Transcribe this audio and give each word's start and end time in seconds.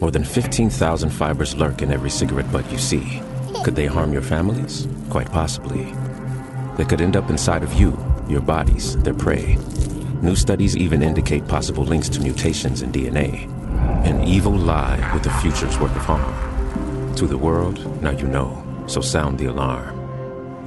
More 0.00 0.10
than 0.10 0.24
15,000 0.24 1.10
fibers 1.10 1.54
lurk 1.54 1.82
in 1.82 1.92
every 1.92 2.08
cigarette 2.08 2.50
butt 2.50 2.70
you 2.72 2.78
see. 2.78 3.20
Could 3.62 3.76
they 3.76 3.84
harm 3.86 4.12
your 4.12 4.22
families? 4.22 4.88
Quite 5.10 5.30
possibly. 5.30 5.92
They 6.78 6.86
could 6.86 7.02
end 7.02 7.16
up 7.16 7.28
inside 7.28 7.62
of 7.62 7.74
you, 7.74 7.98
your 8.26 8.40
bodies, 8.40 8.96
their 9.02 9.12
prey. 9.12 9.58
New 10.22 10.36
studies 10.36 10.74
even 10.74 11.02
indicate 11.02 11.46
possible 11.46 11.84
links 11.84 12.08
to 12.10 12.20
mutations 12.20 12.80
in 12.80 12.90
DNA. 12.90 13.46
An 14.06 14.24
evil 14.24 14.52
lie 14.52 14.98
with 15.12 15.26
a 15.26 15.40
future's 15.40 15.78
worth 15.78 15.94
of 15.94 16.02
harm. 16.02 17.14
To 17.16 17.26
the 17.26 17.36
world, 17.36 17.78
now 18.02 18.12
you 18.12 18.26
know, 18.26 18.56
so 18.86 19.02
sound 19.02 19.38
the 19.38 19.46
alarm. 19.46 19.94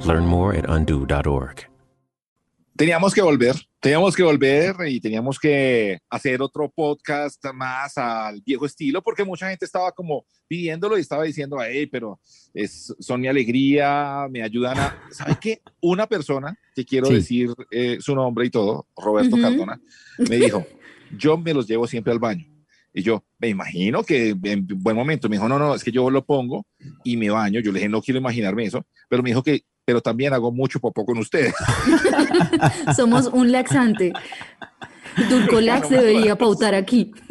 Learn 0.02 0.26
more 0.26 0.54
at 0.54 0.70
undo.org. 0.70 1.66
Teníamos 2.78 3.14
que 3.14 3.22
volver, 3.22 3.54
teníamos 3.84 4.16
que 4.16 4.22
volver 4.22 4.74
y 4.88 4.98
teníamos 4.98 5.38
que 5.38 5.98
hacer 6.08 6.40
otro 6.40 6.70
podcast 6.74 7.44
más 7.52 7.98
al 7.98 8.40
viejo 8.40 8.64
estilo, 8.64 9.02
porque 9.02 9.24
mucha 9.24 9.50
gente 9.50 9.66
estaba 9.66 9.92
como 9.92 10.24
pidiéndolo 10.48 10.96
y 10.96 11.02
estaba 11.02 11.24
diciendo, 11.24 11.58
hey, 11.60 11.86
pero 11.86 12.18
es, 12.54 12.94
son 12.98 13.20
mi 13.20 13.28
alegría, 13.28 14.26
me 14.30 14.42
ayudan 14.42 14.78
a... 14.78 14.98
¿Sabe 15.10 15.36
qué? 15.38 15.60
Una 15.82 16.06
persona, 16.06 16.58
que 16.74 16.86
quiero 16.86 17.08
Sí. 17.08 17.14
decir 17.14 17.50
eh, 17.70 17.98
su 18.00 18.14
nombre 18.14 18.46
y 18.46 18.50
todo, 18.50 18.88
Roberto 18.96 19.36
Cardona, 19.36 19.78
me 20.30 20.36
dijo, 20.36 20.66
yo 21.14 21.36
me 21.36 21.52
los 21.52 21.68
llevo 21.68 21.86
siempre 21.86 22.10
al 22.12 22.18
baño. 22.18 22.46
Y 22.94 23.02
yo, 23.02 23.22
me 23.38 23.48
imagino 23.48 24.02
que 24.02 24.30
en 24.44 24.66
buen 24.66 24.96
momento 24.96 25.28
me 25.28 25.36
dijo, 25.36 25.46
no, 25.48 25.58
no, 25.58 25.74
es 25.74 25.84
que 25.84 25.92
yo 25.92 26.08
lo 26.08 26.24
pongo 26.24 26.64
y 27.02 27.18
me 27.18 27.28
baño. 27.28 27.60
Yo 27.60 27.70
le 27.70 27.80
dije, 27.80 27.88
no 27.90 28.00
quiero 28.00 28.18
imaginarme 28.18 28.64
eso, 28.64 28.86
pero 29.10 29.22
me 29.22 29.28
dijo 29.28 29.42
que, 29.42 29.62
pero 29.84 30.00
también 30.00 30.32
hago 30.32 30.50
mucho 30.52 30.80
popó 30.80 31.04
con 31.04 31.18
ustedes. 31.18 31.54
Somos 32.96 33.26
un 33.26 33.52
laxante. 33.52 34.12
Dulcolax 35.30 35.90
debería 35.90 36.36
pautar 36.36 36.74
aquí. 36.74 37.12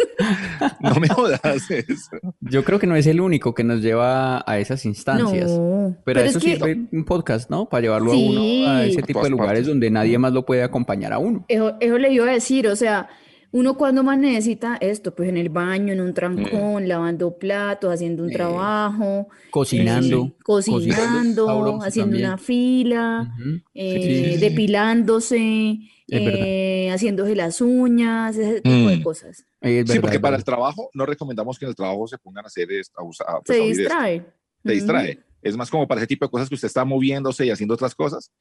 No 0.80 0.94
me 1.00 1.10
jodas 1.10 1.42
eso. 1.72 2.12
Yo 2.40 2.64
creo 2.64 2.78
que 2.78 2.86
no 2.86 2.96
es 2.96 3.08
el 3.08 3.20
único 3.20 3.56
que 3.56 3.64
nos 3.64 3.82
lleva 3.82 4.44
a 4.46 4.60
esas 4.60 4.86
instancias. 4.86 5.50
No, 5.50 5.96
Pero, 6.06 6.20
pero 6.20 6.20
eso 6.22 6.38
es 6.38 6.44
que- 6.44 6.52
sirve 6.56 6.86
un 6.92 7.04
podcast, 7.04 7.50
¿no? 7.50 7.68
Para 7.68 7.82
llevarlo 7.82 8.12
Sí. 8.12 8.28
a 8.28 8.30
uno 8.70 8.72
a 8.78 8.86
ese 8.86 9.02
tipo 9.02 9.24
de 9.24 9.32
lugares 9.32 9.66
donde 9.66 9.90
nadie 9.90 10.18
más 10.20 10.32
lo 10.34 10.46
puede 10.46 10.62
acompañar 10.64 11.12
a 11.14 11.18
uno. 11.18 11.46
Eso, 11.48 11.76
eso 11.80 11.98
le 11.98 12.14
iba 12.14 12.26
a 12.30 12.32
decir, 12.32 12.68
o 12.68 12.76
sea, 12.76 13.10
uno 13.54 13.78
cuando 13.78 14.04
más 14.04 14.18
necesita 14.18 14.78
esto, 14.82 15.16
pues 15.16 15.30
en 15.30 15.38
el 15.38 15.48
baño, 15.50 15.94
en 15.94 16.02
un 16.02 16.10
Mm. 16.10 16.14
trancón, 16.14 16.88
lavando 16.90 17.38
platos, 17.38 17.94
haciendo 17.94 18.24
un 18.24 18.32
trabajo, 18.32 19.30
Cocinando. 19.52 20.26
eh, 20.26 20.34
cocinando, 20.44 21.46
sabroso 21.48 21.82
haciendo 21.88 22.12
también. 22.12 22.26
una 22.26 22.38
fila, 22.38 23.30
Ujú. 23.38 23.62
eh, 23.76 24.34
sí. 24.36 24.38
depilándose, 24.40 25.78
Es 26.08 26.26
verdad. 26.26 26.46
eh, 26.46 26.90
haciéndose 26.92 27.36
las 27.36 27.62
uñas, 27.62 28.36
ese 28.36 28.62
tipo 28.62 28.90
de 28.90 28.98
Mm. 28.98 29.04
cosas. 29.04 29.38
Es 29.40 29.46
Sí, 29.62 29.74
verdad, 29.76 30.02
porque 30.02 30.20
para 30.20 30.32
verdad. 30.32 30.40
el 30.40 30.44
trabajo 30.44 30.90
no 30.94 31.06
recomendamos 31.06 31.58
que 31.58 31.66
en 31.66 31.70
el 31.70 31.76
trabajo 31.76 32.08
se 32.08 32.18
pongan 32.18 32.46
a 32.46 32.48
hacer 32.48 32.72
esto, 32.72 33.00
a 33.00 33.04
usar, 33.04 33.28
pues, 33.46 33.56
Se 33.58 33.62
a 33.62 33.64
oír 33.66 33.72
esto. 33.72 33.84
distrae. 33.84 34.26
Te 34.64 34.72
distrae. 34.74 35.20
Es 35.42 35.56
más 35.58 35.70
como 35.70 35.88
para 35.88 36.00
ese 36.02 36.08
tipo 36.08 36.26
de 36.26 36.32
cosas 36.32 36.50
que 36.50 36.56
usted 36.56 36.68
está 36.68 36.84
moviéndose 36.86 37.46
y 37.46 37.50
haciendo 37.50 37.74
otras 37.76 37.94
cosas, 37.96 38.32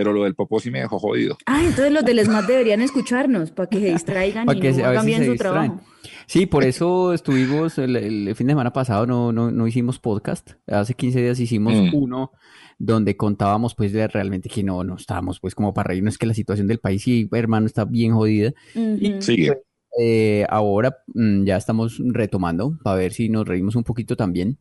pero 0.00 0.14
lo 0.14 0.24
del 0.24 0.34
popó 0.34 0.60
sí 0.60 0.70
me 0.70 0.80
dejó 0.80 0.98
jodido. 0.98 1.36
Ah, 1.44 1.60
entonces 1.62 1.92
los 1.92 2.02
del 2.06 2.24
SMAT 2.24 2.46
deberían 2.46 2.80
escucharnos 2.80 3.50
para 3.50 3.68
que 3.68 3.78
se 3.80 3.84
distraigan 3.92 4.46
Para 4.46 4.56
y 4.58 4.62
que 4.62 4.72
no 4.72 4.86
hagan 4.86 5.02
si 5.02 5.06
bien 5.08 5.24
su 5.26 5.32
distraen. 5.32 5.54
trabajo. 5.72 5.80
Sí, 6.26 6.46
por 6.46 6.64
eso 6.64 7.12
estuvimos 7.12 7.76
el, 7.76 7.96
el 7.96 8.34
fin 8.34 8.46
de 8.46 8.52
semana 8.52 8.72
pasado, 8.72 9.04
no, 9.06 9.30
no, 9.30 9.50
no 9.50 9.66
hicimos 9.66 9.98
podcast. 9.98 10.52
Hace 10.66 10.94
15 10.94 11.20
días 11.20 11.38
hicimos 11.38 11.74
Mm. 11.74 11.94
uno 11.94 12.30
donde 12.78 13.14
contábamos 13.14 13.74
pues 13.74 13.92
de 13.92 14.08
realmente 14.08 14.48
que 14.48 14.62
no, 14.62 14.82
no 14.84 14.96
estábamos 14.96 15.38
pues 15.38 15.54
como 15.54 15.74
para 15.74 15.88
reírnos 15.88 16.16
que 16.16 16.24
la 16.24 16.32
situación 16.32 16.66
del 16.66 16.78
país 16.78 17.02
sí, 17.02 17.28
hermano, 17.32 17.66
está 17.66 17.84
bien 17.84 18.14
jodida. 18.14 18.54
Ujú. 18.74 19.20
Sigue. 19.20 19.58
Eh, 20.00 20.46
ahora 20.48 20.96
mm, 21.14 21.44
ya 21.44 21.58
estamos 21.58 22.00
retomando 22.02 22.78
para 22.82 22.96
ver 22.96 23.12
si 23.12 23.28
nos 23.28 23.46
reímos 23.46 23.76
un 23.76 23.84
poquito 23.84 24.16
también. 24.16 24.56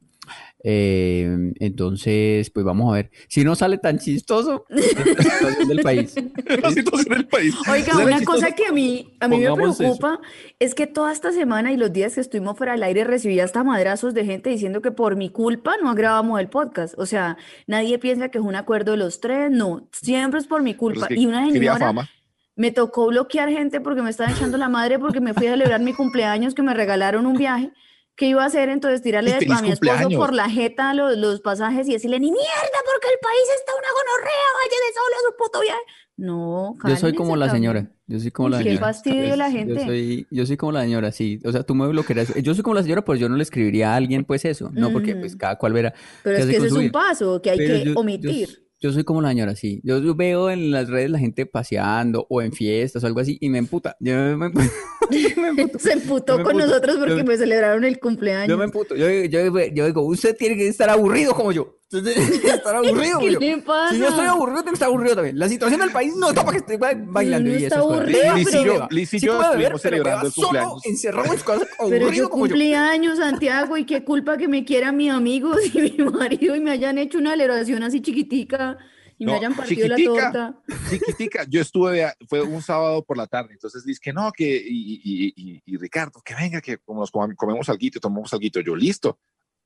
Eh, 0.63 1.53
entonces, 1.59 2.49
pues 2.49 2.65
vamos 2.65 2.91
a 2.91 2.95
ver. 2.97 3.11
Si 3.27 3.43
no 3.43 3.55
sale 3.55 3.77
tan 3.77 3.97
chistoso, 3.99 4.65
la 4.69 4.81
situación 4.81 5.67
del 5.67 5.81
país. 5.81 6.15
La 6.61 6.71
situación 6.71 7.09
del 7.17 7.27
país. 7.27 7.55
Oiga, 7.71 7.93
¿Sabe 7.93 8.05
una 8.05 8.17
chistoso? 8.17 8.39
cosa 8.39 8.51
que 8.55 8.65
a 8.65 8.71
mí, 8.71 9.15
a 9.19 9.27
mí 9.27 9.37
me 9.37 9.47
Pongamos 9.47 9.75
eso. 9.75 9.77
preocupa 9.97 10.19
es 10.59 10.75
que 10.75 10.87
toda 10.87 11.11
esta 11.13 11.31
semana 11.31 11.71
y 11.71 11.77
los 11.77 11.93
días 11.93 12.15
que 12.15 12.21
estuvimos 12.21 12.57
fuera 12.57 12.73
del 12.73 12.83
aire 12.83 13.03
recibí 13.03 13.39
hasta 13.39 13.63
madrazos 13.63 14.13
de 14.13 14.25
gente 14.25 14.49
diciendo 14.49 14.81
que 14.81 14.91
por 14.91 15.15
mi 15.15 15.29
culpa 15.29 15.75
no 15.81 15.93
grabamos 15.95 16.39
el 16.39 16.49
podcast. 16.49 16.93
O 16.97 17.05
sea, 17.05 17.37
nadie 17.67 17.97
piensa 17.99 18.29
que 18.29 18.37
es 18.39 18.43
un 18.43 18.55
acuerdo 18.55 18.91
de 18.91 18.97
los 18.97 19.21
tres, 19.21 19.49
no, 19.51 19.87
siempre 19.91 20.39
es 20.39 20.47
por 20.47 20.61
mi 20.61 20.73
culpa. 20.73 21.07
es 21.09 21.15
que 21.15 21.19
Y 21.21 21.25
una 21.25 21.45
señora 21.49 21.77
fama. 21.77 22.09
me 22.55 22.71
tocó 22.71 23.07
bloquear 23.07 23.49
gente 23.49 23.79
porque 23.79 24.01
me 24.01 24.09
estaba 24.09 24.31
echando 24.31 24.57
la 24.57 24.67
madre 24.67 24.99
porque 24.99 25.21
me 25.21 25.33
fui 25.33 25.47
a 25.47 25.51
celebrar 25.51 25.79
mi 25.79 25.93
cumpleaños, 25.93 26.53
que 26.53 26.61
me 26.63 26.73
regalaron 26.73 27.25
un 27.25 27.37
viaje. 27.37 27.71
¿Qué 28.19 28.25
iba 28.25 28.43
a 28.43 28.47
hacer? 28.47 28.67
Entonces 28.67 29.01
tirarle 29.01 29.31
¡Y 29.31 29.51
a 29.51 29.61
mi 29.61 29.71
esposo 29.71 30.09
por 30.17 30.33
la 30.33 30.49
jeta 30.49 30.93
los, 30.93 31.17
los 31.17 31.39
pasajes 31.39 31.87
y 31.87 31.93
decirle, 31.93 32.19
ni 32.19 32.29
mierda, 32.31 32.79
porque 32.85 33.07
el 33.07 33.19
país 33.21 33.47
está 33.57 33.71
una 33.73 33.87
gonorrea, 33.93 34.47
vaya 34.59 34.77
de 34.85 34.93
solo 34.93 35.15
a 35.15 35.31
su 35.31 35.37
puto 35.37 35.61
viaje. 35.61 35.79
No, 36.17 36.75
Yo 36.85 36.97
soy 36.97 37.15
como 37.15 37.37
la 37.37 37.45
cabrón. 37.45 37.61
señora. 37.61 37.91
Yo 38.07 38.19
soy 38.19 38.31
como 38.31 38.49
la 38.49 38.57
qué 38.57 38.63
señora. 38.65 38.85
fastidio 38.87 39.35
la 39.37 39.49
Yo 39.49 39.57
gente. 39.57 39.85
soy, 39.85 40.27
yo 40.29 40.45
soy 40.45 40.57
como 40.57 40.71
la 40.73 40.81
señora, 40.81 41.11
sí. 41.13 41.39
O 41.45 41.51
sea, 41.53 41.63
tú 41.63 41.75
me 41.75 41.87
bloquearás. 41.87 42.33
Yo 42.43 42.53
soy 42.53 42.61
como 42.61 42.73
la 42.75 42.83
señora, 42.83 43.05
pues 43.05 43.21
yo 43.21 43.29
no 43.29 43.37
le 43.37 43.43
escribiría 43.43 43.93
a 43.93 43.95
alguien, 43.95 44.25
pues 44.25 44.43
eso. 44.43 44.69
No, 44.73 44.91
porque 44.91 45.15
pues 45.15 45.37
cada 45.37 45.57
cual 45.57 45.71
verá 45.71 45.93
Pero 46.21 46.35
qué 46.35 46.41
es 46.41 46.49
que 46.49 46.57
ese 46.57 46.67
es 46.67 46.73
un 46.73 46.91
paso 46.91 47.41
que 47.41 47.51
hay 47.51 47.57
Pero 47.59 47.73
que 47.73 47.85
yo, 47.85 47.93
omitir. 47.95 48.49
yo 48.49 48.68
soy 48.93 49.03
como 49.03 49.21
la 49.21 49.29
señora, 49.29 49.55
sí. 49.55 49.81
Yo, 49.83 49.99
yo 49.99 50.15
veo 50.15 50.49
en 50.49 50.71
las 50.71 50.87
redes 50.89 51.09
la 51.09 51.19
gente 51.19 51.45
paseando 51.45 52.25
o 52.29 52.41
en 52.41 52.53
fiestas 52.53 53.03
o 53.03 53.07
algo 53.07 53.19
así 53.19 53.37
y 53.41 53.49
me 53.49 53.57
emputa. 53.57 53.97
Yo 53.99 54.13
me, 54.37 54.51
yo. 55.11 55.79
Se 55.79 55.93
emputó 55.93 56.37
Yo 56.37 56.43
con 56.43 56.57
nosotros 56.57 56.97
porque 56.97 57.17
Yo- 57.17 57.25
me 57.25 57.37
celebraron 57.37 57.83
el 57.83 57.95
Yo 57.95 57.99
cumpleaños. 57.99 58.57
me 58.57 58.63
emputo. 58.65 58.95
Yo, 58.95 59.09
yo, 59.09 59.49
yo 59.73 59.85
digo, 59.85 60.01
usted 60.03 60.35
tiene 60.37 60.55
que 60.55 60.67
estar 60.67 60.89
aburrido 60.89 61.33
como 61.33 61.51
yo. 61.51 61.78
Que 62.41 62.49
estar 62.49 62.75
aburrido 62.75 63.19
¿Qué 63.19 63.31
le 63.31 63.57
pasa? 63.59 63.93
Si 63.93 63.99
yo 63.99 64.09
estoy 64.09 64.25
aburrido, 64.27 64.57
tengo 64.59 64.69
que 64.71 64.73
estar 64.75 64.87
aburrido 64.89 65.15
también. 65.15 65.39
La 65.39 65.49
situación 65.49 65.79
del 65.81 65.91
país 65.91 66.13
no 66.15 66.29
está 66.29 66.41
para 66.45 66.51
que 66.53 66.57
esté 66.59 66.77
ba- 66.77 66.93
bailando 66.95 67.49
No 67.49 67.57
y 67.57 67.63
está 67.63 67.79
cosas. 67.79 67.97
aburrido, 67.99 68.35
Liz 68.35 68.47
y 68.53 68.63
yo, 68.65 68.87
Liz 68.91 69.13
y 69.13 69.19
Sí 69.19 69.25
yo 69.25 69.33
estuvimos 69.41 69.63
pero 69.63 69.77
celebrando 69.79 70.27
el 70.27 70.33
cumpleaños. 70.33 70.85
encerrado 70.85 71.33
en 71.33 71.39
su 71.39 71.45
casa, 71.45 71.65
Pero 71.79 71.97
yo 71.97 72.03
aburrido 72.03 72.29
como 72.29 72.45
yo. 72.45 72.49
cumpleaños, 72.51 73.17
Santiago, 73.17 73.77
y 73.77 73.85
qué 73.85 74.03
culpa 74.03 74.37
que 74.37 74.47
me 74.47 74.63
quieran 74.65 74.97
mis 74.97 75.11
amigos 75.11 75.57
y 75.73 75.79
mi 75.81 75.97
marido 76.09 76.55
y 76.55 76.59
me 76.59 76.71
hayan 76.71 76.97
hecho 76.99 77.17
una 77.17 77.31
celebración 77.31 77.81
así 77.83 78.01
chiquitica 78.01 78.77
y 79.17 79.25
me 79.25 79.31
No, 79.33 79.37
hayan 79.39 79.55
partido 79.55 79.87
la 79.87 79.95
chiquitica. 79.97 80.31
torta. 80.31 80.61
Chiquitica, 80.91 81.45
yo 81.49 81.59
estuve, 81.61 82.05
fue 82.27 82.41
un 82.41 82.61
sábado 82.61 83.03
por 83.03 83.17
la 83.17 83.27
tarde, 83.27 83.53
entonces 83.53 83.83
dice 83.83 83.99
que 84.01 84.13
no, 84.13 84.31
que, 84.31 84.45
y, 84.63 85.01
y, 85.03 85.33
y, 85.35 85.61
y 85.65 85.77
Ricardo, 85.77 86.21
que 86.23 86.35
venga, 86.35 86.61
que 86.61 86.77
como 86.77 87.01
nos 87.01 87.11
com- 87.11 87.33
comemos 87.35 87.67
algo, 87.67 87.81
tomamos 87.99 88.31
algo, 88.33 88.47
yo 88.47 88.75
listo, 88.75 89.19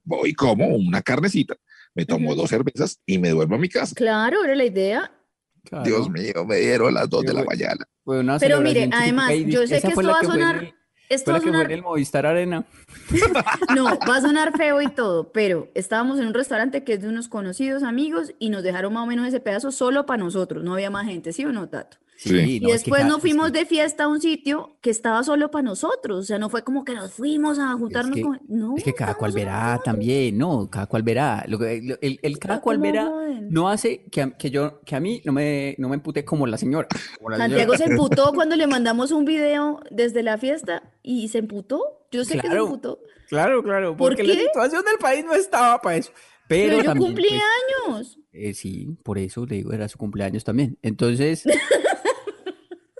voy 0.05 0.33
como 0.33 0.67
una 0.67 1.01
carnecita, 1.03 1.55
me 1.95 2.05
tomo 2.05 2.35
dos 2.35 2.49
cervezas 2.49 2.99
y 3.05 3.17
me 3.17 3.29
duermo 3.29 3.55
a 3.55 3.59
mi 3.59 3.69
casa. 3.69 3.93
Claro, 3.95 4.43
era 4.43 4.55
la 4.55 4.65
idea. 4.65 5.11
Claro. 5.63 5.85
Dios 5.85 6.09
mío, 6.09 6.45
me 6.45 6.57
dieron 6.57 6.93
las 6.93 7.09
dos 7.09 7.21
Sí, 7.21 7.27
de 7.27 7.33
la 7.33 7.43
mañana. 7.43 7.85
Fue 8.03 8.19
una 8.19 8.37
Pero 8.39 8.59
mire, 8.61 8.89
además, 8.91 9.31
yo 9.47 9.65
sé 9.65 9.79
que 9.81 9.87
esto 9.87 10.03
va 10.03 10.19
a 10.19 10.23
sonar, 10.23 10.55
el- 10.57 10.73
esto 11.09 11.31
va 11.31 11.37
a 11.37 11.39
que 11.39 11.43
fue 11.47 11.51
en 11.51 11.55
sonar, 11.57 11.71
el 11.71 11.81
Movistar 11.81 12.25
Arena. 12.25 12.65
no, 13.75 13.85
va 13.85 14.17
a 14.17 14.21
sonar 14.21 14.57
feo 14.57 14.81
y 14.81 14.89
todo, 14.89 15.31
pero 15.31 15.69
estábamos 15.73 16.19
en 16.19 16.27
un 16.27 16.33
restaurante 16.33 16.83
que 16.83 16.93
es 16.93 17.01
de 17.01 17.07
unos 17.07 17.29
conocidos 17.29 17.83
amigos 17.83 18.33
y 18.39 18.49
nos 18.49 18.63
dejaron 18.63 18.93
más 18.93 19.03
o 19.03 19.05
menos 19.07 19.25
ese 19.27 19.39
pedazo 19.39 19.71
solo 19.71 20.05
para 20.05 20.21
nosotros, 20.21 20.63
no 20.63 20.73
había 20.73 20.89
más 20.89 21.05
gente, 21.05 21.31
¿sí 21.31 21.45
o 21.45 21.51
no, 21.53 21.69
Tato? 21.69 21.97
Sí. 22.15 22.37
Y 22.37 22.59
no, 22.59 22.67
es 22.69 22.83
que 22.83 22.91
después 22.91 23.05
nos 23.05 23.15
es 23.17 23.21
fuimos 23.21 23.51
que- 23.51 23.59
de 23.59 23.65
fiesta 23.65 24.03
a 24.05 24.07
un 24.07 24.21
sitio 24.21 24.77
que 24.81 24.89
estaba 24.91 25.23
solo 25.23 25.51
para 25.51 25.63
nosotros, 25.63 26.19
o 26.19 26.23
sea, 26.23 26.37
no 26.39 26.49
fue 26.49 26.63
como 26.63 26.85
que 26.85 26.93
nos 26.93 27.11
fuimos 27.13 27.59
a 27.59 27.73
juntarnos 27.73 28.15
que- 28.15 28.21
con... 28.21 28.39
No, 28.47 28.75
Es 28.77 28.83
que 28.83 28.93
cada 28.93 29.15
cual 29.15 29.31
verá 29.31 29.81
también, 29.83 30.37
no, 30.37 30.69
cada 30.69 30.85
cual 30.87 31.03
verá. 31.03 31.43
Lo 31.47 31.57
que- 31.59 31.81
lo- 31.83 31.97
el, 32.01 32.19
el 32.21 32.39
cada 32.39 32.55
¿A 32.55 32.61
cual 32.61 32.77
verá 32.77 33.11
no 33.49 33.67
hace 33.67 34.05
que 34.11 34.21
a, 34.21 34.31
que 34.31 34.49
yo, 34.51 34.79
que 34.85 34.95
a 34.95 34.99
mí 34.99 35.21
no 35.25 35.33
me, 35.33 35.75
no 35.79 35.89
me 35.89 35.95
empute 35.95 36.23
como 36.23 36.47
la 36.47 36.57
señora. 36.57 36.87
como 37.17 37.31
la 37.31 37.37
Santiago 37.37 37.75
se 37.77 37.83
emputó 37.91 38.31
cuando 38.33 38.55
le 38.55 38.67
mandamos 38.67 39.11
un 39.11 39.25
video 39.25 39.81
desde 39.91 40.23
la 40.23 40.37
fiesta 40.37 40.83
y 41.01 41.27
se 41.27 41.39
emputó. 41.39 41.81
Yo 42.11 42.23
sé 42.23 42.37
que 42.39 42.47
se 42.47 42.55
emputó. 42.55 42.99
Claro, 43.27 43.63
claro, 43.63 43.97
¿Por 43.97 44.09
porque 44.15 44.23
la 44.23 44.35
situación 44.35 44.83
del 44.85 44.97
país 44.99 45.25
no 45.25 45.33
estaba 45.33 45.81
para 45.81 45.97
eso. 45.97 46.11
Pero, 46.47 46.69
Pero 46.69 46.77
yo 46.77 46.83
también, 46.89 47.07
cumplí 47.07 47.27
pues, 47.29 47.41
años. 47.95 48.19
eh, 48.33 48.53
sí, 48.53 48.95
por 49.01 49.17
eso 49.17 49.45
le 49.45 49.55
digo, 49.55 49.71
era 49.73 49.87
su 49.87 49.97
cumpleaños 49.97 50.43
también. 50.43 50.77
Entonces, 50.83 51.43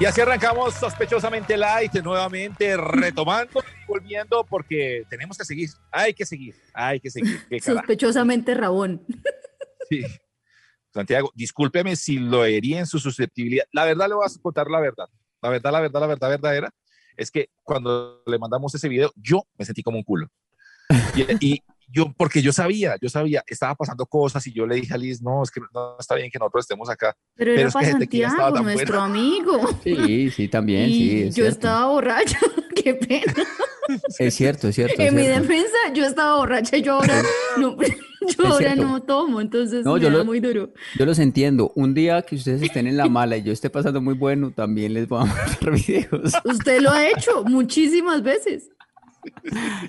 Y 0.00 0.06
así 0.06 0.20
arrancamos 0.20 0.74
sospechosamente 0.74 1.56
light, 1.56 1.94
nuevamente 2.02 2.76
retomando, 2.76 3.62
volviendo, 3.86 4.44
porque 4.44 5.04
tenemos 5.08 5.38
que 5.38 5.44
seguir. 5.44 5.70
Hay 5.92 6.12
que 6.12 6.26
seguir, 6.26 6.56
hay 6.72 6.98
que 6.98 7.10
seguir. 7.10 7.40
Sospechosamente 7.62 8.54
Rabón. 8.54 9.04
Sí. 9.88 10.02
Santiago, 10.92 11.30
discúlpeme 11.34 11.94
si 11.94 12.18
lo 12.18 12.44
herí 12.44 12.74
en 12.74 12.86
su 12.86 12.98
susceptibilidad. 12.98 13.66
La 13.72 13.84
verdad 13.84 14.08
le 14.08 14.14
voy 14.14 14.26
a 14.26 14.42
contar 14.42 14.68
la 14.68 14.80
verdad. 14.80 15.06
La 15.40 15.48
verdad, 15.48 15.72
la 15.72 15.80
verdad, 15.80 16.00
la 16.00 16.06
verdad 16.06 16.28
verdadera 16.28 16.74
es 17.16 17.30
que 17.30 17.50
cuando 17.62 18.22
le 18.26 18.38
mandamos 18.38 18.74
ese 18.74 18.88
video, 18.88 19.12
yo 19.14 19.46
me 19.56 19.64
sentí 19.64 19.82
como 19.82 19.98
un 19.98 20.04
culo. 20.04 20.28
Y, 21.14 21.54
y 21.54 21.62
yo, 21.94 22.12
porque 22.16 22.42
yo 22.42 22.52
sabía, 22.52 22.96
yo 23.00 23.08
sabía, 23.08 23.42
estaba 23.46 23.74
pasando 23.74 24.04
cosas 24.06 24.44
y 24.46 24.52
yo 24.52 24.66
le 24.66 24.74
dije 24.76 24.92
a 24.92 24.98
Liz, 24.98 25.22
no, 25.22 25.42
es 25.42 25.50
que 25.50 25.60
no 25.72 25.96
está 25.98 26.14
bien 26.16 26.30
que 26.30 26.38
nosotros 26.38 26.64
estemos 26.64 26.90
acá. 26.90 27.14
Pero 27.36 27.50
Pero 27.54 27.60
era 27.60 27.68
es 27.68 27.74
que 27.74 27.80
para 27.86 27.98
tequila 27.98 28.28
estaba 28.28 28.48
Santiago, 28.50 28.64
tan 28.66 28.74
nuestro 28.74 29.00
amigo. 29.00 29.78
Sí, 29.84 30.30
sí, 30.30 30.48
también, 30.48 30.90
y 30.90 30.94
sí, 30.94 31.22
es 31.22 31.28
yo 31.36 31.44
cierto. 31.44 31.50
estaba 31.52 31.86
borracha. 31.86 32.38
Qué 32.74 32.94
pena. 32.94 33.32
Es 34.18 34.34
cierto, 34.34 34.68
es 34.68 34.74
cierto, 34.74 35.00
es 35.00 35.08
En 35.08 35.14
mi 35.14 35.22
cierto. 35.22 35.42
defensa, 35.42 35.76
yo 35.94 36.04
estaba 36.04 36.36
borracha 36.38 36.76
y 36.76 36.82
yo 36.82 36.94
ahora 36.94 37.22
no, 37.58 37.76
yo 38.38 38.46
ahora 38.46 38.74
no 38.74 39.02
tomo, 39.02 39.40
entonces 39.40 39.84
No, 39.84 39.94
me 39.94 40.00
yo 40.00 40.10
da 40.10 40.18
lo- 40.18 40.24
muy 40.24 40.40
duro. 40.40 40.72
Yo 40.98 41.04
los 41.06 41.18
entiendo. 41.18 41.70
Un 41.76 41.94
día 41.94 42.22
que 42.22 42.34
ustedes 42.36 42.62
estén 42.62 42.86
en 42.86 42.96
la 42.96 43.06
mala 43.08 43.36
y 43.36 43.42
yo 43.42 43.52
esté 43.52 43.70
pasando 43.70 44.00
muy 44.00 44.14
bueno, 44.14 44.50
también 44.50 44.94
les 44.94 45.06
voy 45.08 45.22
a 45.22 45.24
mandar 45.26 45.70
videos. 45.70 46.32
Usted 46.44 46.80
lo 46.80 46.90
ha 46.90 47.06
hecho 47.08 47.44
muchísimas 47.44 48.22
veces. 48.22 48.70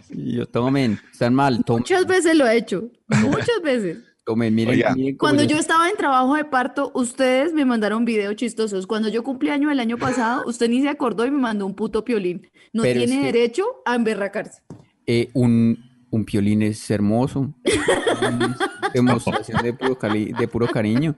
Y 0.10 0.34
yo, 0.38 0.46
tomen, 0.46 1.00
están 1.12 1.34
mal, 1.34 1.64
tomen, 1.66 1.82
Muchas 1.82 2.06
veces 2.08 2.36
lo 2.36 2.46
ha 2.46 2.54
hecho. 2.54 2.90
Muchas 3.08 3.62
veces. 3.64 3.98
tomen, 4.26 4.56
miren, 4.56 4.74
Oiga, 4.76 4.96
miren 4.96 5.18
Cuando 5.18 5.44
yo- 5.44 5.50
yo 5.52 5.58
estaba 5.58 5.90
en 5.90 5.96
trabajo 5.98 6.36
de 6.36 6.46
parto, 6.46 6.92
ustedes 6.96 7.54
me 7.54 7.64
mandaron 7.66 8.06
videos 8.06 8.36
chistosos. 8.36 8.88
Cuando 8.88 9.08
yo 9.10 9.24
cumplí 9.24 9.50
año 9.50 9.70
el 9.72 9.80
año 9.80 9.98
pasado, 9.98 10.44
usted 10.48 10.70
ni 10.70 10.82
se 10.82 10.90
acordó 10.90 11.26
y 11.26 11.32
me 11.32 11.38
mandó 11.38 11.66
un 11.66 11.76
puto 11.76 12.04
piolín. 12.04 12.50
No 12.74 12.84
Pero 12.84 13.00
es 13.02 13.06
tiene 13.08 13.22
que- 13.22 13.32
derecho 13.32 13.66
a 13.86 13.96
emberracarse. 13.96 14.62
Eh, 15.08 15.30
un, 15.34 15.78
un 16.10 16.26
piolín 16.26 16.64
es 16.64 16.90
hermoso. 16.90 17.54
Demostración 18.94 19.62
de 19.62 19.74
puro, 19.74 19.98
cali- 19.98 20.32
de 20.38 20.48
puro 20.48 20.68
cariño. 20.68 21.16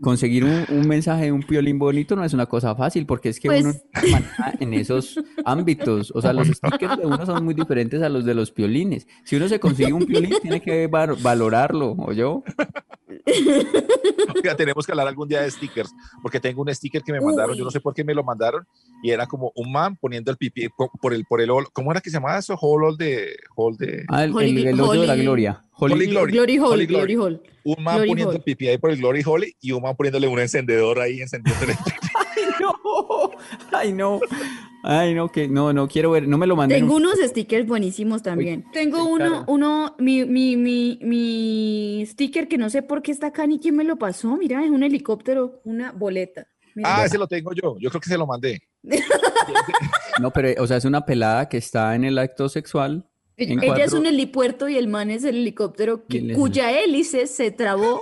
Conseguir 0.00 0.44
un, 0.44 0.64
un 0.70 0.88
mensaje 0.88 1.24
de 1.26 1.32
un 1.32 1.42
piolín 1.42 1.78
bonito 1.78 2.16
no 2.16 2.24
es 2.24 2.32
una 2.32 2.46
cosa 2.46 2.74
fácil 2.74 3.04
porque 3.04 3.28
es 3.28 3.38
que 3.38 3.48
Pues- 3.48 3.64
uno 3.64 3.74
en 4.58 4.72
esos 4.74 5.20
ámbitos. 5.44 6.10
O 6.14 6.22
sea, 6.22 6.32
los 6.32 6.48
stickers 6.48 6.96
de 6.98 7.06
uno 7.06 7.26
son 7.26 7.44
muy 7.44 7.52
diferentes 7.54 8.00
a 8.02 8.08
los 8.08 8.24
de 8.24 8.34
los 8.34 8.50
piolines. 8.50 9.06
Si 9.24 9.36
uno 9.36 9.46
se 9.48 9.60
consigue 9.60 9.92
un 9.92 10.06
piolín, 10.06 10.34
tiene 10.40 10.60
que 10.62 10.86
valorarlo, 10.86 11.94
¿o 11.98 12.12
yo? 12.12 12.42
Oiga, 14.34 14.54
tenemos 14.56 14.86
que 14.86 14.92
hablar 14.92 15.06
algún 15.08 15.28
día 15.28 15.42
de 15.42 15.50
stickers, 15.50 15.92
porque 16.22 16.40
tengo 16.40 16.62
un 16.62 16.74
sticker 16.74 17.02
que 17.02 17.12
me 17.12 17.20
mandaron, 17.20 17.56
yo 17.56 17.64
no 17.64 17.70
sé 17.70 17.80
por 17.80 17.92
qué 17.94 18.04
me 18.04 18.14
lo 18.14 18.24
mandaron, 18.24 18.66
y 19.02 19.10
era 19.10 19.26
como 19.26 19.52
un 19.54 19.70
man 19.72 19.96
poniendo 19.96 20.30
el 20.30 20.36
pipí 20.36 20.68
po- 20.68 20.90
por 21.00 21.12
el, 21.12 21.24
por 21.24 21.40
el, 21.40 21.50
¿cómo 21.72 21.90
era 21.90 22.00
que 22.00 22.10
se 22.10 22.14
llamaba 22.16 22.38
eso? 22.38 22.56
Hall 22.60 22.96
de, 22.96 23.36
hall 23.56 23.76
de, 23.76 24.04
Ah, 24.08 24.24
el, 24.24 24.32
Holy- 24.32 24.62
el, 24.62 24.66
el 24.68 24.80
hoyo 24.80 25.00
de 25.02 25.06
la 25.06 25.16
gloria. 25.16 25.64
Holy- 25.72 25.94
Holy 25.94 26.06
Glory. 26.06 26.32
Glory 26.32 26.56
Hall, 26.58 26.66
Holy 26.72 26.86
Glory 26.86 27.14
Hall. 27.16 27.42
Un 27.64 27.82
man 27.82 27.96
Glory 27.96 28.08
poniendo 28.08 28.30
hole. 28.30 28.38
el 28.38 28.44
pipí 28.44 28.68
ahí 28.68 28.78
por 28.78 28.90
el 28.90 28.98
Glory 28.98 29.22
Hole 29.24 29.56
y 29.60 29.72
un 29.72 29.82
man 29.82 29.96
poniéndole 29.96 30.28
un 30.28 30.38
encendedor 30.38 31.00
ahí 31.00 31.20
encendiéndole. 31.20 31.74
no, 32.60 33.30
ay 33.72 33.92
no, 33.92 34.20
ay 34.82 35.14
no, 35.14 35.28
que 35.30 35.48
no, 35.48 35.72
no 35.72 35.88
quiero 35.88 36.10
ver, 36.10 36.26
no 36.26 36.38
me 36.38 36.46
lo 36.46 36.56
manden. 36.56 36.80
Tengo 36.80 36.96
unos 36.96 37.18
stickers 37.22 37.66
buenísimos 37.66 38.22
también. 38.22 38.64
Tengo 38.72 39.04
uno, 39.04 39.30
cara. 39.30 39.44
uno, 39.46 39.94
mi, 39.98 40.24
mi, 40.24 40.56
mi, 40.56 40.98
mi 41.02 42.04
sticker 42.06 42.48
que 42.48 42.58
no 42.58 42.70
sé 42.70 42.82
por 42.82 43.02
qué 43.02 43.12
está 43.12 43.28
acá 43.28 43.46
ni 43.46 43.58
quién 43.58 43.76
me 43.76 43.84
lo 43.84 43.96
pasó. 43.96 44.36
Mira, 44.36 44.64
es 44.64 44.70
un 44.70 44.82
helicóptero, 44.82 45.60
una 45.64 45.92
boleta. 45.92 46.46
Mira. 46.74 46.96
ah, 46.96 47.04
ese 47.04 47.18
lo 47.18 47.26
tengo 47.26 47.52
yo, 47.52 47.76
yo 47.80 47.90
creo 47.90 48.00
que 48.00 48.08
se 48.08 48.18
lo 48.18 48.26
mandé. 48.26 48.60
No, 50.20 50.30
pero, 50.32 50.62
o 50.62 50.66
sea, 50.66 50.76
es 50.76 50.84
una 50.84 51.06
pelada 51.06 51.48
que 51.48 51.56
está 51.56 51.94
en 51.94 52.04
el 52.04 52.18
acto 52.18 52.50
sexual. 52.50 53.09
En 53.40 53.62
Ella 53.62 53.84
es 53.84 53.92
un 53.92 54.06
helipuerto 54.06 54.68
y 54.68 54.76
el 54.76 54.88
man 54.88 55.10
es 55.10 55.24
el 55.24 55.36
helicóptero 55.36 56.06
que- 56.06 56.32
cuya 56.34 56.78
hélice 56.80 57.26
se 57.26 57.50
trabó 57.50 58.00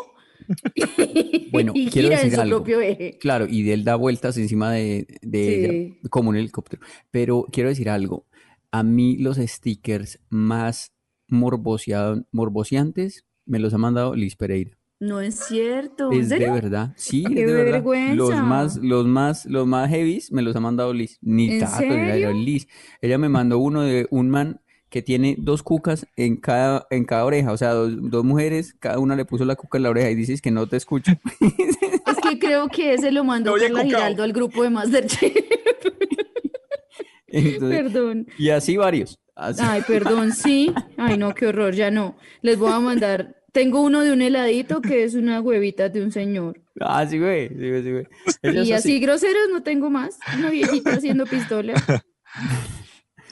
Bueno, 1.52 1.72
y 1.74 1.88
quiero 1.90 2.08
gira 2.08 2.20
en 2.20 2.24
decir 2.24 2.34
su 2.34 2.40
algo. 2.40 2.56
propio 2.58 2.80
eje. 2.80 3.18
Claro, 3.18 3.46
y 3.48 3.70
él 3.70 3.84
da 3.84 3.96
vueltas 3.96 4.36
encima 4.38 4.72
de, 4.72 5.06
de 5.22 5.44
Sí. 5.44 5.54
ella, 6.00 6.08
como 6.10 6.30
un 6.30 6.36
helicóptero. 6.36 6.82
Pero 7.10 7.46
quiero 7.52 7.68
decir 7.68 7.90
algo. 7.90 8.26
A 8.70 8.82
mí 8.82 9.16
los 9.18 9.36
stickers 9.38 10.20
más 10.30 10.92
morboseantes 11.28 13.24
me 13.46 13.58
los 13.58 13.72
ha 13.74 13.78
mandado 13.78 14.14
Liz 14.14 14.36
Pereira. 14.36 14.76
No 15.00 15.20
es 15.20 15.36
cierto. 15.46 16.10
¿En 16.12 16.20
Es 16.20 16.28
de 16.28 16.38
verdad. 16.50 16.92
Sí, 16.96 17.22
es 17.24 17.28
¡Qué 17.34 17.46
de 17.46 17.52
verdad. 17.52 17.72
vergüenza! 17.74 18.14
Los 18.16 18.34
más, 18.42 18.76
los 18.78 19.06
más, 19.06 19.46
los 19.46 19.66
más 19.66 19.88
heavies 19.90 20.32
me 20.32 20.42
los 20.42 20.56
ha 20.56 20.60
mandado 20.60 20.92
Liz. 20.92 21.18
Ni 21.22 21.52
¿En 21.52 21.60
Tato, 21.60 21.76
serio? 21.78 22.32
Liz. 22.32 22.66
Ella 23.00 23.16
me 23.16 23.28
mandó 23.28 23.58
uno 23.60 23.82
de 23.82 24.08
un 24.10 24.28
man 24.28 24.60
que 24.90 25.02
tiene 25.02 25.36
dos 25.38 25.62
cucas 25.62 26.06
en 26.16 26.36
cada, 26.36 26.86
en 26.90 27.04
cada 27.04 27.24
oreja. 27.24 27.52
O 27.52 27.56
sea, 27.56 27.72
dos, 27.72 27.92
dos 27.98 28.24
mujeres, 28.24 28.74
cada 28.78 28.98
una 28.98 29.16
le 29.16 29.24
puso 29.24 29.44
la 29.44 29.56
cuca 29.56 29.78
en 29.78 29.84
la 29.84 29.90
oreja 29.90 30.10
y 30.10 30.14
dices 30.14 30.40
que 30.40 30.50
no 30.50 30.66
te 30.66 30.76
escucho. 30.76 31.12
Es 32.08 32.16
que 32.22 32.38
creo 32.38 32.68
que 32.68 32.94
ese 32.94 33.12
lo 33.12 33.22
mandó 33.22 33.52
Carla 33.52 33.68
Cucao. 33.68 33.84
Giraldo 33.84 34.22
al 34.22 34.32
grupo 34.32 34.62
de 34.62 34.70
Masterchef. 34.70 35.34
Entonces, 37.26 37.82
Perdón. 37.82 38.26
y 38.38 38.48
así 38.50 38.76
varios. 38.76 39.18
Así. 39.34 39.60
Ay, 39.62 39.82
perdón, 39.86 40.32
sí. 40.32 40.72
Ay, 40.96 41.16
no, 41.16 41.34
qué 41.34 41.46
horror, 41.46 41.74
ya 41.74 41.90
no. 41.90 42.16
Les 42.42 42.58
voy 42.58 42.72
a 42.72 42.80
mandar. 42.80 43.36
Tengo 43.52 43.82
uno 43.82 44.00
de 44.00 44.12
un 44.12 44.22
heladito 44.22 44.80
que 44.80 45.04
es 45.04 45.14
una 45.14 45.40
huevita 45.40 45.88
de 45.90 46.02
un 46.02 46.10
señor. 46.10 46.60
Ah, 46.80 47.06
sí, 47.06 47.18
güey. 47.18 47.48
Sí, 47.48 47.68
güey, 47.70 47.82
sí, 47.82 48.48
Y 48.68 48.72
así 48.72 48.98
groseros 49.00 49.48
no 49.52 49.62
tengo 49.62 49.90
más. 49.90 50.18
Una 50.36 50.50
viejita 50.50 50.92
haciendo 50.92 51.26
pistola. 51.26 51.74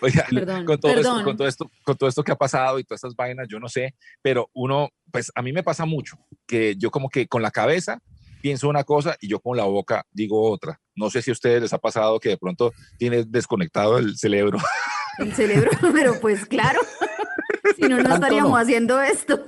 Oiga, 0.00 0.26
Perdón, 0.30 0.64
con 0.64 0.78
todo, 0.78 0.94
perdón. 0.94 1.18
Esto, 1.18 1.24
con, 1.24 1.36
todo 1.36 1.48
esto, 1.48 1.70
con 1.84 1.96
todo 1.96 2.08
esto 2.08 2.22
que 2.22 2.32
ha 2.32 2.36
pasado 2.36 2.78
y 2.78 2.84
todas 2.84 2.98
estas 2.98 3.16
vainas, 3.16 3.48
yo 3.48 3.58
no 3.58 3.68
sé, 3.68 3.94
pero 4.22 4.50
uno, 4.54 4.88
pues 5.10 5.30
a 5.34 5.42
mí 5.42 5.52
me 5.52 5.62
pasa 5.62 5.84
mucho, 5.84 6.16
que 6.46 6.76
yo 6.76 6.90
como 6.90 7.08
que 7.08 7.26
con 7.26 7.42
la 7.42 7.50
cabeza 7.50 8.00
pienso 8.42 8.68
una 8.68 8.84
cosa 8.84 9.16
y 9.20 9.28
yo 9.28 9.40
con 9.40 9.56
la 9.56 9.64
boca 9.64 10.04
digo 10.12 10.50
otra. 10.50 10.80
No 10.94 11.10
sé 11.10 11.22
si 11.22 11.30
a 11.30 11.32
ustedes 11.32 11.62
les 11.62 11.72
ha 11.72 11.78
pasado 11.78 12.20
que 12.20 12.28
de 12.28 12.38
pronto 12.38 12.72
tienes 12.98 13.30
desconectado 13.30 13.98
el 13.98 14.16
cerebro. 14.16 14.58
El 15.18 15.32
cerebro, 15.32 15.70
pero 15.94 16.20
pues 16.20 16.44
claro. 16.44 16.78
Si 17.74 17.88
no, 17.88 18.02
no 18.02 18.14
estaríamos 18.14 18.50
no. 18.50 18.56
haciendo 18.58 19.00
esto. 19.00 19.46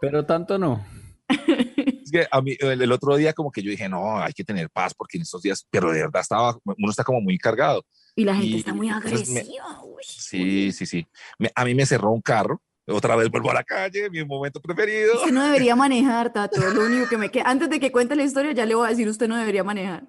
Pero 0.00 0.24
tanto 0.24 0.56
no. 0.58 0.86
Es 1.28 2.10
que 2.10 2.26
a 2.30 2.40
mí 2.40 2.56
el, 2.58 2.80
el 2.80 2.92
otro 2.92 3.16
día 3.16 3.34
como 3.34 3.52
que 3.52 3.62
yo 3.62 3.70
dije, 3.70 3.90
no, 3.90 4.18
hay 4.18 4.32
que 4.32 4.42
tener 4.42 4.70
paz 4.70 4.94
porque 4.94 5.18
en 5.18 5.22
estos 5.22 5.42
días, 5.42 5.66
pero 5.70 5.92
de 5.92 6.00
verdad 6.00 6.22
estaba, 6.22 6.56
uno 6.64 6.90
está 6.90 7.04
como 7.04 7.20
muy 7.20 7.36
cargado. 7.36 7.84
Y 8.14 8.24
la 8.24 8.34
gente 8.34 8.48
Y 8.48 8.58
está 8.58 8.74
muy 8.74 8.88
me- 8.88 8.94
agresiva. 8.94 9.82
uy. 9.84 10.02
Sí, 10.04 10.72
sí, 10.72 10.84
sí. 10.86 11.06
Me- 11.38 11.50
a 11.54 11.64
mí 11.64 11.74
me 11.74 11.86
cerró 11.86 12.10
un 12.10 12.20
carro. 12.20 12.60
Otra 12.86 13.14
vez 13.16 13.30
vuelvo 13.30 13.50
a 13.50 13.54
la 13.54 13.64
calle, 13.64 14.10
mi 14.10 14.24
momento 14.24 14.60
preferido. 14.60 15.14
Usted 15.14 15.32
no 15.32 15.44
debería 15.44 15.74
manejar, 15.86 16.32
Tato. 16.32 16.60
Lo 16.72 16.84
único 16.84 17.08
que 17.08 17.16
me 17.16 17.30
queda. 17.30 17.44
Antes 17.46 17.70
de 17.70 17.80
que 17.80 17.90
cuente 17.92 18.14
la 18.16 18.24
historia, 18.24 18.52
ya 18.52 18.66
le 18.66 18.74
voy 18.74 18.86
a 18.86 18.90
decir, 18.90 19.08
usted 19.08 19.28
no 19.28 19.36
debería 19.36 19.64
manejar. 19.64 20.04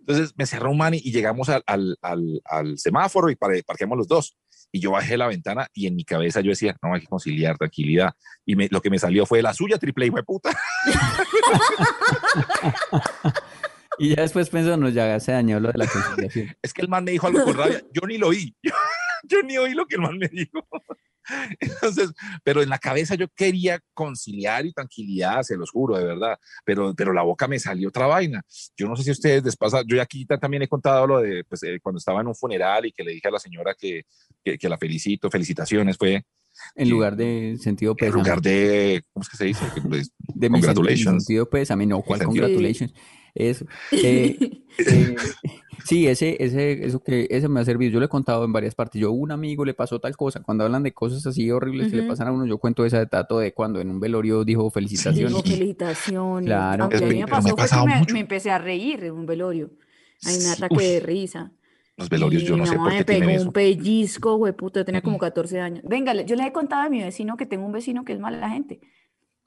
Entonces 0.00 0.32
me 0.36 0.46
cerró 0.46 0.70
un 0.70 0.78
man 0.78 0.94
y, 0.94 0.98
y 0.98 1.12
llegamos 1.12 1.48
al, 1.48 1.62
al, 1.66 1.96
al, 2.02 2.40
al 2.44 2.78
semáforo 2.78 3.28
y 3.30 3.36
parqueamos 3.36 3.98
los 3.98 4.06
dos. 4.08 4.36
Y 4.70 4.80
yo 4.80 4.90
bajé 4.92 5.16
la 5.16 5.26
ventana 5.28 5.68
y 5.72 5.86
en 5.86 5.94
mi 5.96 6.04
cabeza 6.04 6.40
yo 6.40 6.50
decía, 6.50 6.76
no, 6.82 6.94
hay 6.94 7.00
que 7.00 7.06
conciliar, 7.06 7.56
tranquilidad. 7.56 8.12
Y 8.44 8.56
me- 8.56 8.68
lo 8.70 8.80
que 8.82 8.90
me 8.90 8.98
salió 8.98 9.24
fue 9.26 9.40
la 9.42 9.54
suya, 9.54 9.78
triple 9.78 10.06
hijo 10.06 10.16
de 10.16 10.22
puta. 10.24 10.50
Y 13.98 14.14
ya 14.14 14.22
después 14.22 14.48
pensando, 14.50 14.88
ya 14.88 15.18
se 15.20 15.32
dañó 15.32 15.60
lo 15.60 15.70
de 15.72 15.78
la 15.78 15.86
conciliación. 15.86 16.48
Es 16.62 16.72
que 16.72 16.82
el 16.82 16.88
man 16.88 17.04
me 17.04 17.12
dijo 17.12 17.26
algo 17.26 17.44
con 17.44 17.56
rabia. 17.56 17.82
Yo 17.92 18.06
ni 18.06 18.18
lo 18.18 18.28
oí. 18.28 18.54
Yo, 19.28 19.40
ni 19.42 19.56
oí 19.56 19.72
lo 19.72 19.86
que 19.86 19.96
el 19.96 20.02
man 20.02 20.18
me 20.18 20.28
dijo. 20.28 20.66
Entonces, 21.60 22.12
pero 22.42 22.62
en 22.62 22.68
la 22.68 22.78
cabeza 22.78 23.14
yo 23.14 23.28
quería 23.34 23.80
conciliar 23.94 24.66
y 24.66 24.72
tranquilidad, 24.74 25.40
se 25.42 25.56
los 25.56 25.70
juro, 25.70 25.96
de 25.96 26.04
verdad. 26.04 26.38
Pero, 26.66 26.94
pero 26.94 27.14
la 27.14 27.22
boca 27.22 27.48
me 27.48 27.58
salió 27.58 27.88
otra 27.88 28.06
vaina. 28.06 28.42
Yo 28.76 28.86
no 28.86 28.94
sé 28.96 29.04
si 29.04 29.10
ustedes 29.10 29.42
les 29.42 29.56
pasa. 29.56 29.82
Yo 29.86 30.00
aquí 30.02 30.26
ta- 30.26 30.36
también 30.38 30.62
he 30.64 30.68
contado 30.68 31.06
lo 31.06 31.20
de 31.20 31.42
pues, 31.44 31.62
eh, 31.62 31.78
cuando 31.82 31.98
estaba 31.98 32.20
en 32.20 32.26
un 32.26 32.34
funeral 32.34 32.84
y 32.84 32.92
que 32.92 33.02
le 33.02 33.12
dije 33.12 33.28
a 33.28 33.30
la 33.30 33.38
señora 33.38 33.74
que, 33.74 34.02
que, 34.44 34.58
que 34.58 34.68
la 34.68 34.76
felicito, 34.76 35.30
felicitaciones, 35.30 35.96
fue. 35.96 36.22
En 36.76 36.90
lugar 36.90 37.16
de 37.16 37.56
sentido 37.60 37.92
en 37.92 37.96
pésame. 37.96 38.22
lugar 38.22 38.40
de, 38.42 39.02
¿cómo 39.12 39.22
es 39.22 39.28
que 39.30 39.36
se 39.38 39.44
dice? 39.46 39.64
Pues, 39.88 40.10
de 40.18 40.46
sen- 40.46 40.50
mi 40.50 40.60
congratulations. 40.60 41.24
sentido 41.24 41.48
pésame, 41.48 41.86
no, 41.86 42.02
¿cuál 42.02 42.20
sentido- 42.20 42.42
congratulations? 42.44 42.92
Eso. 43.34 43.64
Eh, 43.92 44.36
eh, 44.78 45.16
sí, 45.84 46.08
ese, 46.08 46.36
ese, 46.42 46.84
eso 46.84 47.00
que, 47.00 47.28
ese 47.30 47.48
me 47.48 47.60
ha 47.60 47.64
servido. 47.64 47.92
Yo 47.92 48.00
le 48.00 48.06
he 48.06 48.08
contado 48.08 48.44
en 48.44 48.52
varias 48.52 48.74
partes. 48.74 49.00
Yo, 49.00 49.08
a 49.08 49.12
un 49.12 49.30
amigo 49.30 49.64
le 49.64 49.72
pasó 49.74 50.00
tal 50.00 50.16
cosa. 50.16 50.42
Cuando 50.42 50.64
hablan 50.64 50.82
de 50.82 50.92
cosas 50.92 51.24
así 51.26 51.48
horribles 51.50 51.90
que 51.90 51.96
le 51.98 52.02
pasan 52.08 52.26
a 52.28 52.32
uno, 52.32 52.44
yo 52.46 52.58
cuento 52.58 52.84
esa 52.84 52.98
de 52.98 53.06
Tato 53.06 53.38
de 53.38 53.52
cuando 53.54 53.80
en 53.80 53.90
un 53.90 54.00
velorio 54.00 54.44
dijo 54.44 54.68
felicitaciones. 54.70 55.28
Digo, 55.30 55.42
felicitaciones. 55.42 56.46
Claro. 56.46 56.84
Aunque 56.84 56.96
a 56.96 57.00
mí 57.02 57.06
me 57.14 57.20
me 57.20 57.26
pasó 57.28 57.56
fue 57.56 57.66
que 57.68 57.86
me, 58.06 58.12
me 58.14 58.20
empecé 58.20 58.50
a 58.50 58.58
reír 58.58 59.04
en 59.04 59.12
un 59.12 59.26
velorio. 59.26 59.70
Hay 60.24 60.34
un 60.34 60.40
Sí, 60.40 60.50
ataque 60.50 60.74
uy. 60.76 60.84
de 60.84 61.00
risa. 61.00 61.52
Los 61.96 62.08
velorios, 62.08 62.42
Y 62.42 62.46
yo 62.46 62.56
no 62.56 62.64
mi 62.64 62.68
sé 62.68 62.76
mamá 62.76 62.84
por 62.86 62.92
me 62.94 62.98
qué 62.98 63.04
tienen 63.04 63.28
pegó 63.28 63.38
eso. 63.38 63.46
un 63.46 63.52
pellizco, 63.52 64.36
güey, 64.36 64.52
puta, 64.54 64.80
yo 64.80 64.84
tenía 64.84 65.02
como 65.02 65.18
14 65.18 65.60
años. 65.60 65.84
Venga, 65.86 66.12
le- 66.14 66.24
yo 66.24 66.34
les 66.34 66.46
he 66.46 66.52
contado 66.52 66.82
a 66.82 66.88
mi 66.88 67.00
vecino 67.00 67.36
que 67.36 67.46
tengo 67.46 67.64
un 67.64 67.70
vecino 67.72 68.04
que 68.04 68.14
es 68.14 68.18
mala 68.18 68.50
gente. 68.50 68.80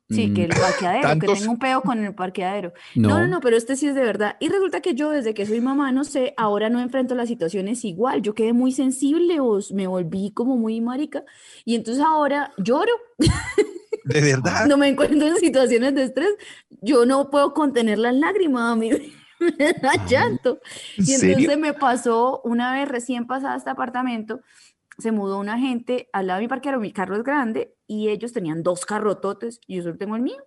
Sí, 0.10 0.34
que 0.34 0.46
el 0.46 0.50
parqueadero, 0.50 1.20
que 1.20 1.28
¿Tantos? 1.28 1.40
tengo 1.40 1.52
un 1.52 1.60
peo 1.60 1.82
con 1.82 2.04
el 2.04 2.16
parqueadero. 2.16 2.74
No, 2.96 3.10
No. 3.10 3.20
no, 3.20 3.28
no, 3.28 3.40
pero 3.42 3.58
este 3.58 3.76
sí 3.76 3.88
es 3.88 3.96
de 3.96 4.04
verdad. 4.04 4.38
Y 4.40 4.48
resulta 4.50 4.80
que 4.82 4.96
yo, 4.96 5.10
desde 5.12 5.34
que 5.34 5.46
soy 5.46 5.60
mamá, 5.60 5.92
no 5.92 6.04
sé, 6.06 6.34
ahora 6.38 6.70
no 6.70 6.80
enfrento 6.80 7.14
las 7.16 7.28
situaciones 7.28 7.84
igual. 7.84 8.22
Yo 8.22 8.34
quedé 8.34 8.54
muy 8.54 8.72
sensible 8.72 9.40
o 9.42 9.60
me 9.74 9.86
volví 9.88 10.32
como 10.34 10.56
muy 10.56 10.80
marica. 10.82 11.26
Y 11.66 11.76
entonces 11.76 12.04
ahora 12.04 12.54
lloro. 12.58 12.92
De 14.06 14.22
verdad. 14.22 14.66
No 14.68 14.78
me 14.78 14.88
encuentro 14.88 15.28
en 15.28 15.36
situaciones 15.38 15.94
de 15.96 16.04
estrés. 16.04 16.30
Yo 16.82 17.06
no 17.06 17.30
puedo 17.30 17.54
contener 17.54 17.98
las 18.00 18.16
lágrimas, 18.16 18.72
a 18.74 18.76
mí 18.76 18.90
me 19.60 19.74
da 19.74 20.06
llanto. 20.08 20.62
¿En 20.98 21.04
Y 21.04 21.06
serio? 21.08 21.36
entonces 21.40 21.58
me 21.60 21.74
pasó 21.74 22.42
una 22.46 22.74
vez 22.74 22.88
recién 22.88 23.28
pasada 23.28 23.58
este 23.58 23.70
apartamento, 23.70 24.40
se 24.98 25.12
mudó 25.12 25.40
una 25.40 25.60
gente 25.60 26.10
al 26.14 26.28
lado 26.28 26.40
de 26.40 26.46
mi 26.46 26.48
parqueadero, 26.48 26.80
mi 26.82 26.92
carro 26.94 27.18
es 27.18 27.24
grande 27.24 27.74
y 27.88 28.10
ellos 28.10 28.34
tenían 28.34 28.63
dos 28.63 28.86
carrototes 28.86 29.60
y 29.65 29.77
yo 29.77 29.84
solo 29.84 29.98
tengo 29.98 30.15
el 30.15 30.22
mío 30.22 30.44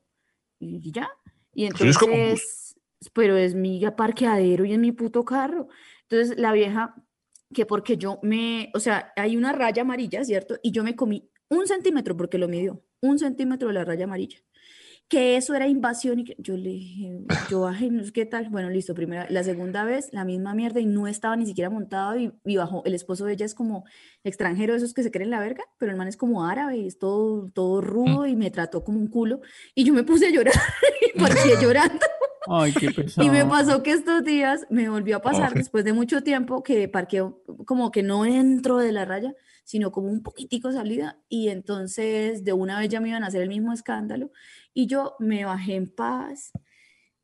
y 0.59 0.93
ya. 0.93 1.11
Y 1.55 1.65
Eso 1.65 1.85
es 1.85 1.99
como 1.99 2.15
un 2.15 2.31
bus. 2.31 2.31
entonces, 2.31 2.77
pero 3.13 3.37
es 3.37 3.55
mi 3.55 3.83
parqueadero 3.97 4.65
y 4.65 4.73
es 4.73 4.79
mi 4.79 4.93
puto 4.93 5.25
carro. 5.25 5.69
Entonces 6.03 6.39
la 6.39 6.53
vieja, 6.53 6.95
que 7.53 7.67
porque 7.67 7.97
yo 7.97 8.21
me, 8.23 8.71
o 8.75 8.81
sea, 8.81 9.13
hay 9.17 9.37
una 9.37 9.53
raya 9.53 9.83
amarilla, 9.83 10.25
¿cierto? 10.25 10.59
Y 10.63 10.71
yo 10.71 10.85
me 10.85 10.95
comí 10.95 11.29
un 11.49 11.67
centímetro 11.67 12.17
porque 12.17 12.39
lo 12.39 12.47
midió, 12.47 12.85
un 13.01 13.19
centímetro 13.19 13.69
de 13.69 13.75
la 13.75 13.85
raya 13.85 14.05
amarilla 14.05 14.39
que 15.11 15.37
eso 15.37 15.57
era 15.57 15.67
invasión 15.67 16.21
y 16.21 16.25
que 16.25 16.37
yo 16.39 16.57
le 16.57 16.71
dije, 16.71 17.19
yo 17.51 17.63
bajé, 17.63 17.91
no 17.91 18.05
sé 18.05 18.13
qué 18.13 18.27
tal, 18.27 18.49
bueno, 18.49 18.71
listo, 18.71 18.95
primera, 18.95 19.27
la 19.29 19.43
segunda 19.43 19.85
vez, 19.85 20.09
la 20.13 20.25
misma 20.25 20.55
mierda 20.55 20.79
y 20.79 20.87
no 20.87 21.09
estaba 21.09 21.35
ni 21.35 21.47
siquiera 21.47 21.69
montado 21.69 22.17
y, 22.17 22.33
y 22.45 22.57
bajó, 22.57 22.85
el 22.85 22.95
esposo 22.95 23.25
de 23.25 23.33
ella 23.33 23.45
es 23.45 23.57
como 23.57 23.85
extranjero, 24.23 24.77
esos 24.77 24.95
que 24.95 25.03
se 25.03 25.11
creen 25.11 25.31
la 25.31 25.41
verga, 25.41 25.65
pero 25.79 25.91
el 25.91 25.99
man 25.99 26.07
es 26.07 26.17
como 26.17 26.47
árabe 26.47 26.77
y 26.77 26.87
es 26.87 27.01
todo, 27.01 27.51
todo 27.51 27.81
rudo 27.81 28.25
y 28.27 28.37
me 28.37 28.53
trató 28.53 28.85
como 28.85 29.01
un 29.01 29.09
culo 29.09 29.41
y 29.75 29.83
yo 29.83 29.93
me 29.93 30.05
puse 30.05 30.29
a 30.29 30.31
llorar 30.31 30.55
y 31.15 31.19
parqué 31.19 31.57
llorando. 31.61 32.07
Ay, 32.47 32.73
qué 32.73 32.93
pesado. 32.93 33.27
Y 33.27 33.31
me 33.31 33.45
pasó 33.45 33.83
que 33.83 33.91
estos 33.91 34.23
días 34.23 34.65
me 34.71 34.89
volvió 34.89 35.17
a 35.17 35.23
pasar 35.23 35.55
después 35.55 35.85
de 35.85 35.93
mucho 35.93 36.23
tiempo 36.23 36.63
que 36.63 36.87
parqueo 36.87 37.43
como 37.67 37.91
que 37.91 38.05
no 38.05 38.25
entro 38.25 38.79
de 38.79 38.93
la 38.93 39.05
raya, 39.05 39.35
sino 39.65 39.93
como 39.93 40.09
un 40.09 40.23
poquitico 40.23 40.73
salida 40.73 41.19
y 41.29 41.49
entonces 41.49 42.45
de 42.45 42.53
una 42.53 42.79
vez 42.79 42.89
ya 42.89 43.01
me 43.01 43.09
iban 43.09 43.25
a 43.25 43.27
hacer 43.27 43.43
el 43.43 43.49
mismo 43.49 43.73
escándalo 43.73 44.31
y 44.75 44.87
yo 44.87 45.15
me 45.19 45.45
bajé 45.45 45.75
en 45.75 45.89
paz, 45.89 46.53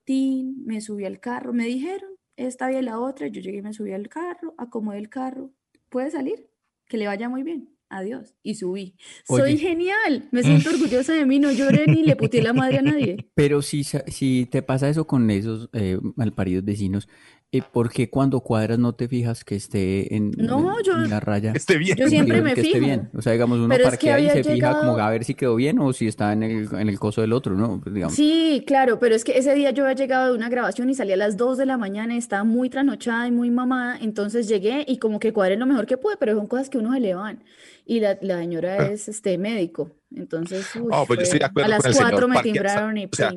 tin, 0.04 0.64
me 0.64 0.80
subí 0.80 1.04
al 1.04 1.20
carro, 1.20 1.52
me 1.52 1.64
dijeron, 1.64 2.10
esta 2.36 2.68
vía 2.68 2.80
y 2.80 2.82
la 2.82 3.00
otra, 3.00 3.28
yo 3.28 3.40
llegué 3.40 3.58
y 3.58 3.62
me 3.62 3.72
subí 3.72 3.92
al 3.92 4.08
carro, 4.08 4.54
acomodé 4.58 4.98
el 4.98 5.08
carro, 5.08 5.52
¿puede 5.88 6.10
salir? 6.10 6.50
Que 6.86 6.96
le 6.98 7.06
vaya 7.06 7.28
muy 7.28 7.42
bien. 7.42 7.76
Adiós. 7.88 8.34
Y 8.42 8.56
subí. 8.56 8.96
Soy 9.24 9.58
genial. 9.58 10.28
Me 10.32 10.42
siento 10.42 10.70
orgullosa 10.70 11.12
de 11.12 11.24
mí. 11.24 11.38
No 11.38 11.52
lloré 11.52 11.86
ni 11.86 12.02
le 12.02 12.16
puteé 12.16 12.42
la 12.42 12.52
madre 12.52 12.78
a 12.78 12.82
nadie. 12.82 13.30
Pero 13.34 13.62
si, 13.62 13.84
si 13.84 14.46
te 14.46 14.60
pasa 14.62 14.88
eso 14.88 15.06
con 15.06 15.30
esos 15.30 15.70
eh, 15.72 15.98
malparidos 16.16 16.64
vecinos, 16.64 17.08
eh, 17.52 17.62
¿por 17.72 17.90
qué 17.90 18.10
cuando 18.10 18.40
cuadras 18.40 18.78
no 18.78 18.94
te 18.94 19.08
fijas 19.08 19.44
que 19.44 19.54
esté 19.54 20.14
en, 20.14 20.32
No, 20.36 20.78
en- 20.78 20.84
yo- 20.84 20.92
en 20.94 21.08
la 21.10 21.20
raya? 21.20 21.52
Esté 21.54 21.78
bien. 21.78 21.96
Yo 21.96 22.08
siempre 22.08 22.42
me 22.42 22.54
que 22.54 22.60
esté 22.60 22.72
fijo. 22.74 22.84
bien. 22.84 23.08
O 23.14 23.22
sea, 23.22 23.32
digamos, 23.32 23.58
uno 23.58 23.68
Pero 23.68 23.84
es 23.84 23.90
que 23.98 24.08
parquea 24.08 24.18
y 24.18 24.30
se 24.30 24.44
fija 24.44 24.70
como 24.78 24.92
llegado- 24.92 25.00
a 25.08 25.10
ver 25.10 25.24
si 25.24 25.34
quedó 25.34 25.54
bien 25.54 25.78
o 25.78 25.92
si 25.92 26.06
está 26.08 26.32
en 26.32 26.42
el, 26.42 26.68
en 26.74 26.88
el 26.88 26.98
coso 26.98 27.20
del 27.20 27.32
otro, 27.32 27.54
¿no? 27.54 27.80
Pues, 27.80 27.94
digamos. 27.94 28.14
Sí, 28.16 28.64
claro, 28.66 28.98
pero 28.98 29.14
es 29.14 29.22
que 29.24 29.38
ese 29.38 29.54
día 29.54 29.70
yo 29.70 29.84
había 29.84 29.94
llegado 29.96 30.32
de 30.32 30.36
una 30.36 30.48
grabación 30.48 30.90
y 30.90 30.94
salí 30.94 31.12
a 31.12 31.16
las 31.16 31.36
2 31.36 31.56
de 31.56 31.66
la 31.66 31.78
mañana 31.78 32.14
y 32.14 32.18
estaba 32.18 32.44
muy 32.44 32.68
trasnochada 32.68 33.26
y 33.28 33.30
muy 33.30 33.50
mamada, 33.50 33.96
entonces 34.02 34.48
llegué 34.48 34.84
y 34.86 34.98
como 34.98 35.18
que 35.20 35.32
cuadré 35.32 35.56
lo 35.56 35.66
mejor 35.66 35.86
que 35.86 35.96
pude, 35.96 36.16
pero 36.18 36.34
son 36.36 36.48
cosas 36.48 36.68
que 36.68 36.78
uno 36.78 36.92
se 36.92 37.00
le 37.00 37.14
van. 37.14 37.44
Y 37.86 38.00
la, 38.00 38.18
la 38.20 38.38
señora 38.38 38.88
es 38.88 39.08
este 39.08 39.38
médico, 39.38 39.92
entonces 40.14 40.66
uy, 40.74 40.90
Ah. 40.92 41.02
Oh, 41.02 41.06
pues 41.06 41.18
yo 41.20 41.22
estoy 41.22 41.38
de 41.38 41.44
fue- 41.44 41.62
acuerdo 41.62 41.72
a 41.74 41.76
con 41.76 41.78
las 41.78 41.86
el 41.86 41.94
señor 41.94 42.10
4 42.10 42.28
me 42.28 42.42
timbraron 42.42 42.98
y 42.98 43.04
o 43.04 43.08
sea. 43.12 43.30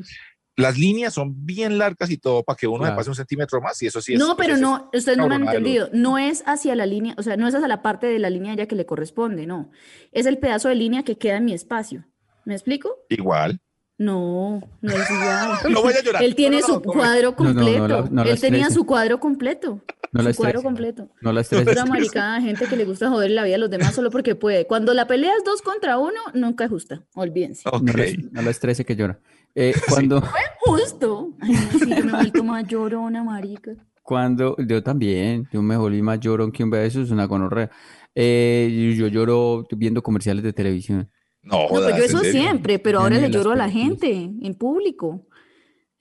Las 0.60 0.78
líneas 0.78 1.13
son 1.13 1.46
bien 1.46 1.78
largas 1.78 2.10
y 2.12 2.18
todo 2.18 2.44
para 2.44 2.58
que 2.58 2.68
uno 2.68 2.80
Claro. 2.80 2.94
me 2.94 2.98
pase 2.98 3.10
un 3.10 3.16
centímetro 3.16 3.62
más 3.62 3.82
y 3.82 3.88
eso 3.88 4.01
sí 4.01 4.13
es. 4.13 4.20
No, 4.20 4.36
pero 4.38 4.56
es 4.56 4.60
no, 4.62 4.89
ustedes 4.94 5.18
no 5.18 5.28
me 5.28 5.36
han 5.36 5.42
los- 5.42 5.50
entendido. 5.50 5.89
No 5.94 6.18
es 6.18 6.44
hacia 6.46 6.75
la 6.75 6.86
línea, 6.86 7.16
o 7.18 7.24
sea, 7.24 7.38
no 7.38 7.48
es 7.48 7.56
hacia 7.56 7.68
la 7.68 7.82
parte 7.82 8.08
de 8.08 8.20
la 8.20 8.30
línea 8.30 8.54
ya 8.56 8.66
que 8.68 8.75
le 8.75 8.86
corresponde, 8.86 9.46
no. 9.48 9.72
Es 10.12 10.25
el 10.25 10.38
pedazo 10.38 10.70
de 10.70 10.75
línea 10.75 11.04
que 11.04 11.18
queda 11.18 11.38
en 11.38 11.46
mi 11.46 11.54
espacio. 11.54 12.06
¿Me 12.46 12.54
explico? 12.56 12.96
Igual. 13.10 13.60
No, 13.98 14.62
no 14.82 14.94
es 14.94 15.10
igual. 15.12 15.50
No 15.72 15.84
vaya 15.84 16.00
a 16.00 16.04
llorar. 16.04 16.24
Él 16.24 16.34
tiene 16.36 16.62
No, 16.62 16.68
no, 16.68 16.68
no, 16.68 16.74
su 16.74 16.80
no, 16.88 16.94
no. 16.94 17.00
cuadro 17.00 17.36
No, 17.38 17.44
no, 17.44 17.54
no 17.54 17.56
completo. 17.62 17.88
la- 17.88 18.10
no 18.10 18.24
la 18.24 18.32
Él 18.32 18.39
tenía 18.39 18.70
su 18.70 18.86
cuadro 18.86 19.20
completo. 19.20 19.82
No 20.13 20.24
la 20.24 20.32
su 20.32 20.38
cuadro 20.38 20.60
estrese. 20.60 20.63
completo. 20.63 21.10
No 21.22 21.34
la 21.34 21.42
Es 21.42 21.51
estreses. 21.51 21.84
una 21.84 21.86
maricada 21.86 22.36
de 22.39 22.42
gente 22.44 22.66
que 22.68 22.78
le 22.78 22.86
gusta 22.86 23.10
joder 23.10 23.32
la 23.32 23.44
vida 23.44 23.56
a 23.56 23.58
los 23.60 23.70
demás 23.70 23.94
solo 23.94 24.10
porque 24.10 24.36
puede. 24.36 24.66
Cuando 24.68 24.94
la 24.94 25.06
pelea 25.06 25.34
es 25.38 25.44
dos 25.44 25.62
contra 25.62 25.98
uno, 25.98 26.20
nunca 26.34 26.63
es 26.63 26.70
justa. 26.70 27.04
Olvídense. 27.13 27.68
Ok. 27.70 27.82
No 27.82 27.94
la, 27.94 28.06
no 28.32 28.42
la 28.42 28.50
estrese 28.50 28.86
que 28.86 28.96
llora. 28.96 29.20
Eh, 29.56 29.74
cuando, 29.89 30.22
Justo. 30.62 31.34
Ay, 31.41 31.53
no, 31.53 31.79
sí, 31.79 31.89
yo 31.89 32.03
me 32.06 32.12
he 32.12 32.15
vuelto 32.15 32.44
más 32.44 32.68
llorona, 32.68 33.24
marica. 33.24 33.72
cuando, 34.03 34.56
yo 34.58 34.82
también, 34.84 35.48
yo 35.51 35.62
me 35.62 35.77
volví 35.77 36.01
más 36.01 36.20
llorón 36.20 36.51
que 36.51 36.63
un 36.63 36.70
beso, 36.70 37.01
es 37.01 37.12
una 37.12 37.25
gonorrea. 37.25 37.70
Eh, 38.15 38.96
yo 38.98 39.08
lloro 39.08 39.65
viendo 39.72 40.01
comerciales 40.01 40.44
de 40.44 40.53
televisión. 40.53 41.10
No, 41.41 41.63
No, 41.63 41.68
pues 41.70 41.82
jodas, 41.82 41.91
yo 41.98 42.03
¿en 42.03 42.10
eso 42.10 42.18
serio? 42.20 42.41
siempre, 42.41 42.79
pero 42.79 43.00
ahora 43.00 43.18
le 43.18 43.29
lloro 43.29 43.51
a 43.51 43.56
la 43.56 43.70
gente 43.70 44.12
en 44.41 44.56
público. 44.56 45.25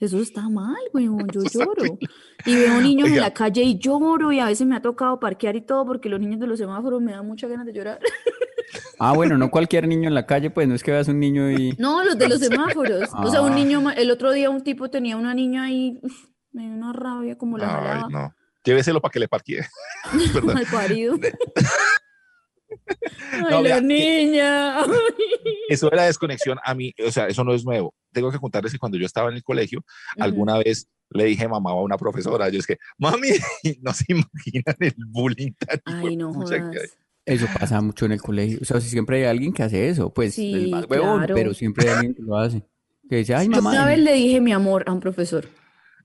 Eso 0.01 0.21
está 0.21 0.49
mal, 0.49 0.77
weón, 0.95 1.27
yo 1.33 1.43
lloro. 1.53 1.99
Y 2.47 2.55
veo 2.55 2.81
niños 2.81 3.09
en 3.09 3.21
la 3.21 3.33
calle 3.35 3.63
y 3.63 3.79
lloro 3.79 4.33
y 4.33 4.39
a 4.41 4.47
veces 4.47 4.67
me 4.67 4.77
ha 4.77 4.83
tocado 4.83 5.19
parquear 5.21 5.57
y 5.57 5.61
todo 5.61 5.85
porque 5.87 6.09
los 6.09 6.21
niños 6.21 6.41
de 6.41 6.47
los 6.47 6.59
semáforos 6.59 7.01
me 7.03 7.13
dan 7.13 7.27
muchas 7.27 7.51
ganas 7.51 7.67
de 7.67 7.73
llorar. 7.73 7.99
Ah, 8.99 9.13
bueno, 9.15 9.39
no 9.39 9.51
cualquier 9.51 9.87
niño 9.89 10.09
en 10.09 10.15
la 10.15 10.27
calle, 10.27 10.51
pues 10.51 10.67
no 10.69 10.75
es 10.75 10.83
que 10.83 10.91
veas 10.91 11.09
un 11.09 11.19
niño 11.21 11.51
y... 11.51 11.75
No, 11.79 12.03
los 12.05 12.19
de 12.19 12.29
los 12.29 12.39
semáforos. 12.41 13.09
O 13.15 13.31
sea, 13.31 13.41
un 13.43 13.53
Ah. 13.53 13.55
niño, 13.55 13.91
el 13.91 14.11
otro 14.11 14.33
día 14.33 14.51
un 14.51 14.63
tipo 14.63 14.91
tenía 14.91 15.17
una 15.17 15.33
niña 15.35 15.65
ahí, 15.65 15.99
me 16.53 16.63
dio 16.65 16.73
una 16.73 16.93
rabia 16.93 17.37
como 17.39 17.57
la 17.59 17.67
Ay, 17.69 17.89
jalaba. 18.01 18.09
no. 18.11 18.35
Lléveselo 18.65 19.01
para 19.01 19.13
que 19.13 19.21
le 19.21 19.29
parquee. 19.29 19.61
Perdón. 20.35 20.55
Mal 20.55 20.67
parido. 20.71 21.17
Ay, 23.33 23.41
No, 23.41 23.49
la 23.51 23.61
vea, 23.63 23.81
niña. 23.81 24.81
Eso 25.69 25.89
de 25.89 25.97
la 25.97 26.05
desconexión, 26.05 26.59
a 26.63 26.75
mí, 26.75 26.93
o 27.07 27.11
sea, 27.11 27.27
eso 27.27 27.45
no 27.45 27.55
es 27.55 27.65
nuevo. 27.65 27.95
Tengo 28.13 28.31
que 28.31 28.39
contarles 28.39 28.73
que 28.73 28.79
cuando 28.79 28.99
yo 28.99 29.07
estaba 29.07 29.31
en 29.31 29.37
el 29.37 29.43
colegio, 29.43 29.85
alguna 30.19 30.59
vez 30.59 30.89
le 31.11 31.25
dije 31.25 31.49
mamá 31.49 31.71
a 31.71 31.75
una 31.75 31.97
profesora, 31.97 32.49
yo 32.51 32.59
es 32.59 32.67
que, 32.67 32.77
mami, 32.99 33.29
no 33.81 33.93
se 33.95 34.05
imaginan 34.09 34.77
el 34.81 34.95
bullying 35.09 35.53
tan 35.59 35.81
Ay, 35.87 36.17
no 36.17 36.31
hijuepucha 36.31 36.71
que 36.71 36.79
hay". 36.81 36.87
Eso 37.29 37.47
pasa 37.59 37.81
mucho 37.81 38.07
en 38.07 38.13
el 38.13 38.21
colegio. 38.23 38.59
O 38.61 38.65
sea, 38.65 38.81
si 38.81 38.89
siempre 38.89 39.19
hay 39.19 39.25
alguien 39.25 39.53
que 39.53 39.63
hace 39.63 39.89
eso, 39.89 40.13
pues 40.13 40.35
Sí, 40.35 40.53
el 40.55 40.71
más 40.71 40.87
huevón, 40.89 41.19
claro. 41.19 41.35
pero 41.35 41.55
siempre 41.55 41.89
hay 41.89 41.95
alguien 41.95 42.15
que 42.15 42.23
lo 42.23 42.37
hace. 42.37 42.63
Que 43.09 43.17
dice, 43.17 43.35
ay, 43.35 43.47
Yo 43.47 43.51
mamá. 43.53 43.71
una 43.71 43.87
vez 43.87 43.99
le 43.99 44.13
dije 44.15 44.41
mi 44.41 44.53
amor 44.53 44.85
a 44.87 44.93
un 44.93 45.01
profesor 45.01 45.47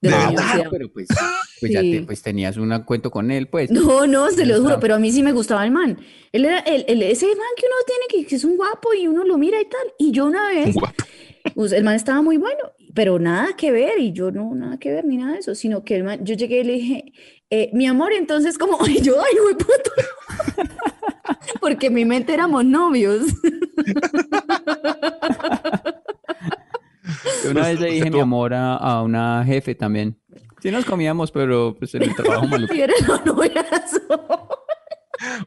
universidad. 0.02 0.66
pero 0.70 0.92
pues, 0.92 1.08
pues 1.60 1.72
ya 1.72 1.80
te, 1.80 2.02
pues 2.04 2.20
tenías 2.20 2.58
un 2.58 2.78
cuento 2.84 3.10
con 3.10 3.30
él, 3.30 3.48
pues. 3.48 3.70
No, 3.70 4.06
no, 4.06 4.30
se 4.30 4.44
lo 4.44 4.60
juro, 4.60 4.78
pero 4.80 4.94
a 4.96 4.98
mí 4.98 5.10
sí 5.10 5.22
me 5.22 5.32
gustaba 5.32 5.64
el 5.64 5.70
man. 5.70 5.98
Él 6.32 6.44
era 6.44 6.58
el, 6.60 6.84
el- 6.88 7.02
ese 7.02 7.26
man 7.26 7.36
que 7.56 7.64
uno 7.66 7.76
tiene 7.86 8.04
que, 8.24 8.28
que 8.28 8.36
es 8.36 8.44
un 8.44 8.56
guapo 8.58 8.92
y 8.92 9.06
uno 9.08 9.24
lo 9.24 9.38
mira 9.38 9.58
y 9.60 9.64
tal. 9.64 9.86
Y 9.98 10.12
yo 10.12 10.26
una 10.26 10.48
vez, 10.48 10.76
pues, 11.54 11.72
el 11.72 11.84
man 11.84 11.94
estaba 11.94 12.20
muy 12.20 12.36
bueno, 12.36 12.58
pero 12.94 13.18
nada 13.18 13.56
que 13.56 13.70
ver, 13.72 13.98
y 13.98 14.12
yo 14.12 14.30
no, 14.30 14.54
nada 14.54 14.78
que 14.78 14.92
ver 14.92 15.06
ni 15.06 15.16
nada 15.16 15.32
de 15.34 15.38
eso, 15.38 15.54
sino 15.54 15.84
que 15.84 15.96
el 15.96 16.04
man, 16.04 16.22
yo 16.24 16.34
llegué 16.34 16.60
y 16.60 16.64
le 16.64 16.72
dije, 16.74 17.12
eh, 17.48 17.70
mi 17.72 17.86
amor, 17.86 18.12
entonces 18.12 18.58
como, 18.58 18.78
y 18.86 19.00
yo, 19.00 19.14
ay, 19.22 19.36
güey, 19.42 19.54
puto. 19.54 19.90
Porque 21.60 21.86
en 21.86 21.94
mi 21.94 22.04
mente 22.04 22.34
éramos 22.34 22.64
novios. 22.64 23.26
Yo 27.44 27.50
una 27.50 27.68
vez 27.68 27.80
le 27.80 27.86
Usted 27.86 27.90
dije 27.90 28.10
mi 28.10 28.20
amor 28.20 28.54
a, 28.54 28.76
a 28.76 29.02
una 29.02 29.44
jefe 29.44 29.74
también. 29.74 30.20
Sí 30.60 30.70
nos 30.70 30.84
comíamos, 30.84 31.30
pero 31.30 31.74
pues 31.78 31.94
en 31.94 32.04
el 32.04 32.14
trabajo 32.14 32.46
noviazo. 33.24 34.00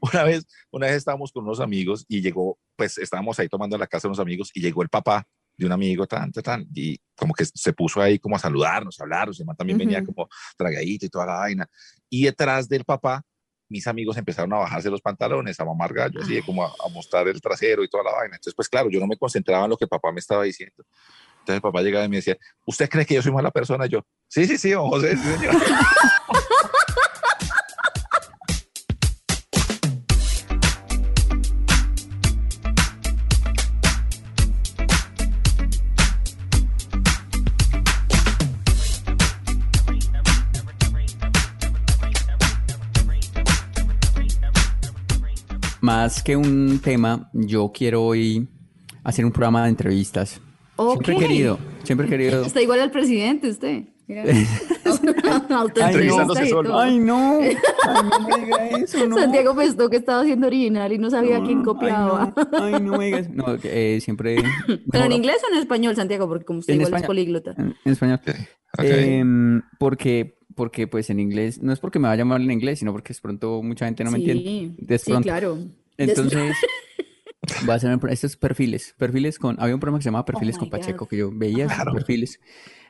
Una 0.01 0.23
vez, 0.23 0.45
una 0.71 0.87
vez 0.87 0.97
estábamos 0.97 1.31
con 1.31 1.43
unos 1.43 1.59
amigos 1.59 2.05
y 2.07 2.21
llegó, 2.21 2.59
pues 2.75 2.97
estábamos 2.97 3.39
ahí 3.39 3.49
tomando 3.49 3.75
en 3.75 3.79
la 3.79 3.87
casa 3.87 4.07
de 4.07 4.09
unos 4.09 4.19
amigos 4.19 4.51
y 4.53 4.61
llegó 4.61 4.81
el 4.83 4.89
papá 4.89 5.27
de 5.57 5.65
un 5.65 5.71
amigo, 5.71 6.05
tan, 6.05 6.31
tan, 6.31 6.43
tan, 6.43 6.67
y 6.73 6.97
como 7.15 7.33
que 7.33 7.45
se 7.45 7.73
puso 7.73 7.99
ahí 7.99 8.19
como 8.19 8.35
a 8.35 8.39
saludarnos, 8.39 8.99
a 8.99 9.03
hablarnos, 9.03 9.39
y 9.39 9.43
man 9.43 9.55
también 9.55 9.79
venía 9.79 9.97
Ujú. 10.03 10.13
como 10.13 10.29
tragadito 10.55 11.07
y 11.07 11.09
toda 11.09 11.25
la 11.25 11.33
vaina. 11.33 11.67
Y 12.09 12.25
detrás 12.25 12.69
del 12.69 12.85
papá 12.85 13.23
mis 13.69 13.87
amigos 13.87 14.17
empezaron 14.17 14.53
a 14.53 14.57
bajarse 14.57 14.89
los 14.89 15.01
pantalones, 15.01 15.59
a 15.59 15.65
mamar 15.65 15.93
gallo, 15.93 16.21
así 16.21 16.35
de 16.35 16.43
como 16.43 16.63
a, 16.63 16.67
a 16.67 16.89
mostrar 16.89 17.27
el 17.27 17.41
trasero 17.41 17.83
y 17.83 17.89
toda 17.89 18.03
la 18.03 18.11
vaina. 18.11 18.35
Entonces, 18.35 18.55
pues 18.55 18.69
claro, 18.69 18.89
yo 18.89 18.99
no 18.99 19.07
me 19.07 19.17
concentraba 19.17 19.65
en 19.65 19.71
lo 19.71 19.77
que 19.77 19.87
papá 19.87 20.11
me 20.11 20.19
estaba 20.19 20.43
diciendo. 20.43 20.83
Entonces 21.39 21.61
papá 21.61 21.81
llegaba 21.81 22.05
y 22.05 22.09
me 22.09 22.17
decía, 22.17 22.37
¿usted 22.65 22.89
cree 22.89 23.05
que 23.05 23.15
yo 23.15 23.21
soy 23.21 23.31
mala 23.31 23.51
persona? 23.51 23.85
Y 23.85 23.89
yo, 23.89 24.05
sí, 24.27 24.45
sí, 24.45 24.57
sí, 24.57 24.71
don 24.71 24.89
José. 24.89 25.15
sí, 25.15 25.23
señor". 25.23 25.55
Más 45.87 46.21
que 46.21 46.35
un 46.35 46.81
tema, 46.83 47.29
yo 47.31 47.71
quiero 47.73 48.03
hoy 48.03 48.45
hacer 49.05 49.23
un 49.23 49.31
programa 49.31 49.63
de 49.63 49.69
entrevistas. 49.69 50.41
Siempre 50.77 51.13
he 51.13 51.15
Ok. 51.15 51.21
querido, 51.21 51.59
siempre 51.83 52.07
he 52.07 52.09
querido. 52.09 52.43
Está 52.43 52.61
igual 52.61 52.81
al 52.81 52.91
presidente 52.91 53.47
usted. 53.47 53.85
Mira. 54.05 54.23
Entrevistándose 54.83 56.47
solo. 56.49 56.77
Ay, 56.77 56.99
no. 56.99 57.39
Ay, 57.39 57.55
no 58.03 58.27
me 58.27 58.45
diga 58.45 58.67
eso, 58.79 59.07
no. 59.07 59.15
Santiago 59.15 59.55
pensó 59.55 59.89
que 59.89 59.95
estaba 59.95 60.23
haciendo 60.23 60.47
original 60.47 60.91
y 60.91 60.97
no 60.97 61.09
sabía 61.09 61.41
quién 61.41 61.63
copiaba. 61.63 62.33
Ay, 62.35 62.43
no, 62.51 62.65
ay, 62.65 62.83
no 62.83 62.97
me 62.97 63.05
digas. 63.05 63.29
No, 63.29 63.45
eh, 63.63 63.99
siempre. 64.01 64.43
¿Pero 64.91 65.05
en 65.05 65.13
inglés 65.13 65.37
o 65.49 65.53
en 65.53 65.59
español, 65.61 65.95
Santiago? 65.95 66.27
Porque 66.27 66.43
como 66.43 66.59
usted 66.59 66.73
En 66.73 66.81
igual 66.81 67.01
es 67.01 67.07
políglota. 67.07 67.55
En, 67.57 67.75
en 67.85 67.91
español. 67.93 68.19
Em, 68.79 69.61
porque, 69.79 70.36
porque, 70.57 70.87
pues 70.87 71.09
en 71.09 71.21
inglés, 71.21 71.61
no 71.61 71.71
es 71.71 71.79
porque 71.79 71.99
me 71.99 72.09
vaya 72.09 72.25
mal 72.25 72.41
en 72.41 72.51
inglés, 72.51 72.79
sino 72.79 72.91
porque 72.91 73.13
de 73.13 73.19
pronto 73.21 73.61
mucha 73.63 73.85
gente 73.85 74.03
no 74.03 74.11
me 74.11 74.17
entiende. 74.17 74.43
Sí, 74.43 74.75
De 74.77 74.97
sí, 74.97 75.11
pronto. 75.11 75.23
claro. 75.23 75.57
Entonces, 75.95 76.53
voy 77.61 77.71
a 77.71 77.75
hacer 77.75 77.97
estos 78.09 78.35
perfiles. 78.35 78.93
Perfiles 78.97 79.39
con. 79.39 79.55
Había 79.61 79.75
un 79.75 79.79
programa 79.79 79.99
que 79.99 80.03
se 80.03 80.07
llamaba 80.09 80.25
Perfiles 80.25 80.57
Oh 80.57 80.59
con 80.59 80.67
my 80.67 80.71
God. 80.71 80.79
Pacheco 80.79 81.07
que 81.07 81.17
yo 81.17 81.31
veía 81.33 81.67
Claro. 81.67 81.93
perfiles. 81.93 82.39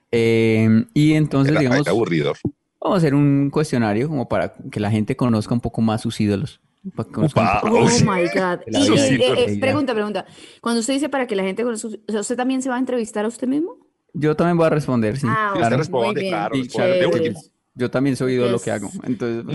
Em, 0.10 0.86
y 0.94 1.14
entonces, 1.14 1.52
Era, 1.52 1.60
digamos, 1.60 1.82
era 1.86 1.92
aburridor. 1.92 2.38
vamos 2.82 2.96
a 2.96 2.98
hacer 2.98 3.14
un 3.14 3.50
cuestionario 3.52 4.08
como 4.08 4.28
para 4.28 4.54
que 4.72 4.80
la 4.80 4.90
gente 4.90 5.16
conozca 5.16 5.54
un 5.54 5.60
poco 5.62 5.82
más 5.82 6.02
sus 6.02 6.20
ídolos. 6.20 6.62
Para 6.96 7.10
que 7.10 7.20
Oh 7.20 7.90
my 8.06 8.24
God. 8.34 8.62
Y, 8.68 8.98
eh, 8.98 9.20
eh, 9.56 9.58
pregunta, 9.60 9.94
pregunta. 9.94 10.26
Cuando 10.62 10.80
usted 10.80 10.94
dice 10.94 11.10
para 11.10 11.28
que 11.28 11.36
la 11.36 11.44
gente 11.44 11.64
conozca, 11.64 11.90
¿usted 12.08 12.36
también 12.38 12.62
se 12.62 12.70
va 12.70 12.78
a 12.78 12.80
entrevistar 12.80 13.26
a 13.26 13.28
usted 13.28 13.48
mismo? 13.48 13.78
Yo 14.14 14.36
también 14.36 14.58
voy 14.58 14.66
a 14.68 14.70
responder, 14.70 15.18
sí. 15.18 15.28
Ah, 15.30 15.52
Sí, 15.54 15.60
claro. 15.60 15.76
usted 15.76 15.78
responde, 15.78 16.28
claro, 16.30 16.56
responde 16.56 17.06
último. 17.08 17.42
Yo 17.78 17.92
también 17.92 18.16
soy 18.16 18.34
ídolo 18.34 18.54
lo 18.54 18.60
que 18.60 18.72
hago. 18.72 18.90
Entonces, 19.04 19.46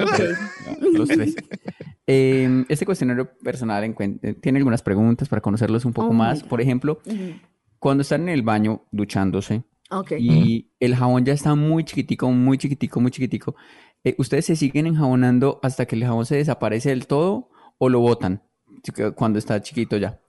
los 0.92 1.08
tres. 1.08 1.34
Eh, 2.06 2.64
este 2.68 2.84
cuestionario 2.84 3.32
personal 3.42 3.84
eh, 3.84 4.34
tiene 4.34 4.58
algunas 4.58 4.82
preguntas 4.82 5.28
para 5.28 5.40
conocerlos 5.40 5.84
un 5.84 5.92
poco 5.92 6.08
Oh 6.08 6.12
más. 6.12 6.42
Por 6.42 6.60
ejemplo, 6.60 7.00
cuando 7.78 8.02
están 8.02 8.22
en 8.22 8.30
el 8.30 8.42
baño 8.42 8.84
duchándose 8.90 9.62
y 10.18 10.72
el 10.80 10.94
jabón 10.96 11.24
ya 11.24 11.32
está 11.32 11.54
muy 11.54 11.84
chiquitico, 11.84 12.30
muy 12.30 12.58
chiquitico, 12.58 13.00
muy 13.00 13.10
chiquitico, 13.10 13.54
eh, 14.04 14.14
¿ustedes 14.18 14.46
se 14.46 14.56
siguen 14.56 14.86
enjabonando 14.86 15.60
hasta 15.62 15.86
que 15.86 15.96
el 15.96 16.04
jabón 16.04 16.26
se 16.26 16.36
desaparece 16.36 16.90
del 16.90 17.06
todo 17.06 17.50
o 17.78 17.88
lo 17.88 18.00
botan 18.00 18.42
cuando 19.14 19.38
está 19.38 19.60
chiquito 19.62 19.96
ya? 19.96 20.20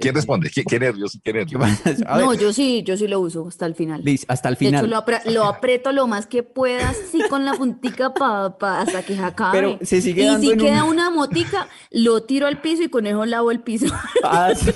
¿Quién 0.00 0.14
responde? 0.14 0.50
¿Qué, 0.54 0.62
qué 0.64 0.78
nervios? 0.80 1.12
¿Qué 1.22 1.32
¿Qué 1.32 1.38
nervios? 1.40 1.60
pasa? 1.60 1.90
A 2.06 2.16
ver, 2.16 2.26
No, 2.26 2.34
yo 2.34 2.52
sí, 2.52 2.82
yo 2.84 2.96
sí 2.96 3.06
lo 3.08 3.20
uso 3.20 3.46
hasta 3.48 3.66
el 3.66 3.74
final. 3.74 4.02
Liz, 4.04 4.24
hasta 4.28 4.48
el 4.48 4.54
De 4.54 4.66
hecho, 4.68 4.76
final. 4.78 4.90
lo, 4.90 4.96
apre- 5.04 5.24
lo 5.30 5.44
aprieto 5.44 5.92
lo 5.92 6.06
más 6.06 6.26
que 6.26 6.42
pueda, 6.42 6.90
así 6.90 7.20
con 7.28 7.44
la 7.44 7.54
puntica 7.54 8.14
pa, 8.14 8.56
pa- 8.56 8.80
hasta 8.82 9.02
que 9.04 9.14
se 9.16 9.22
acabe. 9.22 9.58
Pero 9.58 9.78
se 9.82 10.00
sigue 10.00 10.22
y 10.22 10.26
dando 10.26 10.40
si 10.40 10.52
en 10.52 10.58
queda 10.58 10.84
un- 10.84 10.90
una 10.90 11.10
motica, 11.10 11.68
lo 11.90 12.22
tiro 12.22 12.46
al 12.46 12.60
piso 12.60 12.82
y 12.84 12.88
con 12.88 13.06
eso 13.06 13.24
lavo 13.26 13.50
el 13.50 13.60
piso. 13.60 13.86
Ah, 14.26 14.52
sí. 14.54 14.70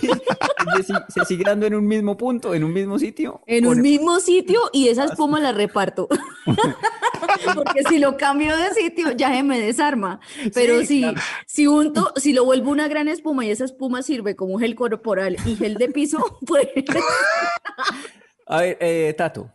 Es 0.78 0.86
se 1.08 1.24
sigue 1.24 1.42
dando 1.44 1.64
en 1.66 1.74
un 1.74 1.86
mismo 1.86 2.16
punto, 2.18 2.54
en 2.54 2.62
un 2.64 2.72
mismo 2.72 2.98
sitio. 2.98 3.40
En 3.46 3.66
un 3.66 3.80
mismo 3.80 4.20
sitio 4.20 4.60
y 4.74 4.88
esa 4.88 5.04
espuma 5.04 5.40
la 5.40 5.52
reparto. 5.52 6.06
Porque 7.54 7.82
si 7.88 7.98
lo 7.98 8.16
cambio 8.16 8.56
de 8.56 8.72
sitio 8.74 9.12
ya 9.12 9.32
se 9.34 9.42
me 9.42 9.58
desarma. 9.60 10.20
Pero 10.54 10.80
Sí, 10.80 10.86
si, 10.86 11.00
claro. 11.02 11.20
si 11.46 11.66
unto, 11.66 12.12
si 12.16 12.32
lo 12.32 12.44
vuelvo 12.44 12.70
una 12.70 12.88
gran 12.88 13.08
espuma 13.08 13.44
y 13.44 13.50
esa 13.50 13.64
espuma 13.64 14.02
sirve 14.02 14.36
como 14.36 14.58
gel 14.58 14.74
corporal 14.74 15.36
y 15.46 15.56
gel 15.56 15.74
de 15.74 15.88
piso, 15.88 16.18
pues 16.46 16.68
A 18.46 18.60
ver, 18.62 18.78
eh, 18.80 19.14
Tato. 19.16 19.52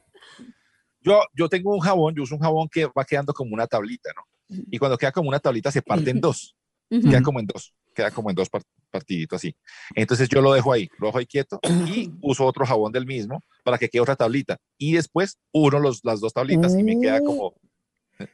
Yo, 1.02 1.20
yo 1.36 1.50
tengo 1.50 1.74
un 1.74 1.80
jabón, 1.82 2.16
yo 2.16 2.24
uso 2.24 2.36
un 2.36 2.42
jabón 2.42 2.70
que 2.72 2.86
va 2.86 3.04
quedando 3.04 3.34
como 3.34 3.54
una 3.54 3.68
tablita, 3.68 4.12
¿no? 4.16 4.24
Y 4.72 4.78
cuando 4.78 4.98
queda 4.98 5.12
como 5.12 5.30
una 5.30 5.40
tablita 5.40 5.72
se 5.72 5.82
parte 5.82 6.12
en 6.12 6.22
dos, 6.22 6.56
queda 6.90 7.22
como 7.22 7.40
en 7.40 7.48
dos, 7.48 7.74
queda 7.94 8.12
como 8.12 8.30
en 8.30 8.36
dos 8.36 8.50
par- 8.50 8.62
partiditos 8.92 9.38
así. 9.38 9.56
Entonces 9.96 10.30
yo 10.30 10.42
lo 10.42 10.54
dejo 10.54 10.72
ahí, 10.72 10.88
lo 11.00 11.08
dejo 11.08 11.18
ahí 11.18 11.26
quieto 11.26 11.60
y 11.88 12.12
uso 12.22 12.46
otro 12.46 12.66
jabón 12.66 12.92
del 12.92 13.06
mismo 13.06 13.42
para 13.64 13.78
que 13.78 13.90
quede 13.90 14.02
otra 14.02 14.16
tablita. 14.16 14.58
Y 14.78 14.94
después 14.94 15.40
uno 15.52 15.80
los, 15.80 16.02
las 16.04 16.22
dos 16.22 16.34
tablitas 16.34 16.74
y 16.78 16.84
me 16.84 17.00
queda 17.00 17.20
como... 17.20 17.56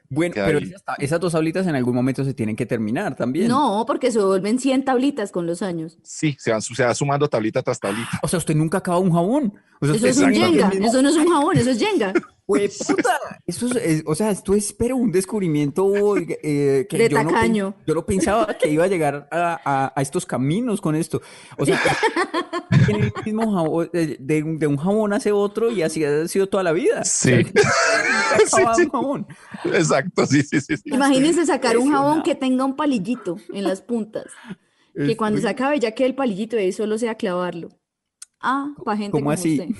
Bueno, 0.09 0.35
pero 0.35 0.59
esas, 0.97 1.19
dos 1.19 1.33
tablitas 1.33 1.65
en 1.67 1.75
algún 1.75 1.95
momento 1.95 2.23
se 2.23 2.33
tienen 2.33 2.55
que 2.55 2.65
terminar 2.65 3.15
también. 3.15 3.47
no, 3.47 3.83
porque 3.87 4.11
se 4.11 4.19
vuelven 4.19 4.59
100 4.59 4.85
tablitas 4.85 5.31
con 5.31 5.45
los 5.47 5.61
años. 5.61 5.97
Sí, 6.03 6.35
se, 6.39 6.51
van, 6.51 6.61
se 6.61 6.83
va 6.83 6.93
sumando 6.93 7.29
tablita 7.29 7.61
tras 7.61 7.79
tablita. 7.79 8.19
O 8.21 8.27
sea, 8.27 8.37
usted 8.37 8.55
nunca 8.55 8.79
acaba 8.79 8.99
un 8.99 9.11
jabón. 9.11 9.53
O 9.81 9.85
sea, 9.85 9.95
Eso 9.95 10.07
es 10.07 10.17
un 10.17 10.33
Jenga, 10.33 10.69
eso 10.69 11.01
no 11.01 11.09
es 11.09 11.15
un 11.15 11.27
jabón, 11.27 11.57
eso 11.57 11.69
es 11.71 11.79
Jenga. 11.79 12.13
¡Hueputa! 12.49 13.19
Eso 13.45 13.67
es, 13.67 13.75
es- 13.75 14.03
o 14.05 14.15
sea, 14.15 14.31
esto 14.31 14.53
es, 14.55 14.73
pero 14.73 14.95
un 14.97 15.11
descubrimiento 15.11 16.17
eh, 16.17 16.87
que 16.89 16.97
De 16.97 17.09
yo 17.09 17.23
no, 17.23 17.29
tacaño. 17.29 17.75
yo 17.85 17.93
no 17.93 18.05
pensaba 18.05 18.57
que 18.57 18.69
iba 18.69 18.83
a 18.83 18.87
llegar 18.87 19.27
a, 19.31 19.59
a- 19.63 19.93
a 19.95 20.01
estos 20.01 20.25
caminos 20.25 20.81
con 20.81 20.95
esto. 20.95 21.21
O 21.57 21.65
sea, 21.65 21.79
en 22.87 22.95
el 23.03 23.13
mismo 23.25 23.51
jabón, 23.53 23.89
de, 23.93 24.17
de 24.19 24.43
un- 24.43 24.57
de 24.57 24.67
un 24.67 24.77
jabón 24.77 25.13
hace 25.13 25.31
otro 25.31 25.69
y 25.71 25.81
así 25.83 26.03
ha 26.03 26.27
sido 26.27 26.47
toda 26.47 26.63
la 26.63 26.71
vida. 26.71 27.03
Sí. 27.05 27.31
Jabón. 28.91 29.27
Exacto, 29.65 30.25
sí, 30.25 30.43
sí, 30.43 30.59
sí. 30.61 30.75
Imagínense 30.85 31.45
sacar 31.45 31.77
un 31.77 31.91
jabón 31.91 32.23
que 32.23 32.35
tenga 32.35 32.65
un 32.65 32.75
palillito 32.75 33.37
en 33.53 33.63
las 33.63 33.81
puntas. 33.81 34.25
Que 34.95 35.01
Estoy- 35.03 35.15
cuando 35.15 35.39
se 35.41 35.47
acabe 35.49 35.79
ya 35.79 35.91
quede 35.91 36.07
el 36.07 36.15
palillito 36.15 36.55
y 36.57 36.59
ahí 36.59 36.71
solo 36.71 36.97
sea 36.97 37.15
clavarlo. 37.15 37.69
Ah, 38.41 38.73
para 38.85 38.97
gente 38.97 39.11
¿Cómo 39.11 39.23
como 39.25 39.31
así? 39.31 39.59
usted. 39.59 39.75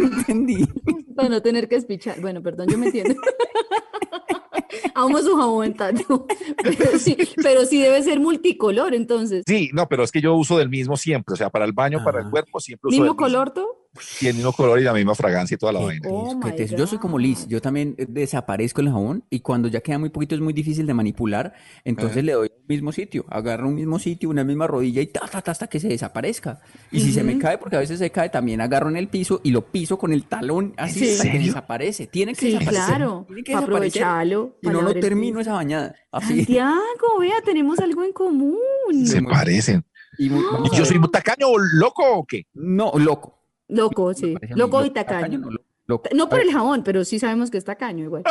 Entendí. 0.00 0.68
Para 1.16 1.28
no 1.28 1.42
tener 1.42 1.68
que 1.68 1.76
espichar. 1.76 2.20
Bueno, 2.20 2.42
perdón, 2.42 2.68
yo 2.68 2.78
me 2.78 2.86
entiendo. 2.86 3.14
Amo 4.94 5.18
su 5.18 5.36
jabón. 5.36 5.74
Pero 6.62 6.98
sí, 6.98 7.16
pero 7.42 7.64
sí 7.66 7.80
debe 7.80 8.02
ser 8.02 8.18
multicolor, 8.18 8.94
entonces. 8.94 9.44
Sí, 9.46 9.70
no, 9.72 9.88
pero 9.88 10.02
es 10.04 10.10
que 10.10 10.20
yo 10.20 10.34
uso 10.34 10.58
del 10.58 10.68
mismo 10.68 10.96
siempre, 10.96 11.34
o 11.34 11.36
sea, 11.36 11.50
para 11.50 11.64
el 11.64 11.72
baño, 11.72 12.02
para 12.04 12.20
el 12.20 12.26
Ah. 12.26 12.30
cuerpo, 12.30 12.60
siempre 12.60 12.88
uso 12.88 12.94
del 12.96 13.02
¿Mismo 13.02 13.16
color, 13.16 13.52
tú? 13.52 13.66
Sí, 14.00 14.28
el 14.28 14.34
mismo 14.34 14.52
color 14.52 14.80
y 14.80 14.84
la 14.84 14.92
misma 14.92 15.14
fragancia 15.14 15.54
y 15.54 15.58
toda 15.58 15.72
la 15.72 15.80
vaina. 15.80 16.08
Oh 16.10 16.38
teso. 16.56 16.76
Yo 16.76 16.86
soy 16.86 16.98
como 16.98 17.18
Liz, 17.18 17.46
yo 17.48 17.60
también 17.60 17.94
eh, 17.98 18.06
desaparezco 18.08 18.80
el 18.80 18.88
jabón 18.88 19.24
y 19.30 19.40
cuando 19.40 19.68
ya 19.68 19.80
queda 19.80 19.98
muy 19.98 20.10
poquito 20.10 20.34
es 20.34 20.40
muy 20.40 20.52
difícil 20.52 20.86
de 20.86 20.94
manipular, 20.94 21.54
entonces 21.84 22.24
le 22.24 22.32
doy 22.32 22.48
al 22.48 22.64
mismo 22.68 22.92
sitio, 22.92 23.24
agarro 23.28 23.68
un 23.68 23.74
mismo 23.74 23.98
sitio, 23.98 24.28
una 24.30 24.44
misma 24.44 24.66
rodilla 24.66 25.00
y 25.02 25.06
ta, 25.06 25.20
ta, 25.30 25.42
ta, 25.42 25.50
hasta 25.52 25.66
que 25.66 25.80
se 25.80 25.88
desaparezca. 25.88 26.60
Y 26.90 27.00
si 27.00 27.12
se 27.12 27.22
me 27.24 27.38
cae, 27.38 27.58
porque 27.58 27.76
a 27.76 27.80
veces 27.80 27.98
se 27.98 28.10
cae, 28.10 28.28
también 28.30 28.60
agarro 28.60 28.88
en 28.88 28.96
el 28.96 29.08
piso 29.08 29.40
y 29.44 29.50
lo 29.50 29.62
piso 29.66 29.98
con 29.98 30.12
el 30.12 30.24
talón 30.24 30.74
así 30.76 31.00
desaparece. 31.06 32.06
Tiene 32.06 32.34
que 32.34 32.40
Sí, 32.40 32.52
desaparecer. 32.52 32.84
claro. 32.86 33.24
Tiene 33.26 33.42
que 33.44 33.52
Para 33.52 33.66
desaparecer. 33.66 34.02
aprovecharlo. 34.02 34.56
Y 34.62 34.68
no, 34.68 34.88
el 34.88 35.00
termino 35.00 35.40
esa 35.40 35.52
bañada. 35.54 35.94
Así. 36.12 36.36
Santiago, 36.36 37.18
vea, 37.20 37.36
tenemos 37.44 37.78
algo 37.78 38.04
en 38.04 38.12
común. 38.12 38.58
Se 39.04 39.20
parecen. 39.22 39.84
Y 40.18 40.30
muy- 40.30 40.40
¿Y 40.64 40.70
yo 40.70 40.78
ver. 40.78 40.86
soy 40.86 40.96
un 40.96 41.10
tacaño 41.10 41.48
loco 41.74 42.02
o 42.10 42.24
qué? 42.26 42.46
No, 42.54 42.92
loco. 42.96 43.35
Loco, 43.68 44.14
sí. 44.14 44.34
Loco 44.54 44.80
y 44.80 44.88
loco, 44.88 44.92
tacaño. 44.92 45.40
no, 45.86 46.28
por 46.28 46.40
el 46.40 46.50
jabón, 46.52 46.82
pero 46.84 47.04
sí 47.04 47.18
sabemos 47.18 47.50
que 47.50 47.58
es 47.58 47.64
tacaño 47.64 48.04
igual. 48.04 48.22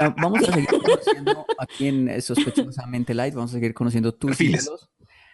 Ah, 0.00 0.14
Vamos 0.16 0.48
a 0.48 0.52
seguir 0.52 0.68
conociendo 0.68 1.46
aquí 1.58 1.88
en 1.88 2.08
eh, 2.08 2.20
Sospechosamente 2.20 3.14
Light, 3.14 3.34
vamos 3.34 3.50
a 3.50 3.54
seguir 3.54 3.74
conociendo 3.74 4.14
tus 4.14 4.40
ídolos. 4.40 4.88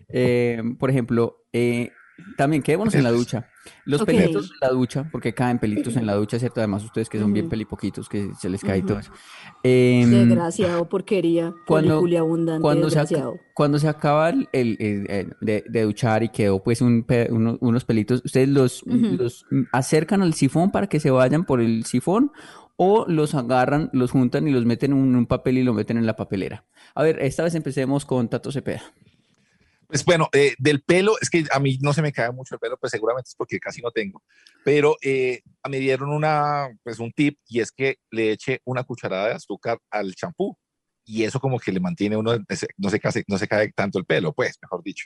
Eh, 0.09 0.63
por 0.79 0.91
ejemplo, 0.91 1.45
eh, 1.53 1.91
también 2.37 2.63
quedémonos 2.63 2.95
en 2.95 3.03
la 3.03 3.11
ducha. 3.11 3.51
Los 3.87 4.05
pelitos 4.05 4.51
en 4.53 4.59
la 4.61 4.69
ducha, 4.69 5.09
porque 5.11 5.33
caen 5.35 5.59
pelitos 5.59 5.97
en 5.97 6.07
la 6.07 6.15
ducha, 6.15 6.39
¿cierto? 6.39 6.61
Además, 6.61 6.85
ustedes 6.85 7.09
que 7.09 7.19
son 7.19 7.33
bien 7.33 7.47
Ujú. 7.47 7.51
pelipoquitos, 7.51 8.09
que 8.09 8.31
se 8.39 8.49
les 8.51 8.61
cae 8.63 8.79
Ujú. 8.81 8.89
todo 8.89 8.99
eso. 8.99 9.11
Em, 9.63 10.11
Desgraciado, 10.11 10.89
porquería. 10.89 11.55
cuando, 11.67 11.99
abundante, 12.19 12.61
cuando, 12.61 12.91
se, 12.91 13.01
cuando 13.55 13.79
se 13.79 13.89
acaba 13.89 14.31
el, 14.31 14.49
el- 14.53 14.77
el- 14.81 15.11
el 15.11 15.37
de, 15.41 15.65
de 15.69 15.83
duchar 15.83 16.23
y 16.23 16.29
quedó 16.29 16.63
pues 16.63 16.83
un 16.83 17.07
uno- 17.31 17.57
unos 17.61 17.85
pelitos, 17.85 18.23
¿ustedes 18.25 18.49
los, 18.49 18.83
los 18.87 19.47
acercan 19.73 20.23
al 20.23 20.35
sifón 20.35 20.71
para 20.71 20.87
que 20.89 21.01
se 21.01 21.11
vayan 21.11 21.45
por 21.45 21.61
el 21.61 21.85
sifón 21.85 22.33
o 22.77 23.07
los 23.09 23.35
agarran, 23.35 23.89
los 23.93 24.11
juntan 24.11 24.47
y 24.49 24.51
los 24.51 24.67
meten 24.67 24.93
en 24.93 24.99
un, 24.99 25.15
un 25.17 25.27
papel 25.27 25.59
y 25.59 25.63
lo 25.63 25.73
meten 25.73 25.97
en 25.97 26.07
la 26.07 26.17
papelera? 26.17 26.65
A 26.95 27.03
ver, 27.03 27.19
esta 27.23 27.43
vez 27.45 27.55
empecemos 27.55 28.05
con 28.05 28.29
Tato 28.29 28.53
Cepeda. 28.53 28.83
Pues 29.95 30.05
bueno, 30.05 30.29
eh, 30.33 30.57
del 30.59 30.83
pelo, 30.83 31.15
es 31.21 31.31
que 31.31 31.45
a 31.53 31.61
mí 31.61 31.79
no 31.81 31.93
se 31.93 32.03
me 32.03 32.11
cae 32.13 32.33
mucho 32.33 32.57
el 32.57 32.59
pelo, 32.59 32.77
pues 32.77 32.91
seguramente 32.91 33.29
es 33.29 33.37
porque 33.37 33.61
casi 33.61 33.81
no 33.81 33.93
tengo. 33.93 34.25
Pero 34.65 34.97
eh, 35.01 35.43
me 35.71 35.79
dieron 35.79 36.09
una, 36.11 36.67
pues 36.83 36.99
un 36.99 37.13
tip 37.13 37.39
y 37.47 37.61
es 37.61 37.71
que 37.71 37.99
le 38.11 38.33
eche 38.33 38.61
una 38.65 38.83
cucharada 38.83 39.29
de 39.29 39.35
azúcar 39.35 39.79
al 39.93 40.13
champú 40.17 40.59
y 41.05 41.23
eso 41.23 41.39
como 41.39 41.61
que 41.61 41.71
le 41.71 41.79
mantiene 41.79 42.17
uno, 42.17 42.33
no 42.77 42.91
se, 42.91 42.99
case- 42.99 43.23
no 43.29 43.39
se 43.39 43.47
cae 43.47 43.71
tanto 43.71 44.01
el 44.01 44.05
pelo, 44.05 44.33
pues, 44.33 44.57
mejor 44.61 44.83
dicho. 44.83 45.05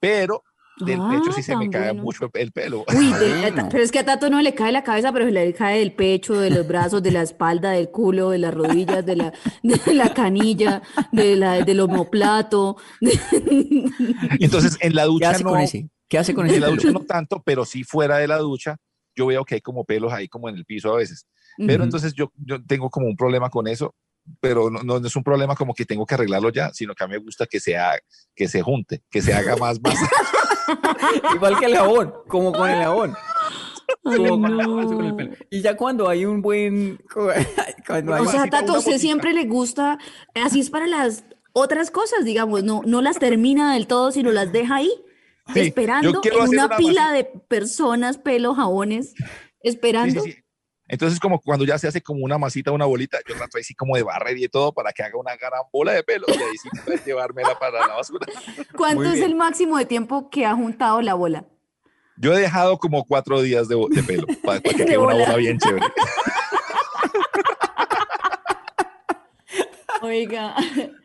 Pero 0.00 0.42
del 0.80 1.00
Ah, 1.00 1.08
pecho 1.10 1.32
sí 1.32 1.42
se 1.42 1.56
me 1.56 1.68
cae 1.70 1.88
bueno. 1.88 2.02
mucho 2.02 2.30
el 2.34 2.52
pelo. 2.52 2.84
Uy, 2.96 3.12
de- 3.12 3.52
pero 3.70 3.82
es 3.82 3.90
que 3.90 3.98
a 4.00 4.04
Tato 4.04 4.30
no 4.30 4.40
le 4.42 4.54
cae 4.54 4.72
la 4.72 4.82
cabeza, 4.84 5.12
pero 5.12 5.24
se 5.26 5.32
le 5.32 5.52
cae 5.54 5.80
del 5.80 5.92
pecho, 5.92 6.38
de 6.40 6.50
los 6.50 6.66
brazos, 6.66 7.02
de 7.02 7.10
la 7.10 7.22
espalda, 7.22 7.70
del 7.72 7.90
culo, 7.90 8.30
de 8.30 8.38
las 8.38 8.54
rodillas, 8.54 9.04
de 9.04 9.16
la, 9.16 9.32
de 9.62 9.94
la 9.94 10.14
canilla, 10.14 10.82
de 11.12 11.36
la, 11.36 11.62
del 11.62 11.80
omoplato. 11.80 12.76
Entonces, 14.40 14.76
en 14.80 14.94
la 14.94 15.02
¿Qué 15.02 15.08
ducha 15.08 15.30
hace 15.30 15.44
no, 15.44 15.50
con 15.50 15.60
ese? 15.60 15.88
¿Qué 16.08 16.18
hace 16.18 16.34
con 16.34 16.46
ese 16.46 16.54
en 16.56 16.60
la 16.62 16.68
ducha 16.68 16.90
no 16.90 17.00
tanto, 17.00 17.42
pero 17.44 17.64
sí 17.64 17.84
fuera 17.84 18.18
de 18.18 18.28
la 18.28 18.38
ducha, 18.38 18.76
yo 19.14 19.26
veo 19.26 19.44
que 19.44 19.56
hay 19.56 19.60
como 19.60 19.84
pelos 19.84 20.12
ahí 20.12 20.28
como 20.28 20.48
en 20.48 20.56
el 20.56 20.64
piso 20.64 20.92
a 20.92 20.96
veces. 20.96 21.26
Pero 21.58 21.74
Ujú. 21.78 21.84
entonces 21.84 22.14
yo, 22.14 22.32
yo 22.36 22.64
tengo 22.64 22.88
como 22.88 23.08
un 23.08 23.16
problema 23.16 23.50
con 23.50 23.66
eso, 23.66 23.94
pero 24.40 24.70
no, 24.70 24.82
no 24.82 25.04
es 25.06 25.16
un 25.16 25.24
problema 25.24 25.54
como 25.56 25.74
que 25.74 25.84
tengo 25.84 26.06
que 26.06 26.14
arreglarlo 26.14 26.50
ya, 26.50 26.70
sino 26.72 26.94
que 26.94 27.02
a 27.04 27.06
mí 27.08 27.12
me 27.14 27.18
gusta 27.18 27.46
que 27.46 27.58
se, 27.60 27.76
haga- 27.76 28.00
que 28.34 28.46
se 28.46 28.62
junte, 28.62 29.02
que 29.10 29.20
se 29.22 29.32
haga 29.34 29.56
más, 29.56 29.80
más. 29.80 29.96
Igual 31.34 31.58
que 31.58 31.66
el 31.66 31.76
jabón, 31.76 32.14
como 32.26 32.52
con 32.52 32.68
el 32.68 32.82
jabón. 32.82 33.14
Ay, 34.04 34.16
Como 34.16 34.42
con 34.86 35.04
el 35.04 35.14
pelo. 35.14 35.36
Y 35.50 35.60
ya 35.62 35.76
cuando 35.76 36.08
hay 36.08 36.24
un 36.24 36.42
buen... 36.42 37.00
Cuando 37.86 38.14
hay 38.14 38.26
O 38.26 38.30
sea, 38.30 38.46
Tato, 38.48 38.78
usted 38.78 38.98
siempre 38.98 39.32
le 39.32 39.46
gusta, 39.46 39.98
así 40.34 40.60
es 40.60 40.68
para 40.68 40.86
las 40.86 41.24
otras 41.54 41.90
cosas, 41.90 42.24
digamos, 42.24 42.62
no, 42.64 42.82
no 42.84 43.00
las 43.00 43.18
termina 43.18 43.72
del 43.72 43.86
todo, 43.86 44.12
sino 44.12 44.30
las 44.30 44.52
deja 44.52 44.76
ahí, 44.76 44.90
Sí, 45.54 45.60
esperando 45.60 46.20
en 46.22 46.34
una 46.34 46.66
una 46.66 46.76
pila 46.76 47.12
de 47.12 47.24
personas, 47.24 48.18
pelos, 48.18 48.56
jabones, 48.56 49.14
Sí, 49.16 49.24
esperando. 49.62 50.20
sí, 50.20 50.32
sí. 50.32 50.38
Entonces, 50.88 51.20
como 51.20 51.38
cuando 51.40 51.66
ya 51.66 51.78
se 51.78 51.86
hace 51.86 52.00
como 52.02 52.24
una 52.24 52.38
masita, 52.38 52.72
una 52.72 52.86
bolita, 52.86 53.18
yo 53.28 53.36
trato 53.36 53.58
así 53.58 53.74
como 53.74 53.94
de 53.96 54.02
barrer 54.02 54.38
y 54.38 54.48
todo 54.48 54.72
para 54.72 54.92
que 54.92 55.02
haga 55.02 55.18
una 55.18 55.36
gran 55.36 55.62
bola 55.70 55.92
de 55.92 56.02
pelo 56.02 56.24
y 56.28 56.32
ahí 56.32 56.56
sí 56.62 56.68
puedes 56.84 57.04
llevármela 57.04 57.58
para 57.58 57.86
la 57.86 57.94
basura. 57.94 58.26
¿Cuánto 58.76 59.02
Muy 59.02 59.08
es 59.08 59.14
bien. 59.14 59.26
el 59.26 59.34
máximo 59.34 59.76
de 59.76 59.84
tiempo 59.84 60.30
que 60.30 60.46
ha 60.46 60.54
juntado 60.54 61.02
la 61.02 61.12
bola? 61.14 61.44
Yo 62.16 62.32
he 62.32 62.40
dejado 62.40 62.78
como 62.78 63.04
cuatro 63.04 63.42
días 63.42 63.68
de, 63.68 63.76
pelo 64.06 64.26
para, 64.42 64.60
que 64.60 64.70
De 64.70 64.84
quede 64.86 64.98
una 64.98 65.14
bola. 65.14 65.36
bien 65.36 65.58
chévere. 65.58 65.86
Oiga, 70.00 70.54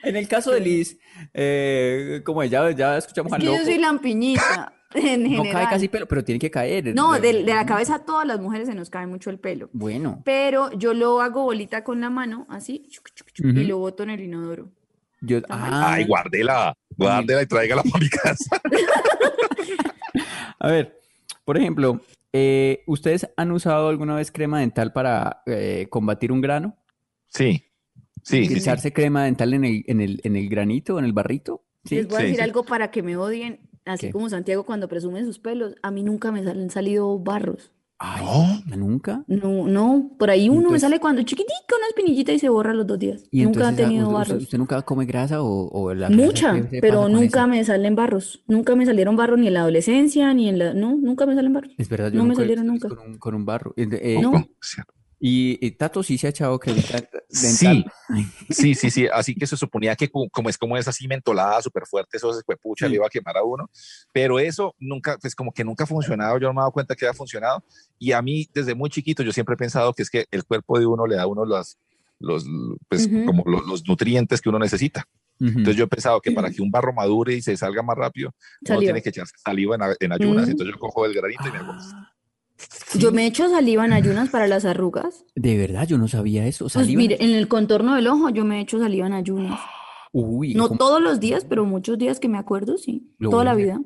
En 0.03 0.15
el 0.15 0.27
caso 0.27 0.51
de 0.51 0.59
Liz, 0.59 0.97
eh, 1.33 2.21
como 2.23 2.43
ya, 2.43 2.69
ya 2.71 2.97
escuchamos 2.97 3.31
es 3.31 3.33
al 3.33 3.39
que 3.39 3.45
yo 3.47 3.51
loco, 3.53 3.65
soy 3.65 3.77
lampiñita 3.79 4.73
en 5.03 5.23
no 5.35 5.43
cae 5.43 5.65
casi 5.69 5.87
pelo, 5.87 6.07
pero 6.07 6.23
tiene 6.23 6.39
que 6.39 6.51
caer. 6.51 6.93
No, 6.95 7.13
de, 7.13 7.33
de 7.43 7.53
la 7.53 7.65
cabeza 7.65 7.95
a 7.95 7.99
todas 8.05 8.25
las 8.27 8.39
mujeres 8.39 8.67
se 8.67 8.75
nos 8.75 8.89
cae 8.89 9.07
mucho 9.07 9.29
el 9.29 9.39
pelo. 9.39 9.69
Bueno, 9.73 10.21
Pero 10.25 10.71
yo 10.73 10.93
lo 10.93 11.21
hago 11.21 11.43
bolita 11.43 11.83
con 11.83 11.99
la 12.01 12.09
mano, 12.09 12.45
así, 12.49 12.87
chuc, 12.89 13.09
chuc, 13.13 13.31
chuc, 13.31 13.45
y 13.45 13.63
lo 13.65 13.77
boto 13.79 14.03
en 14.03 14.09
el 14.11 14.21
inodoro. 14.21 14.69
yo... 15.21 15.39
Ah, 15.49 15.93
Ay, 15.93 16.05
guárdela, 16.05 16.75
guárdela 16.97 17.41
y 17.41 17.45
tráigala 17.47 17.83
para 17.83 17.99
mi 18.03 18.09
casa. 18.09 18.61
a 20.59 20.67
ver, 20.67 20.99
por 21.45 21.57
ejemplo, 21.57 21.99
eh, 22.31 22.83
¿ustedes 22.87 23.27
han 23.37 23.51
usado 23.51 23.89
alguna 23.89 24.15
vez 24.15 24.31
crema 24.31 24.59
dental 24.59 24.93
para 24.93 25.41
eh, 25.45 25.87
combatir 25.89 26.31
un 26.31 26.41
grano? 26.41 26.75
Sí, 27.27 27.65
sí, 28.21 28.45
sí, 28.45 28.47
sí. 28.47 28.57
¿Echarse 28.59 28.93
crema 28.93 29.25
dental 29.25 29.53
en 29.53 29.65
el, 29.65 29.83
en 29.87 30.01
el, 30.01 30.21
en 30.23 30.35
el 30.35 30.49
granito, 30.49 30.99
en 30.99 31.05
el 31.05 31.13
barrito? 31.13 31.63
Sí. 31.85 31.95
Les 31.95 32.07
voy 32.07 32.15
a 32.15 32.19
Sí, 32.19 32.23
decir 32.25 32.37
sí. 32.37 32.43
algo 32.43 32.63
para 32.63 32.91
que 32.91 33.03
me 33.03 33.17
odien, 33.17 33.59
así 33.85 34.07
¿Qué? 34.07 34.11
como 34.13 34.29
Santiago 34.29 34.63
cuando 34.63 34.87
presume 34.87 35.23
sus 35.25 35.39
pelos. 35.39 35.75
A 35.81 35.91
mí 35.91 36.03
nunca 36.03 36.31
me 36.31 36.43
salen 36.43 36.69
salido 36.69 37.17
barros. 37.19 37.71
Ay, 38.05 38.63
No. 38.67 38.75
¿nunca? 38.75 39.23
No, 39.27 39.65
no, 39.65 40.11
por 40.19 40.29
ahí 40.29 40.49
uno 40.49 40.71
me 40.71 40.79
sale 40.79 40.99
cuando 40.99 41.21
chiquitica, 41.21 41.53
una 41.77 41.87
espinillita 41.87 42.33
y 42.33 42.39
se 42.39 42.49
borra 42.49 42.73
los 42.73 42.85
dos 42.85 42.99
días. 42.99 43.23
Y 43.31 43.43
Nunca 43.45 43.59
ha 43.67 43.69
entonces, 43.69 43.85
tenido 43.85 44.07
¿usted- 44.07 44.13
barros. 44.17 44.43
¿Usted 44.43 44.57
nunca 44.57 44.81
come 44.81 45.05
grasa 45.05 45.41
o, 45.41 45.69
o 45.69 45.93
la 45.93 46.09
grasa 46.09 46.21
Mucha, 46.25 46.69
pero 46.81 47.07
nunca 47.07 47.41
eso? 47.41 47.47
me 47.47 47.63
salen 47.63 47.95
barros. 47.95 48.43
Nunca 48.47 48.75
me 48.75 48.85
salieron 48.85 49.15
barros 49.15 49.39
ni 49.39 49.47
en 49.47 49.53
la 49.53 49.61
adolescencia, 49.61 50.33
ni 50.33 50.49
en 50.49 50.59
la... 50.59 50.73
No, 50.73 50.95
nunca 50.97 51.25
me 51.25 51.35
salen 51.35 51.53
barros. 51.53 51.71
Es 51.77 51.87
verdad, 51.87 52.11
yo 52.11 52.17
No 52.17 52.23
me 52.23 52.29
nunca 52.29 52.41
he 52.41 52.43
salieron 52.45 52.67
nunca. 52.67 52.89
Con 52.89 52.99
un, 52.99 53.17
con 53.17 53.35
un 53.35 53.45
barro. 53.45 53.73
Eh, 53.77 53.87
eh, 54.01 54.19
No. 54.21 54.31
Y, 55.25 55.57
y 55.65 55.71
Tato 55.71 56.03
sí 56.03 56.17
se 56.17 56.27
ha 56.27 56.31
echado 56.31 56.59
cremita 56.59 56.97
dental. 56.97 57.21
Sí, 57.29 57.85
sí, 58.49 58.75
sí, 58.75 58.91
sí. 58.91 59.07
Así 59.07 59.33
que 59.33 59.47
se 59.47 59.55
suponía 59.55 59.95
que 59.95 60.09
co- 60.09 60.27
como 60.29 60.49
es 60.49 60.57
como 60.57 60.75
es 60.75 60.85
así 60.89 61.07
mentolada, 61.07 61.61
súper 61.61 61.85
fuerte, 61.85 62.17
eso 62.17 62.33
se 62.33 62.41
pucha, 62.61 62.87
Sí. 62.87 62.89
le 62.89 62.95
iba 62.97 63.07
a 63.07 63.09
quemar 63.09 63.37
a 63.37 63.43
uno. 63.43 63.69
Pero 64.11 64.37
eso 64.37 64.75
nunca, 64.79 65.17
pues 65.21 65.33
como 65.33 65.53
que 65.53 65.63
nunca 65.63 65.85
ha 65.85 65.87
funcionado. 65.87 66.37
Yo 66.39 66.47
no 66.47 66.53
me 66.53 66.59
he 66.59 66.63
dado 66.63 66.71
cuenta 66.73 66.93
que 66.93 67.05
había 67.05 67.13
funcionado. 67.17 67.63
Y 67.97 68.11
a 68.11 68.21
mí, 68.21 68.49
desde 68.53 68.75
muy 68.75 68.89
chiquito, 68.89 69.23
yo 69.23 69.31
siempre 69.31 69.53
he 69.53 69.57
pensado 69.57 69.93
que 69.93 70.03
es 70.03 70.09
que 70.09 70.25
el 70.29 70.43
cuerpo 70.43 70.77
de 70.77 70.85
uno 70.85 71.07
le 71.07 71.15
da 71.15 71.21
a 71.23 71.27
uno 71.27 71.45
los, 71.45 71.77
los, 72.19 72.45
pues 72.89 73.05
Ujú. 73.07 73.23
como 73.25 73.43
los, 73.45 73.65
los 73.65 73.87
nutrientes 73.87 74.41
que 74.41 74.49
uno 74.49 74.59
necesita. 74.59 75.07
Entonces 75.39 75.75
yo 75.77 75.85
he 75.85 75.87
pensado 75.87 76.19
que 76.21 76.31
para 76.31 76.49
que 76.51 76.61
un 76.61 76.69
barro 76.69 76.93
madure 76.93 77.33
y 77.33 77.41
se 77.41 77.55
salga 77.57 77.81
más 77.81 77.97
rápido, 77.97 78.29
uno 78.61 78.67
Saliva. 78.67 78.81
tiene 78.81 79.01
que 79.01 79.09
echarse 79.09 79.33
saliva 79.43 79.75
en, 79.75 79.81
en 79.99 80.11
ayunas. 80.11 80.47
Mm. 80.47 80.51
Entonces 80.51 80.75
yo 80.75 80.79
cojo 80.79 81.05
el 81.05 81.13
granito 81.13 81.47
y 81.47 81.51
me 81.51 81.57
hago. 81.59 81.73
Yo 82.97 83.11
me 83.11 83.25
echo 83.25 83.49
saliva 83.49 83.85
en 83.85 83.93
ayunas 83.93 84.29
para 84.29 84.47
las 84.47 84.65
arrugas. 84.65 85.25
De 85.35 85.57
verdad, 85.57 85.87
yo 85.87 85.97
no 85.97 86.07
sabía 86.07 86.45
eso. 86.45 86.65
Pues 86.65 86.73
Saliva. 86.73 86.97
mire, 87.01 87.17
en 87.23 87.31
el 87.31 87.47
contorno 87.47 87.95
del 87.95 88.07
ojo 88.07 88.29
yo 88.29 88.45
me 88.45 88.61
echo 88.61 88.79
saliva 88.79 89.07
en 89.07 89.13
ayunas. 89.13 89.59
Uy, 90.11 90.53
No 90.53 90.69
todos 90.69 91.01
los 91.01 91.19
días, 91.19 91.45
pero 91.49 91.65
muchos 91.65 91.97
días 91.97 92.19
que 92.19 92.29
me 92.29 92.37
acuerdo, 92.37 92.77
sí. 92.77 93.11
Lo 93.17 93.31
Toda 93.31 93.43
la 93.45 93.51
a 93.51 93.55
vida. 93.55 93.81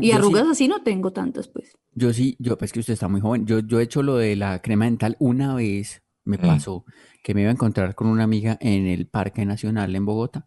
Y 0.00 0.06
sí- 0.06 0.12
arrugas 0.12 0.46
así 0.48 0.68
no 0.68 0.82
tengo 0.82 1.12
tantas, 1.12 1.48
pues. 1.48 1.72
Yo 1.94 2.12
sí, 2.14 2.36
yo, 2.38 2.56
pues 2.56 2.72
que 2.72 2.80
usted 2.80 2.94
está 2.94 3.08
muy 3.08 3.20
joven. 3.20 3.44
Yo, 3.46 3.58
yo 3.58 3.80
he 3.80 3.82
hecho 3.82 4.02
lo 4.02 4.16
de 4.16 4.36
la 4.36 4.62
crema 4.62 4.84
dental 4.86 5.16
una 5.18 5.54
vez. 5.54 6.02
Me 6.24 6.38
Mm. 6.38 6.40
pasó 6.40 6.84
que 7.24 7.34
me 7.34 7.40
iba 7.42 7.50
a 7.50 7.52
encontrar 7.52 7.94
con 7.96 8.06
una 8.06 8.22
amiga 8.22 8.56
en 8.60 8.86
el 8.86 9.08
Parque 9.08 9.44
Nacional 9.44 9.94
en 9.96 10.04
Bogotá. 10.06 10.46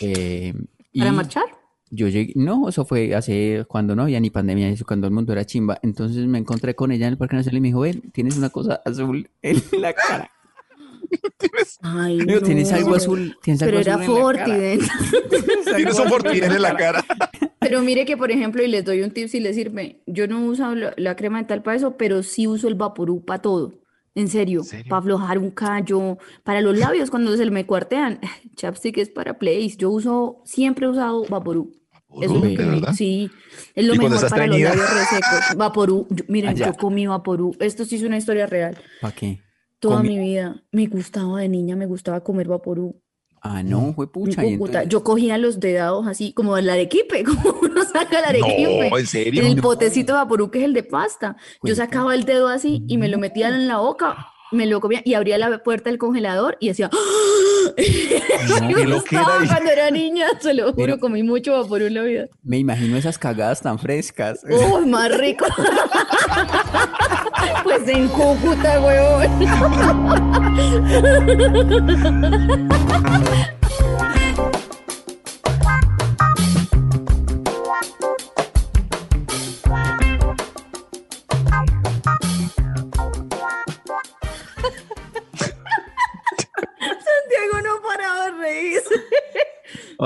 Eh, 0.00 0.54
¿Para 0.96 1.10
y 1.10 1.12
marchar? 1.12 1.44
Yo 1.90 2.08
llegué, 2.08 2.32
no, 2.36 2.68
eso 2.68 2.84
fue 2.84 3.14
hace 3.14 3.64
cuando 3.68 3.96
no 3.96 4.02
había 4.02 4.20
ni 4.20 4.30
pandemia, 4.30 4.68
eso 4.68 4.84
cuando 4.86 5.08
el 5.08 5.12
mundo 5.12 5.32
era 5.32 5.44
chimba. 5.44 5.78
Entonces 5.82 6.24
me 6.26 6.38
encontré 6.38 6.74
con 6.74 6.92
ella 6.92 7.06
en 7.06 7.12
el 7.12 7.18
Parque 7.18 7.36
Nacional 7.36 7.58
y 7.58 7.60
me 7.60 7.68
dijo, 7.68 7.80
ven, 7.80 8.10
tienes 8.12 8.36
una 8.36 8.50
cosa 8.50 8.80
azul 8.84 9.28
en 9.42 9.60
la 9.80 9.92
cara. 9.92 10.30
Ay, 11.82 12.18
tienes 12.44 12.72
algo 12.72 12.90
no. 12.90 12.96
azul, 12.96 13.36
tienes 13.42 13.62
algo 13.62 13.78
Pero 13.78 13.80
era 13.80 13.94
azul 14.02 14.16
en 14.16 14.22
la 14.22 14.32
cara". 14.32 14.44
Fortident. 14.44 14.82
Tienes 15.76 15.98
un 15.98 16.54
en 16.54 16.62
la 16.62 16.76
cara. 16.76 17.04
Pero 17.60 17.82
mire 17.82 18.06
que, 18.06 18.16
por 18.16 18.30
ejemplo, 18.30 18.62
y 18.62 18.68
les 18.68 18.84
doy 18.84 19.02
un 19.02 19.10
tip 19.10 19.28
si 19.28 19.40
les 19.40 19.54
sirve, 19.54 20.02
yo 20.06 20.26
no 20.26 20.44
uso 20.44 20.74
la, 20.74 20.94
la 20.96 21.14
crema 21.16 21.38
dental 21.38 21.62
para 21.62 21.76
eso, 21.76 21.96
pero 21.96 22.22
sí 22.22 22.46
uso 22.46 22.68
el 22.68 22.74
Vaporú 22.74 23.22
para 23.24 23.42
todo. 23.42 23.74
En 24.14 24.28
serio, 24.28 24.60
¿En 24.60 24.64
serio? 24.66 24.86
para 24.88 25.00
aflojar 25.00 25.38
un 25.38 25.50
callo, 25.50 26.18
para 26.42 26.62
los 26.62 26.76
labios 26.76 27.10
cuando 27.10 27.36
se 27.36 27.50
me 27.50 27.66
cuartean. 27.66 28.18
Chapstick 28.56 28.98
es 28.98 29.10
para 29.10 29.38
place. 29.38 29.76
Yo 29.76 29.90
uso, 29.90 30.40
siempre 30.44 30.86
he 30.86 30.88
usado 30.88 31.24
Vaporú. 31.28 31.70
Eso 32.12 32.24
es 32.24 32.30
lo 32.30 32.40
¿De 32.40 32.56
que 32.56 32.62
me- 32.64 32.70
verdad? 32.76 32.92
sí, 32.94 33.30
es 33.74 33.84
lo 33.86 33.94
¿Y 33.94 33.98
cuando 33.98 34.16
mejor 34.16 34.30
para 34.30 34.46
los 34.46 34.60
labios 34.60 34.94
resecos. 34.94 35.40
Vaporú, 35.56 36.06
yo- 36.10 36.24
miren, 36.28 36.50
Allá. 36.50 36.66
yo 36.66 36.74
comí 36.74 37.06
Vaporú. 37.06 37.54
Esto 37.60 37.84
sí 37.84 37.96
es 37.96 38.02
una 38.02 38.16
historia 38.18 38.46
real. 38.46 38.76
¿Para 39.00 39.14
qué? 39.14 39.40
Toda 39.78 40.00
Comi- 40.02 40.08
mi 40.08 40.18
vida 40.18 40.62
me 40.72 40.86
gustaba 40.86 41.40
de 41.40 41.48
niña, 41.48 41.76
me 41.76 41.86
gustaba 41.86 42.20
comer 42.22 42.48
Vaporú. 42.48 43.00
Ah, 43.42 43.62
no, 43.62 43.94
fue 43.94 44.04
En 44.04 44.10
pucha. 44.10 44.44
entonces- 44.44 44.88
yo 44.88 45.02
cogía 45.02 45.38
los 45.38 45.60
dedados 45.60 46.06
así, 46.06 46.34
como 46.34 46.58
el 46.58 46.68
arequipe, 46.68 47.24
como 47.24 47.54
uno 47.62 47.84
saca 47.84 48.18
el 48.18 48.24
arequipe. 48.26 48.90
No, 48.90 48.98
en 48.98 49.06
serio. 49.06 49.40
En 49.42 49.48
el 49.48 49.56
No. 49.56 49.62
potecito 49.62 50.12
de 50.12 50.18
vaporú, 50.18 50.50
que 50.50 50.58
es 50.58 50.64
el 50.66 50.74
de 50.74 50.82
pasta. 50.82 51.36
Yo 51.38 51.58
Cuenta. 51.60 51.84
sacaba 51.84 52.14
el 52.14 52.24
dedo 52.24 52.48
así 52.48 52.84
y 52.86 52.98
me 52.98 53.08
lo 53.08 53.16
metía 53.18 53.48
en 53.48 53.66
la 53.66 53.78
boca, 53.78 54.26
me 54.50 54.66
lo 54.66 54.80
comía 54.80 55.02
y 55.04 55.14
abría 55.14 55.38
la 55.38 55.62
puerta 55.62 55.90
del 55.90 55.98
congelador 55.98 56.56
y 56.60 56.68
decía. 56.68 56.90
No, 58.48 58.68
me 58.68 58.86
gustaba 58.86 59.38
cuando 59.46 59.70
era 59.70 59.90
niña, 59.90 60.26
se 60.40 60.54
lo 60.54 60.64
juro, 60.72 60.76
Pero- 60.76 60.98
comí 60.98 61.22
mucho 61.22 61.52
vaporú 61.52 61.86
en 61.86 61.94
la 61.94 62.02
vida. 62.02 62.26
Me 62.42 62.58
imagino 62.58 62.96
esas 62.96 63.18
cagadas 63.18 63.60
tan 63.62 63.78
frescas. 63.78 64.40
¡Uy, 64.48 64.86
más 64.86 65.16
rico! 65.16 65.46
pues 67.64 67.86
en 67.88 68.08
Cúcuta, 68.08 68.80
huevón. 68.80 69.30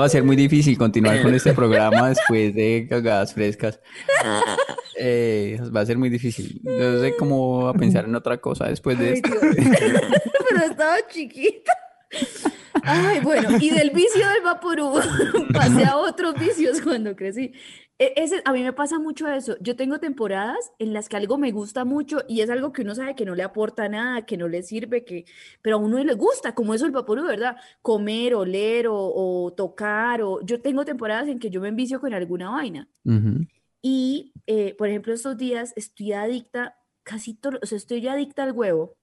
Va 0.05 0.07
a 0.07 0.11
ser 0.11 0.23
muy 0.23 0.35
difícil 0.35 0.77
continuar 0.77 1.19
con 1.23 1.33
este 1.33 1.51
programa 1.55 2.09
después 2.09 2.53
de 2.53 2.85
cagadas 2.87 3.33
frescas. 3.33 3.79
Eh, 4.99 5.59
va 5.75 5.81
a 5.81 5.85
ser 5.87 5.97
muy 5.97 6.09
difícil. 6.09 6.61
No 6.63 6.99
sé 6.99 7.15
cómo 7.17 7.63
va 7.63 7.71
a 7.71 7.73
pensar 7.73 8.05
en 8.05 8.13
otra 8.13 8.37
cosa 8.37 8.67
después 8.67 8.99
de 8.99 9.07
Ay, 9.07 9.13
esto. 9.15 9.29
Dios. 9.29 9.55
Pero 10.49 10.63
estaba 10.69 10.97
chiquita. 11.09 11.71
Ay, 12.83 13.19
bueno, 13.21 13.57
y 13.59 13.71
del 13.71 13.89
vicio 13.89 14.29
del 14.29 14.43
vaporú 14.43 14.93
pasé 15.51 15.85
a 15.85 15.97
otros 15.97 16.35
vicios 16.35 16.81
cuando 16.81 17.15
crecí. 17.15 17.51
E- 17.97 18.13
Ese, 18.17 18.41
a 18.45 18.51
mí 18.51 18.61
me 18.61 18.73
pasa 18.73 18.99
mucho 18.99 19.27
eso. 19.27 19.55
Yo 19.61 19.75
tengo 19.75 19.99
temporadas 19.99 20.71
en 20.79 20.93
las 20.93 21.07
que 21.07 21.15
algo 21.17 21.37
me 21.37 21.51
gusta 21.51 21.85
mucho 21.85 22.23
y 22.27 22.41
es 22.41 22.49
algo 22.49 22.73
que 22.73 22.81
uno 22.81 22.93
sabe 22.93 23.15
que 23.15 23.25
no 23.25 23.35
le 23.35 23.43
aporta 23.43 23.87
nada, 23.87 24.25
que 24.25 24.37
no 24.37 24.47
le 24.47 24.63
sirve, 24.63 25.05
que, 25.05 25.25
pero 25.61 25.77
a 25.77 25.79
uno 25.79 26.03
le 26.03 26.13
gusta, 26.13 26.53
como 26.53 26.73
eso 26.73 26.85
el 26.85 26.91
vaporú, 26.91 27.23
¿verdad? 27.23 27.57
Comer, 27.81 28.35
oler 28.35 28.87
o, 28.87 28.95
o 28.97 29.53
tocar. 29.53 30.21
O... 30.21 30.41
Yo 30.41 30.61
tengo 30.61 30.83
temporadas 30.85 31.27
en 31.29 31.39
que 31.39 31.49
yo 31.49 31.61
me 31.61 31.69
envicio 31.69 31.99
con 32.01 32.13
alguna 32.13 32.49
vaina. 32.49 32.89
Y, 33.81 34.33
eh, 34.47 34.73
por 34.77 34.87
ejemplo, 34.89 35.13
estos 35.13 35.37
días 35.37 35.71
estoy 35.75 36.13
adicta, 36.13 36.77
casi 37.03 37.35
todo, 37.35 37.59
o 37.61 37.65
sea, 37.65 37.77
estoy 37.77 38.01
ya 38.01 38.13
adicta 38.13 38.43
al 38.43 38.51
huevo. 38.51 38.95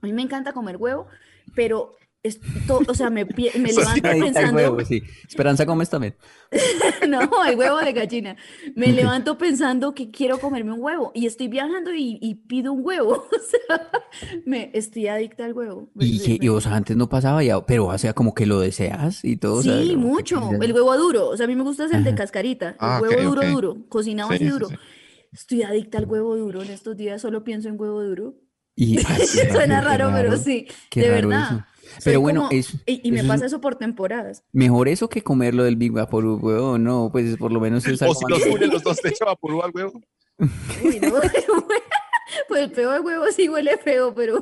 A 0.00 0.06
mí 0.06 0.12
me 0.14 0.22
encanta 0.22 0.54
comer 0.54 0.76
huevo, 0.78 1.06
pero, 1.54 1.94
es 2.22 2.38
to- 2.66 2.82
o 2.86 2.94
sea, 2.94 3.08
me, 3.08 3.24
me 3.24 3.32
levanto 3.72 4.08
al 4.08 4.18
pensando, 4.18 4.56
huevo, 4.56 4.84
sí. 4.84 5.02
Esperanza 5.26 5.64
también. 5.64 6.14
no, 7.08 7.44
el 7.46 7.56
huevo 7.56 7.78
de 7.78 7.92
gallina. 7.92 8.36
Me 8.74 8.88
levanto 8.92 9.38
pensando 9.38 9.94
que 9.94 10.10
quiero 10.10 10.38
comerme 10.38 10.72
un 10.72 10.80
huevo 10.82 11.12
y 11.14 11.26
estoy 11.26 11.48
viajando 11.48 11.94
y, 11.94 12.18
y 12.20 12.34
pido 12.34 12.72
un 12.72 12.84
huevo. 12.84 13.26
O 13.40 13.42
sea, 13.50 13.90
me 14.44 14.70
estoy 14.74 15.06
adicta 15.08 15.44
al 15.44 15.54
huevo. 15.54 15.90
Y, 15.98 16.18
me- 16.18 16.24
que, 16.24 16.38
y, 16.44 16.48
o 16.48 16.60
sea, 16.60 16.74
antes 16.76 16.96
no 16.96 17.08
pasaba 17.08 17.42
ya, 17.42 17.64
pero 17.64 17.86
o 17.86 17.98
sea, 17.98 18.12
como 18.12 18.34
que 18.34 18.44
lo 18.46 18.60
deseas 18.60 19.24
y 19.24 19.36
todo. 19.36 19.54
o 19.56 19.62
sea, 19.62 19.80
Sí, 19.80 19.94
como 19.94 20.00
que 20.02 20.06
mucho. 20.06 20.50
El 20.60 20.72
huevo 20.72 20.96
duro. 20.96 21.28
O 21.28 21.36
sea, 21.36 21.44
a 21.44 21.48
mí 21.48 21.56
me 21.56 21.62
gusta 21.62 21.84
es 21.86 21.92
el 21.92 22.04
de 22.04 22.14
cascarita. 22.14 22.70
El 22.70 22.76
Ah, 22.80 22.98
huevo 23.00 23.14
ok, 23.14 23.22
duro, 23.22 23.40
ok. 23.40 23.48
duro. 23.48 23.76
Cocinado 23.88 24.28
Sí, 24.30 24.34
así 24.36 24.44
sí, 24.44 24.50
duro. 24.50 24.68
sí. 24.68 24.74
Estoy 25.32 25.62
adicta 25.62 25.98
al 25.98 26.04
huevo 26.06 26.36
duro 26.36 26.62
en 26.62 26.70
estos 26.70 26.96
días. 26.96 27.22
Solo 27.22 27.44
pienso 27.44 27.68
en 27.68 27.80
huevo 27.80 28.02
duro. 28.02 28.34
Y, 28.76 28.98
ay, 28.98 29.04
qué 29.32 29.50
Suena 29.52 29.80
qué 29.80 29.86
raro, 29.86 30.10
pero 30.14 30.36
sí, 30.36 30.66
qué 30.90 31.00
de 31.02 31.10
raro 31.10 31.28
verdad. 31.28 31.44
eso. 31.52 31.64
Pero 32.04 32.20
bueno, 32.20 32.42
como- 32.42 32.52
es- 32.52 32.74
y, 32.86 33.00
y 33.06 33.12
me 33.12 33.20
eso 33.20 33.28
pasa 33.28 33.46
eso 33.46 33.60
por 33.60 33.76
temporadas. 33.76 34.42
Mejor 34.52 34.88
eso 34.88 35.08
que 35.08 35.22
comerlo 35.22 35.64
del 35.64 35.76
Big 35.76 35.92
Vaporú, 35.92 36.36
huevón, 36.40 36.84
no, 36.84 37.08
pues 37.12 37.36
por 37.36 37.52
lo 37.52 37.60
menos 37.60 37.86
es 37.86 38.00
O 38.02 38.14
si 38.14 38.24
los 38.28 38.44
unen 38.46 38.70
los 38.70 38.82
dos 38.82 38.98
te 39.00 39.08
echa 39.08 39.24
vaporú 39.24 39.62
al 39.62 39.70
huevo. 39.74 40.00
Uy, 40.84 41.00
no, 41.00 41.12
pues 42.48 42.62
el 42.62 42.70
peo 42.70 42.92
de 42.92 43.00
huevo 43.00 43.24
sí 43.34 43.48
huele 43.48 43.76
feo, 43.78 44.14
pero 44.14 44.40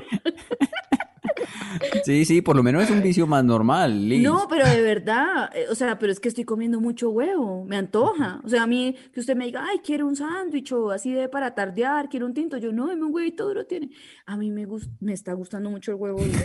Sí, 2.04 2.24
sí, 2.24 2.42
por 2.42 2.56
lo 2.56 2.62
menos 2.62 2.82
es 2.84 2.90
un 2.90 3.02
vicio 3.02 3.26
más 3.26 3.44
normal, 3.44 4.08
Liz. 4.08 4.22
no, 4.22 4.46
pero 4.48 4.66
de 4.66 4.80
verdad, 4.82 5.50
eh, 5.54 5.66
o 5.70 5.74
sea, 5.74 5.98
pero 5.98 6.10
es 6.12 6.20
que 6.20 6.28
estoy 6.28 6.44
comiendo 6.44 6.80
mucho 6.80 7.10
huevo, 7.10 7.64
me 7.64 7.76
antoja. 7.76 8.40
O 8.44 8.48
sea, 8.48 8.62
a 8.62 8.66
mí 8.66 8.94
que 9.12 9.20
usted 9.20 9.36
me 9.36 9.44
diga, 9.46 9.64
ay, 9.68 9.78
quiero 9.84 10.06
un 10.06 10.16
sándwich 10.16 10.72
o 10.72 10.90
así 10.90 11.12
de 11.12 11.28
para 11.28 11.54
tardear, 11.54 12.08
quiero 12.08 12.26
un 12.26 12.34
tinto, 12.34 12.56
yo 12.58 12.72
no, 12.72 12.86
deme 12.88 13.04
un 13.04 13.14
huevito 13.14 13.46
duro 13.46 13.66
tiene. 13.66 13.90
A 14.26 14.36
mí 14.36 14.50
me 14.50 14.64
gus- 14.66 14.88
me 15.00 15.12
está 15.12 15.32
gustando 15.34 15.70
mucho 15.70 15.90
el 15.92 15.96
huevo 15.98 16.18
duro. 16.20 16.38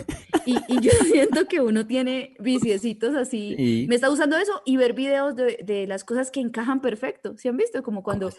Y, 0.46 0.56
y 0.68 0.80
yo 0.80 0.90
siento 1.10 1.46
que 1.46 1.60
uno 1.60 1.86
tiene 1.86 2.34
viciecitos 2.40 3.14
así. 3.16 3.54
Sí. 3.56 3.86
Me 3.88 3.94
está 3.94 4.08
gustando 4.08 4.36
eso 4.36 4.60
y 4.64 4.76
ver 4.76 4.92
videos 4.92 5.34
de, 5.36 5.58
de 5.64 5.86
las 5.86 6.04
cosas 6.04 6.30
que 6.30 6.40
encajan 6.40 6.80
perfecto. 6.80 7.36
¿Sí 7.38 7.48
han 7.48 7.56
visto? 7.56 7.82
Como 7.82 8.02
cuando 8.02 8.30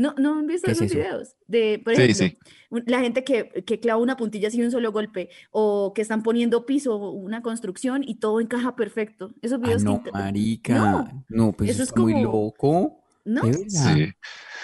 No, 0.00 0.14
no 0.16 0.38
han 0.38 0.46
visto 0.46 0.64
¿Qué 0.64 0.72
es 0.72 0.78
esos 0.80 0.90
eso? 0.92 0.98
videos 0.98 1.36
de, 1.46 1.78
por 1.84 1.92
ejemplo, 1.92 2.14
sí. 2.14 2.38
la 2.86 3.00
gente 3.00 3.22
que, 3.22 3.50
que 3.66 3.80
clava 3.80 4.00
una 4.00 4.16
puntilla 4.16 4.48
así 4.48 4.58
de 4.58 4.64
un 4.64 4.70
solo 4.70 4.92
golpe 4.92 5.28
o 5.50 5.92
que 5.94 6.00
están 6.00 6.22
poniendo 6.22 6.64
piso, 6.64 6.96
una 6.96 7.42
construcción 7.42 8.02
y 8.02 8.14
todo 8.14 8.40
encaja 8.40 8.76
perfecto. 8.76 9.32
Esos 9.42 9.58
Ah, 9.62 9.62
videos 9.66 9.82
que 9.82 9.88
no, 9.90 10.02
marica. 10.12 10.74
No, 10.74 11.24
No, 11.28 11.52
pues 11.52 11.70
eso 11.70 11.82
es 11.82 11.88
está 11.90 12.00
muy 12.00 12.22
loco. 12.22 13.02
¿no? 13.26 13.42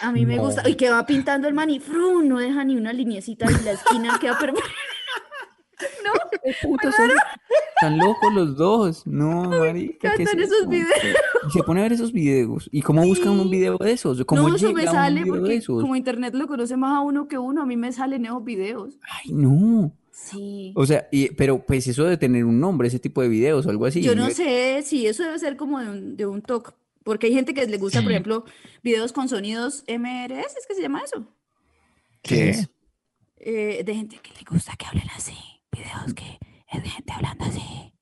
A 0.00 0.12
mí 0.12 0.24
me 0.24 0.38
gusta. 0.38 0.62
No. 0.62 0.68
Y 0.70 0.74
que 0.76 0.88
va 0.88 1.04
pintando 1.04 1.48
el 1.48 1.52
man 1.54 1.68
y 1.68 1.80
¡frum! 1.80 2.26
no 2.26 2.38
deja 2.38 2.64
ni 2.64 2.74
una 2.76 2.94
lineecita 2.94 3.44
y 3.50 3.64
la 3.64 3.72
esquina 3.72 4.18
queda 4.18 4.38
perfecta. 4.38 4.70
Puta, 6.62 6.92
son 6.92 7.10
tan 7.80 7.98
locos 7.98 8.32
los 8.34 8.56
dos. 8.56 9.06
No, 9.06 9.48
marica, 9.50 10.14
¿qué 10.16 10.22
es 10.24 10.34
esos 10.34 10.58
eso? 10.60 10.68
videos. 10.68 10.90
Y 11.48 11.50
se 11.52 11.62
pone 11.62 11.80
a 11.80 11.82
ver 11.84 11.92
esos 11.92 12.12
videos. 12.12 12.68
¿Y 12.72 12.82
cómo 12.82 13.04
buscan 13.04 13.30
un 13.38 13.50
video 13.50 13.76
de 13.78 13.92
esos? 13.92 14.24
¿Cómo 14.24 14.48
No, 14.48 14.56
eso 14.56 14.72
me 14.72 14.84
sale 14.84 15.24
porque 15.26 15.56
esos? 15.56 15.80
como 15.82 15.94
internet 15.96 16.34
lo 16.34 16.46
conoce 16.46 16.76
más 16.76 16.96
a 16.96 17.00
uno 17.00 17.28
que 17.28 17.38
uno, 17.38 17.62
a 17.62 17.66
mí 17.66 17.76
me 17.76 17.92
salen 17.92 18.24
esos 18.26 18.42
videos. 18.44 18.98
Ay, 19.02 19.32
no. 19.32 19.92
Sí. 20.10 20.72
O 20.74 20.86
sea, 20.86 21.06
y- 21.12 21.28
pero 21.34 21.58
pues 21.64 21.86
eso 21.86 22.04
de 22.04 22.16
tener 22.16 22.44
un 22.46 22.58
nombre, 22.58 22.88
ese 22.88 22.98
tipo 22.98 23.20
de 23.22 23.28
videos 23.28 23.66
o 23.66 23.70
algo 23.70 23.84
así. 23.86 24.00
Yo 24.02 24.16
no 24.16 24.30
sé 24.30 24.82
si 24.82 25.06
eso 25.06 25.22
debe 25.22 25.38
ser 25.38 25.56
como 25.56 25.78
de 25.78 25.90
un, 25.90 26.16
de 26.16 26.24
un 26.26 26.40
TOC, 26.42 26.72
porque 27.04 27.26
hay 27.26 27.34
gente 27.34 27.52
que 27.52 27.66
le 27.66 27.76
gusta, 27.76 28.02
por 28.02 28.10
ejemplo, 28.12 28.44
videos 28.82 29.12
con 29.12 29.28
sonidos 29.28 29.84
MRS, 29.86 30.56
¿es 30.58 30.66
que 30.66 30.74
se 30.74 30.80
llama 30.82 31.02
eso? 31.04 31.24
¿Qué? 32.22 32.48
es? 32.50 32.68
Eh, 33.38 33.82
de 33.84 33.94
gente 33.94 34.16
que 34.22 34.30
le 34.32 34.40
gusta 34.50 34.74
que 34.76 34.86
hablen 34.86 35.08
así, 35.14 35.36
videos 35.70 36.14
que 36.14 36.38
de 36.82 36.88
gente 36.90 37.12
hablando 37.12 37.44
así. 37.44 37.92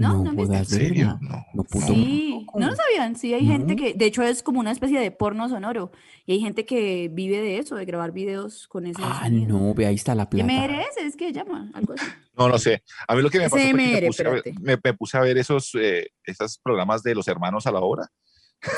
¿No? 0.00 0.22
¿No 0.22 0.30
han 0.30 0.36
visto? 0.36 0.52
jodas, 0.52 0.72
¿En 0.72 0.78
¿de 0.78 0.84
serio? 0.86 1.18
No. 1.20 1.44
No, 1.54 1.64
puto 1.64 1.86
Sí, 1.86 2.38
loco. 2.46 2.60
¿no 2.60 2.70
lo 2.70 2.76
sabían? 2.76 3.16
Sí, 3.16 3.34
hay 3.34 3.44
gente 3.44 3.74
No. 3.74 3.82
que, 3.82 3.94
de 3.94 4.04
hecho, 4.04 4.22
es 4.22 4.44
como 4.44 4.60
una 4.60 4.70
especie 4.70 5.00
de 5.00 5.10
porno 5.10 5.48
sonoro, 5.48 5.90
y 6.24 6.32
hay 6.34 6.40
gente 6.40 6.64
que 6.64 7.08
vive 7.12 7.38
de 7.40 7.58
eso, 7.58 7.74
de 7.74 7.84
grabar 7.84 8.12
videos 8.12 8.68
con 8.68 8.86
ese 8.86 9.02
Ah, 9.04 9.22
sonido. 9.24 9.58
no, 9.58 9.74
ve, 9.74 9.86
ahí 9.86 9.96
está 9.96 10.14
la 10.14 10.30
plata. 10.30 10.44
MRS 10.44 10.98
es 11.04 11.16
que 11.16 11.32
llama, 11.32 11.68
algo 11.74 11.94
así. 11.94 12.06
No, 12.36 12.48
no 12.48 12.58
sé. 12.58 12.84
A 13.08 13.16
mí 13.16 13.22
lo 13.22 13.30
que 13.30 13.38
me 13.38 13.44
pasó 13.50 13.56
fue 13.56 13.66
que 13.70 13.74
me 13.74 14.06
puse 14.06 14.24
a 14.24 14.30
ver, 14.30 14.42
me, 14.60 14.78
me 14.84 14.94
puse 14.94 15.16
a 15.18 15.20
ver 15.20 15.36
esos, 15.36 15.72
eh, 15.74 16.12
esos 16.22 16.58
programas 16.58 17.02
de 17.02 17.16
los 17.16 17.26
hermanos 17.26 17.66
a 17.66 17.72
la 17.72 17.80
hora, 17.80 18.06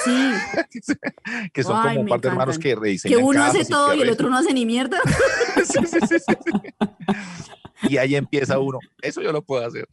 Sí, 0.04 0.30
que 1.54 1.62
son 1.62 1.76
Ay, 1.78 1.88
como 1.96 2.00
un 2.02 2.06
par 2.08 2.20
de 2.20 2.28
hermanos 2.28 2.58
que 2.58 2.74
rediseñan 2.74 3.18
que 3.18 3.24
uno 3.24 3.42
hace 3.42 3.60
y 3.62 3.64
todo 3.64 3.94
y 3.94 4.02
el 4.02 4.10
otro 4.10 4.28
no 4.28 4.36
hace 4.38 4.52
ni 4.54 4.64
mierda. 4.66 4.98
Sí, 5.64 5.78
sí, 5.86 6.00
sí, 6.00 6.18
sí, 6.18 6.34
sí. 6.44 6.52
Y 7.88 7.96
ahí 7.96 8.14
empieza 8.16 8.58
uno. 8.58 8.78
Eso 9.02 9.20
yo 9.22 9.32
lo 9.32 9.42
puedo 9.42 9.66
hacer. 9.66 9.86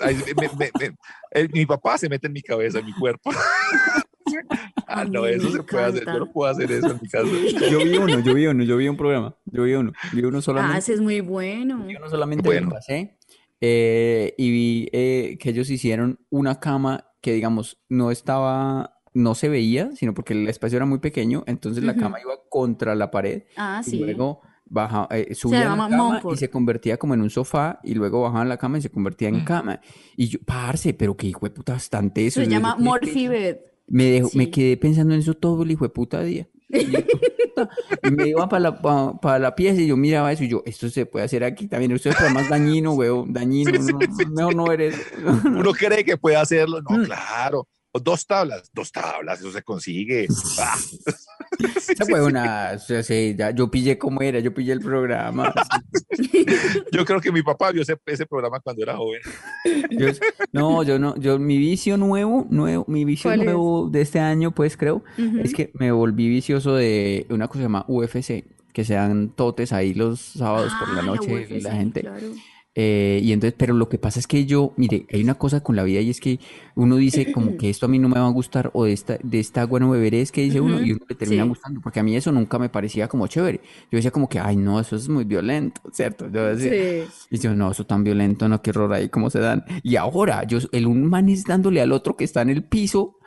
Me- 0.00 0.48
me- 0.58 0.70
me- 0.78 0.96
el- 1.32 1.50
mi 1.50 1.66
papá 1.66 1.98
se 1.98 2.08
mete 2.08 2.26
en 2.28 2.32
mi 2.32 2.42
cabeza, 2.42 2.78
en 2.78 2.86
mi 2.86 2.92
cuerpo. 2.94 3.30
ah, 4.86 5.04
no, 5.04 5.26
eso 5.26 5.50
se 5.50 5.62
puede 5.62 5.84
hacer. 5.84 6.04
Yo 6.06 6.18
no 6.20 6.32
puedo 6.32 6.50
hacer 6.50 6.70
eso 6.70 6.90
en 6.92 6.98
mi 7.02 7.08
casa. 7.08 7.26
Yo 7.70 7.78
vi 7.78 7.96
uno, 7.96 8.18
yo 8.20 8.34
vi 8.34 8.46
uno, 8.46 8.64
yo 8.64 8.76
vi 8.76 8.88
un 8.88 8.96
programa. 8.96 9.36
Yo 9.46 9.64
vi 9.64 9.74
uno. 9.74 9.92
Vi 10.12 10.22
uno 10.22 10.38
Ah, 10.38 10.42
solamente. 10.42 10.78
ese 10.78 10.94
es 10.94 11.00
muy 11.00 11.20
bueno. 11.20 11.88
Yo 11.88 11.98
no 11.98 12.08
solamente 12.08 12.44
Bueno. 12.48 12.68
me 12.68 12.72
pasé 12.74 13.16
eh, 13.60 14.34
y 14.38 14.50
vi 14.50 14.88
eh, 14.92 15.36
que 15.38 15.50
ellos 15.50 15.68
hicieron 15.70 16.18
una 16.30 16.60
cama 16.60 17.06
que, 17.20 17.32
digamos, 17.34 17.78
no 17.88 18.10
estaba, 18.10 18.98
no 19.12 19.34
se 19.34 19.48
veía, 19.50 19.90
sino 19.96 20.14
porque 20.14 20.32
el 20.32 20.48
espacio 20.48 20.76
era 20.76 20.86
muy 20.86 20.98
pequeño, 20.98 21.44
entonces 21.46 21.84
la 21.84 21.92
Ujú. 21.92 22.00
cama 22.00 22.20
iba 22.22 22.32
contra 22.48 22.94
la 22.94 23.10
pared 23.10 23.42
Ah, 23.58 23.82
y 23.86 23.90
sí. 23.90 23.98
luego 23.98 24.40
baja, 24.70 25.06
eh, 25.10 25.34
subían 25.34 25.76
la 25.76 25.88
cama 25.88 26.22
y 26.32 26.36
se 26.38 26.48
convertía 26.48 26.96
como 26.96 27.12
en 27.12 27.20
un 27.20 27.28
sofá 27.28 27.80
y 27.84 27.92
luego 27.94 28.22
bajaban 28.22 28.48
la 28.48 28.56
cama 28.56 28.78
y 28.78 28.82
se 28.82 28.90
convertía 28.90 29.28
en 29.28 29.44
cama. 29.44 29.80
Y 30.16 30.28
yo, 30.28 30.38
parce, 30.46 30.94
pero 30.94 31.16
qué 31.16 31.26
hijo 31.26 31.44
de 31.44 31.50
puta 31.50 31.74
bastante 31.74 32.26
eso. 32.26 32.40
Se 32.40 32.46
Yo 32.46 32.52
llama 32.52 32.68
dije, 32.70 32.78
¿qué- 32.78 32.84
Morphy 32.84 33.12
qué- 33.24 33.28
Bed. 33.28 33.56
Me, 33.88 34.04
dejó- 34.04 34.30
me 34.34 34.44
Sí. 34.44 34.50
quedé 34.52 34.76
pensando 34.76 35.12
en 35.14 35.20
eso 35.20 35.34
todo 35.34 35.64
el 35.64 35.70
hijo 35.72 35.84
de 35.84 35.90
puta 35.90 36.22
día. 36.22 36.48
Y 36.68 36.86
yo, 36.86 37.00
puta, 37.00 37.68
y 38.04 38.10
me 38.12 38.28
iba 38.28 38.48
para 38.48 38.60
la, 38.60 38.80
pa- 38.80 39.20
para 39.20 39.40
la 39.40 39.56
pieza 39.56 39.80
y 39.80 39.88
yo 39.88 39.96
miraba 39.96 40.30
eso 40.32 40.44
y 40.44 40.48
yo, 40.48 40.62
esto 40.64 40.88
se 40.88 41.04
puede 41.06 41.24
hacer 41.24 41.42
aquí 41.42 41.66
también. 41.66 41.90
Esto 41.90 42.08
es 42.10 42.14
para 42.14 42.30
más 42.32 42.48
dañino, 42.48 42.92
weón, 42.92 43.32
dañino. 43.32 43.72
Sí, 43.72 43.82
sí, 43.82 43.92
no, 43.92 43.98
sí, 44.16 44.26
mejor 44.26 44.54
no 44.54 44.66
ver 44.66 44.80
eso. 44.82 44.98
Uno 45.44 45.72
cree 45.72 46.04
que 46.04 46.16
puede 46.16 46.36
hacerlo. 46.36 46.80
No, 46.88 46.98
Mm. 46.98 47.04
claro. 47.06 47.66
Dos 47.92 48.24
tablas, 48.24 48.70
dos 48.72 48.92
tablas, 48.92 49.40
eso 49.40 49.50
se 49.50 49.62
consigue. 49.64 50.28
Ah. 50.60 50.76
Esa 51.88 52.04
fue 52.06 52.22
una, 52.24 52.72
o 52.74 52.78
sea, 52.78 53.02
sí, 53.02 53.34
ya, 53.38 53.50
yo 53.50 53.70
pillé 53.70 53.98
cómo 53.98 54.20
era, 54.22 54.40
yo 54.40 54.52
pillé 54.54 54.72
el 54.72 54.80
programa. 54.80 55.52
Yo 56.92 57.04
creo 57.04 57.20
que 57.20 57.32
mi 57.32 57.42
papá 57.42 57.70
vio 57.72 57.82
ese, 57.82 57.96
ese 58.06 58.26
programa 58.26 58.60
cuando 58.60 58.82
era 58.82 58.96
joven. 58.96 59.20
Yo- 59.90 60.08
no, 60.52 60.82
yo 60.82 60.98
no, 60.98 61.16
yo, 61.16 61.38
mi 61.38 61.58
vicio 61.58 61.96
nuevo, 61.96 62.46
nuevo, 62.50 62.84
mi 62.88 63.04
vicio 63.04 63.34
nuevo 63.36 63.88
de 63.90 64.00
este 64.02 64.18
año, 64.20 64.50
pues 64.52 64.76
creo, 64.76 65.02
es 65.42 65.54
que 65.54 65.70
me 65.74 65.92
volví 65.92 66.28
vicioso 66.28 66.74
de 66.74 67.26
una 67.30 67.46
cosa 67.48 67.58
que 67.58 67.62
se 67.62 67.64
llama 67.64 67.84
UFC, 67.88 68.44
que 68.72 68.84
se 68.84 68.94
dan 68.94 69.30
totes 69.30 69.72
ahí 69.72 69.94
los 69.94 70.20
sábados 70.20 70.72
por 70.78 70.92
la 70.94 71.00
Ah, 71.00 71.04
noche, 71.04 71.32
UFC, 71.32 71.62
la 71.62 71.72
gente. 71.74 72.00
claro. 72.02 72.26
Eh, 72.76 73.20
y 73.22 73.32
entonces, 73.32 73.54
pero 73.58 73.74
lo 73.74 73.88
que 73.88 73.98
pasa 73.98 74.20
es 74.20 74.28
que 74.28 74.46
yo, 74.46 74.74
mire, 74.76 75.04
hay 75.12 75.22
una 75.22 75.34
cosa 75.34 75.60
con 75.60 75.74
la 75.74 75.82
vida 75.82 76.00
y 76.00 76.10
es 76.10 76.20
que 76.20 76.38
uno 76.76 76.96
dice 76.96 77.32
como 77.32 77.56
que 77.56 77.68
esto 77.68 77.86
a 77.86 77.88
mí 77.88 77.98
no 77.98 78.08
me 78.08 78.20
va 78.20 78.26
a 78.26 78.30
gustar 78.30 78.70
o 78.74 78.84
de 78.84 78.92
esta, 78.92 79.18
de 79.22 79.40
esta 79.40 79.62
agua 79.62 79.80
no 79.80 79.90
beberé, 79.90 80.20
es 80.20 80.30
que 80.30 80.42
dice 80.42 80.60
uno 80.60 80.80
y 80.80 80.92
uno 80.92 81.04
le 81.08 81.16
termina 81.16 81.42
sí. 81.42 81.48
gustando, 81.48 81.80
porque 81.80 81.98
a 81.98 82.02
mí 82.04 82.14
eso 82.14 82.30
nunca 82.30 82.58
me 82.60 82.68
parecía 82.68 83.08
como 83.08 83.26
chévere. 83.26 83.60
Yo 83.90 83.96
decía 83.96 84.12
como 84.12 84.28
que, 84.28 84.38
ay, 84.38 84.56
no, 84.56 84.78
eso 84.78 84.94
es 84.94 85.08
muy 85.08 85.24
violento, 85.24 85.80
¿cierto? 85.92 86.28
Yo 86.30 86.44
decía, 86.54 86.70
Sí. 86.70 87.12
y 87.30 87.38
yo, 87.38 87.54
no, 87.56 87.70
eso 87.72 87.86
tan 87.86 88.04
violento, 88.04 88.48
no, 88.48 88.62
qué 88.62 88.70
horror 88.70 88.92
ahí, 88.92 89.08
cómo 89.08 89.30
se 89.30 89.40
dan. 89.40 89.64
Y 89.82 89.96
ahora, 89.96 90.44
yo, 90.44 90.58
el 90.72 90.86
un 90.86 91.06
man 91.06 91.28
es 91.28 91.44
dándole 91.44 91.80
al 91.80 91.90
otro 91.92 92.16
que 92.16 92.24
está 92.24 92.42
en 92.42 92.50
el 92.50 92.62
piso, 92.64 93.18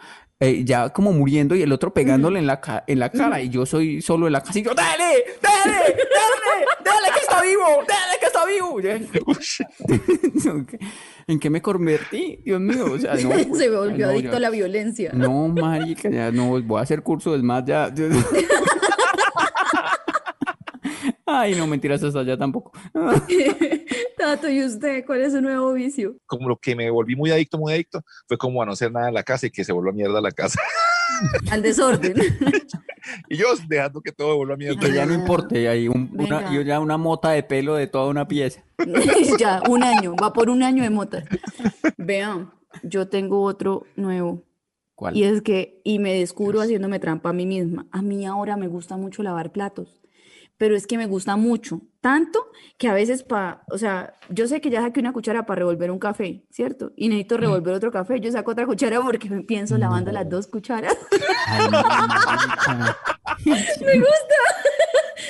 eh, 0.43 0.63
ya 0.65 0.89
como 0.89 1.13
muriendo, 1.13 1.55
y 1.55 1.61
el 1.61 1.71
otro 1.71 1.93
pegándole 1.93 2.39
en 2.39 2.47
la, 2.47 2.59
ca- 2.59 2.83
en 2.87 2.99
la 2.99 3.09
cara, 3.09 3.41
y 3.41 3.49
yo 3.49 3.65
soy 3.65 4.01
solo 4.01 4.27
en 4.27 4.33
la 4.33 4.41
casa, 4.41 4.59
y 4.59 4.63
yo, 4.63 4.73
dale, 4.73 5.23
dale, 5.41 5.73
dale, 5.73 6.65
dale 6.83 7.07
que 7.13 7.19
está 7.21 7.41
vivo, 7.41 7.63
dale 7.87 8.19
que 8.19 8.25
está 8.25 8.45
vivo. 8.45 8.63
¿En 11.27 11.39
qué 11.39 11.49
me 11.49 11.61
convertí? 11.61 12.39
Dios 12.43 12.59
mío, 12.59 12.85
o 12.91 12.99
sea, 12.99 13.15
no. 13.15 13.55
Se 13.55 13.69
volvió 13.69 14.07
no, 14.07 14.11
adicto 14.13 14.35
a 14.35 14.39
la 14.39 14.49
violencia. 14.49 15.11
No, 15.13 15.47
marica, 15.47 16.09
ya 16.09 16.31
no, 16.31 16.61
voy 16.61 16.79
a 16.79 16.81
hacer 16.83 17.01
curso 17.01 17.31
del 17.31 17.43
más 17.43 17.63
ya. 17.65 17.93
Ay, 21.25 21.55
no, 21.55 21.65
mentiras, 21.67 22.03
hasta 22.03 22.19
allá 22.19 22.37
tampoco. 22.37 22.71
Tato, 24.17 24.49
¿y 24.49 24.63
usted 24.63 25.05
cuál 25.05 25.21
es 25.21 25.33
su 25.33 25.41
nuevo 25.41 25.73
vicio? 25.73 26.15
Como 26.25 26.49
lo 26.49 26.57
que 26.57 26.75
me 26.75 26.89
volví 26.89 27.15
muy 27.15 27.31
adicto, 27.31 27.57
muy 27.57 27.73
adicto, 27.73 28.01
fue 28.27 28.37
como 28.37 28.61
a 28.61 28.65
no 28.65 28.73
hacer 28.73 28.91
nada 28.91 29.07
en 29.07 29.13
la 29.13 29.23
casa 29.23 29.47
y 29.47 29.51
que 29.51 29.63
se 29.63 29.71
volvió 29.73 29.93
mierda 29.93 30.21
la 30.21 30.31
casa. 30.31 30.59
Al 31.51 31.61
desorden. 31.61 32.15
y 33.29 33.37
yo 33.37 33.47
dejando 33.67 34.01
que 34.01 34.11
todo 34.11 34.35
vuelva 34.37 34.55
a 34.55 34.57
mierda. 34.57 34.79
Que 34.79 34.93
ya 34.93 35.05
no 35.05 35.13
importa, 35.13 35.57
y 35.57 35.65
hay 35.65 35.87
un- 35.87 36.09
una, 36.17 36.63
ya 36.63 36.79
una 36.79 36.97
mota 36.97 37.31
de 37.31 37.43
pelo 37.43 37.75
de 37.75 37.87
toda 37.87 38.07
una 38.09 38.27
pieza. 38.27 38.63
ya, 39.39 39.61
un 39.69 39.83
año, 39.83 40.15
va 40.21 40.33
por 40.33 40.49
un 40.49 40.63
año 40.63 40.83
de 40.83 40.89
motas. 40.89 41.25
Vean, 41.97 42.51
yo 42.83 43.07
tengo 43.07 43.41
otro 43.43 43.85
nuevo. 43.95 44.43
¿Cuál? 44.95 45.17
Y 45.17 45.23
es 45.23 45.41
que, 45.41 45.81
y 45.83 45.99
me 45.99 46.13
descubro 46.13 46.61
haciéndome 46.61 46.99
trampa 46.99 47.29
a 47.29 47.33
mí 47.33 47.45
misma. 47.45 47.87
A 47.91 48.01
mí 48.01 48.25
ahora 48.25 48.57
me 48.57 48.67
gusta 48.67 48.95
mucho 48.97 49.23
lavar 49.23 49.51
platos, 49.51 50.01
pero 50.57 50.75
es 50.75 50.87
que 50.87 50.97
me 50.97 51.07
gusta 51.07 51.35
mucho, 51.35 51.81
tanto 51.99 52.39
que 52.77 52.87
a 52.87 52.93
veces 52.93 53.23
para, 53.23 53.63
o 53.69 53.77
sea, 53.77 54.13
yo 54.29 54.47
sé 54.47 54.61
que 54.61 54.69
ya 54.69 54.81
saqué 54.81 54.99
una 54.99 55.13
cuchara 55.13 55.45
para 55.45 55.59
revolver 55.59 55.91
un 55.91 55.99
café, 55.99 56.45
¿cierto? 56.49 56.91
Y 56.95 57.09
necesito 57.09 57.37
revolver 57.37 57.73
otro 57.73 57.91
café, 57.91 58.19
yo 58.19 58.31
saco 58.31 58.51
otra 58.51 58.65
cuchara 58.65 59.01
porque 59.01 59.29
me 59.29 59.41
pienso 59.43 59.77
lavando 59.77 60.11
las 60.11 60.29
dos 60.29 60.47
cucharas. 60.47 60.95
Ay, 61.47 61.65
no, 61.71 61.81
marica. 61.81 62.97
me 63.45 63.97
gusta, 63.99 64.35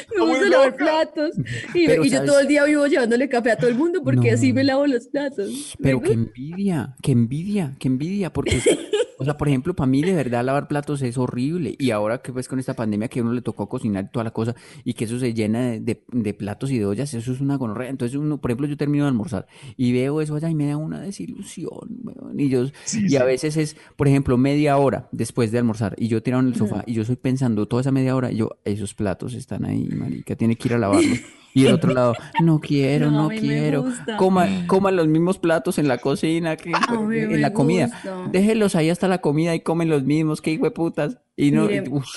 me 0.16 0.26
gusta 0.26 0.50
lavar 0.50 0.76
platos. 0.76 1.36
Y, 1.74 1.88
Pero, 1.88 2.06
y 2.06 2.10
yo 2.10 2.26
todo 2.26 2.40
el 2.40 2.48
día 2.48 2.64
vivo 2.66 2.86
llevándole 2.88 3.30
café 3.30 3.52
a 3.52 3.58
todo 3.58 3.70
el 3.70 3.76
mundo 3.76 4.02
porque 4.04 4.32
así 4.32 4.52
me 4.54 4.64
lavo 4.64 4.86
los 4.88 5.08
platos. 5.08 5.76
Pero 5.82 6.02
qué 6.02 6.14
envidia, 6.14 6.96
qué 7.02 7.12
envidia, 7.12 7.76
qué 7.80 7.88
envidia, 7.88 8.34
porque, 8.34 8.60
o 9.24 9.26
sea, 9.26 9.38
por 9.38 9.48
ejemplo, 9.48 9.74
para 9.76 9.88
mí 9.88 10.02
de 10.04 10.14
verdad 10.14 10.44
lavar 10.46 10.68
platos 10.68 11.02
es 11.02 11.18
horrible. 11.18 11.76
Y 11.80 11.92
ahora 11.92 12.20
que 12.22 12.32
pues 12.32 12.48
con 12.48 12.60
esta 12.60 12.74
pandemia 12.76 13.08
que 13.08 13.20
a 13.20 13.24
uno 13.24 13.34
le 13.34 13.42
tocó 13.42 13.68
cocinar 13.68 14.06
y 14.06 14.12
toda 14.12 14.24
la 14.24 14.32
cosa 14.32 14.56
y 14.84 14.94
que 14.94 15.06
eso 15.06 15.18
se 15.20 15.34
llena 15.34 15.62
de, 15.72 15.80
de- 15.80 16.04
de 16.12 16.34
platos 16.34 16.70
y 16.72 16.78
de 16.78 16.86
ollas, 16.86 17.14
eso 17.14 17.32
es 17.34 17.42
una 17.42 17.56
gonorrea. 17.56 17.90
Entonces 17.90 18.18
uno, 18.18 18.38
por 18.40 18.52
ejemplo, 18.52 18.68
yo 18.68 18.78
termino 18.78 19.06
de 19.06 19.10
almorzar 19.10 19.48
y 19.78 19.92
veo 19.94 20.22
eso 20.22 20.36
allá 20.36 20.50
y 20.50 20.56
me 20.56 20.68
da 20.68 20.78
una 20.78 21.00
desilusión, 21.02 21.72
weón. 22.04 22.40
Y 22.40 22.50
yo, 22.50 22.66
Sí, 22.86 23.06
y 23.10 23.16
a 23.16 23.24
veces 23.24 23.58
es, 23.58 23.78
por 23.96 24.08
ejemplo, 24.08 24.38
media 24.38 24.78
hora 24.78 25.08
después 25.12 25.52
de 25.52 25.58
almorzar 25.60 25.96
y 25.98 26.08
yo 26.08 26.22
tirado 26.22 26.42
en 26.44 26.50
el 26.50 26.56
sofá 26.56 26.84
y 26.86 26.94
yo 26.94 27.02
estoy 27.04 27.16
pensando 27.16 27.66
toda 27.68 27.82
esa 27.82 27.92
media 27.92 28.16
hora, 28.16 28.32
y 28.32 28.38
yo, 28.38 28.50
esos 28.66 28.94
platos 28.94 29.34
están 29.34 29.66
ahí, 29.66 29.88
marica, 29.96 30.36
tiene 30.36 30.56
que 30.56 30.68
ir 30.68 30.74
a 30.74 30.78
lavarlos. 30.78 31.20
Y 31.54 31.68
el 31.68 31.74
otro 31.74 31.94
lado, 31.94 32.14
no 32.42 32.60
quiero, 32.60 33.12
No, 33.12 33.24
no, 33.24 33.30
quiero. 33.30 33.86
Coma, 34.18 34.48
coman 34.68 34.96
los 34.96 35.08
mismos 35.08 35.38
platos 35.38 35.78
en 35.78 35.88
la 35.88 36.00
cocina, 36.00 36.56
que 36.58 36.72
en 36.72 37.42
la 37.42 37.54
comida. 37.54 37.88
gusta. 37.88 38.28
Déjenlos 38.32 38.76
ahí 38.76 38.90
hasta 38.90 39.08
la 39.08 39.20
comida 39.20 39.54
y 39.54 39.60
comen 39.60 39.90
los 39.90 40.04
mismos, 40.04 40.42
que 40.42 40.52
hijo 40.52 40.66
de 40.66 40.72
putas. 40.72 41.20
Y 41.36 41.52
no, 41.52 41.68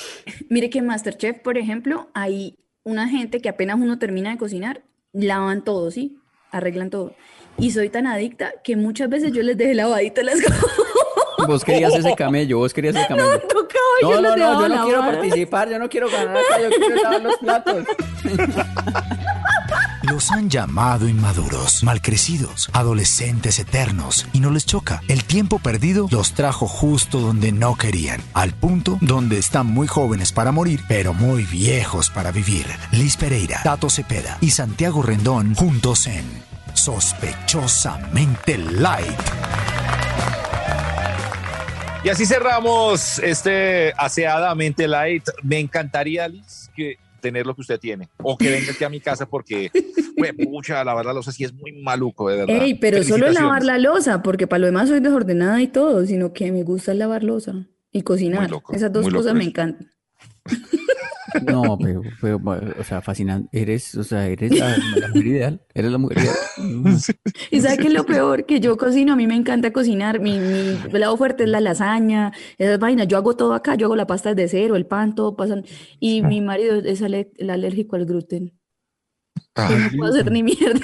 Mire, 0.50 0.70
que 0.70 0.78
en 0.78 0.86
Masterchef, 0.86 1.40
por 1.40 1.58
ejemplo, 1.58 2.08
hay 2.14 2.58
una 2.84 3.08
gente 3.08 3.40
que 3.40 3.48
apenas 3.48 3.76
uno 3.80 3.98
termina 3.98 4.30
de 4.30 4.38
cocinar, 4.38 4.82
lavan 5.12 5.64
todo, 5.64 5.90
¿sí? 5.90 6.18
Arreglan 6.50 6.90
todo. 6.90 7.14
Y 7.58 7.70
soy 7.70 7.88
tan 7.88 8.06
adicta 8.06 8.52
que 8.62 8.76
muchas 8.76 9.08
veces 9.08 9.32
yo 9.32 9.42
les 9.42 9.56
dejé 9.56 9.74
lavaditas 9.74 10.24
las 10.24 10.40
cosas. 10.42 10.64
vos 11.46 11.64
querías 11.64 11.94
ese 11.94 12.14
camello, 12.14 12.58
vos 12.58 12.72
querías 12.72 12.96
ese 12.96 13.06
camello. 13.06 13.40
No, 14.02 14.10
yo 14.10 14.20
no, 14.20 14.28
les 14.28 14.30
no, 14.30 14.36
dejaba 14.36 14.68
yo 14.68 14.74
no 14.74 14.84
quiero 14.84 15.00
participar, 15.00 15.70
yo 15.70 15.78
no 15.78 15.88
quiero 15.88 16.10
ganar 16.10 16.36
acá, 16.36 16.60
yo 16.60 16.68
quiero 16.70 16.96
lavar 17.02 17.22
los 17.22 17.36
platos. 17.38 17.84
Los 20.08 20.30
han 20.30 20.48
llamado 20.48 21.08
inmaduros, 21.08 21.82
malcrecidos, 21.82 22.70
adolescentes 22.72 23.58
eternos, 23.58 24.26
y 24.32 24.38
no 24.38 24.50
les 24.50 24.64
choca. 24.64 25.00
El 25.08 25.24
tiempo 25.24 25.58
perdido 25.58 26.06
los 26.12 26.32
trajo 26.32 26.68
justo 26.68 27.18
donde 27.18 27.50
no 27.50 27.74
querían, 27.74 28.22
al 28.32 28.54
punto 28.54 28.98
donde 29.00 29.38
están 29.38 29.66
muy 29.66 29.88
jóvenes 29.88 30.32
para 30.32 30.52
morir, 30.52 30.80
pero 30.86 31.12
muy 31.12 31.42
viejos 31.42 32.10
para 32.10 32.30
vivir. 32.30 32.66
Liz 32.92 33.16
Pereira, 33.16 33.60
Tato 33.64 33.90
Cepeda 33.90 34.38
y 34.40 34.50
Santiago 34.50 35.02
Rendón 35.02 35.56
juntos 35.56 36.06
en 36.06 36.24
Sospechosamente 36.72 38.58
Light. 38.58 39.20
Y 42.04 42.08
así 42.08 42.24
cerramos 42.24 43.18
este 43.18 43.92
aseadamente 43.96 44.86
light. 44.86 45.28
Me 45.42 45.58
encantaría, 45.58 46.28
Liz, 46.28 46.70
que 46.76 46.98
tener 47.26 47.46
lo 47.46 47.54
que 47.54 47.60
usted 47.62 47.78
tiene. 47.78 48.08
O 48.22 48.36
que 48.36 48.50
venga 48.50 48.72
aquí 48.72 48.84
a 48.84 48.88
mi 48.88 49.00
casa 49.00 49.26
porque, 49.26 49.70
güey, 50.16 50.32
pucha, 50.32 50.82
lavar 50.84 51.04
la 51.06 51.12
losa 51.12 51.32
sí 51.32 51.44
es 51.44 51.52
muy 51.52 51.72
maluco, 51.82 52.28
de 52.28 52.36
verdad. 52.38 52.62
Ey, 52.62 52.74
pero 52.74 53.02
solo 53.02 53.30
lavar 53.30 53.64
la 53.64 53.78
losa, 53.78 54.22
porque 54.22 54.46
para 54.46 54.60
lo 54.60 54.66
demás 54.66 54.88
soy 54.88 55.00
desordenada 55.00 55.60
y 55.60 55.68
todo, 55.68 56.06
sino 56.06 56.32
que 56.32 56.52
me 56.52 56.62
gusta 56.62 56.94
lavar 56.94 57.24
losa 57.24 57.66
y 57.90 58.02
cocinar. 58.02 58.50
loco, 58.50 58.72
Esas 58.72 58.92
dos 58.92 59.08
cosas 59.08 59.34
me 59.34 59.44
encantan. 59.44 59.90
No, 61.46 61.78
pero, 61.78 62.02
pero, 62.20 62.40
o 62.78 62.84
sea, 62.84 63.02
fascinante. 63.02 63.48
Eres, 63.60 63.94
o 63.94 64.04
sea, 64.04 64.26
eres 64.26 64.56
la, 64.58 64.76
la 64.96 65.08
mujer 65.08 65.26
ideal. 65.26 65.60
Eres 65.74 65.90
la 65.92 65.98
mujer 65.98 66.18
ideal. 66.18 66.96
¿Y 67.50 67.60
sabes 67.60 67.78
qué 67.78 67.88
es 67.88 67.92
lo 67.92 68.06
peor? 68.06 68.46
Que 68.46 68.60
yo 68.60 68.76
cocino, 68.76 69.12
a 69.12 69.16
mí 69.16 69.26
me 69.26 69.34
encanta 69.34 69.72
cocinar. 69.72 70.20
Mi, 70.20 70.38
mi 70.38 70.76
lado 70.98 71.16
fuerte 71.16 71.44
es 71.44 71.48
la 71.48 71.60
lasaña, 71.60 72.32
esas 72.58 72.78
vainas. 72.78 73.08
Yo 73.08 73.16
hago 73.16 73.36
todo 73.36 73.54
acá, 73.54 73.74
yo 73.74 73.86
hago 73.86 73.96
la 73.96 74.06
pasta 74.06 74.34
desde 74.34 74.48
cero, 74.58 74.76
el 74.76 74.86
pan, 74.86 75.14
todo 75.14 75.36
pasan. 75.36 75.64
Y 76.00 76.22
mi 76.22 76.40
marido 76.40 76.76
es 76.76 77.02
ale- 77.02 77.30
el 77.36 77.50
alérgico 77.50 77.96
al 77.96 78.06
gluten. 78.06 78.52
Ah, 79.54 79.70
no 79.92 79.98
puedo 79.98 80.12
hacer 80.12 80.30
ni 80.30 80.42
mierda. 80.42 80.80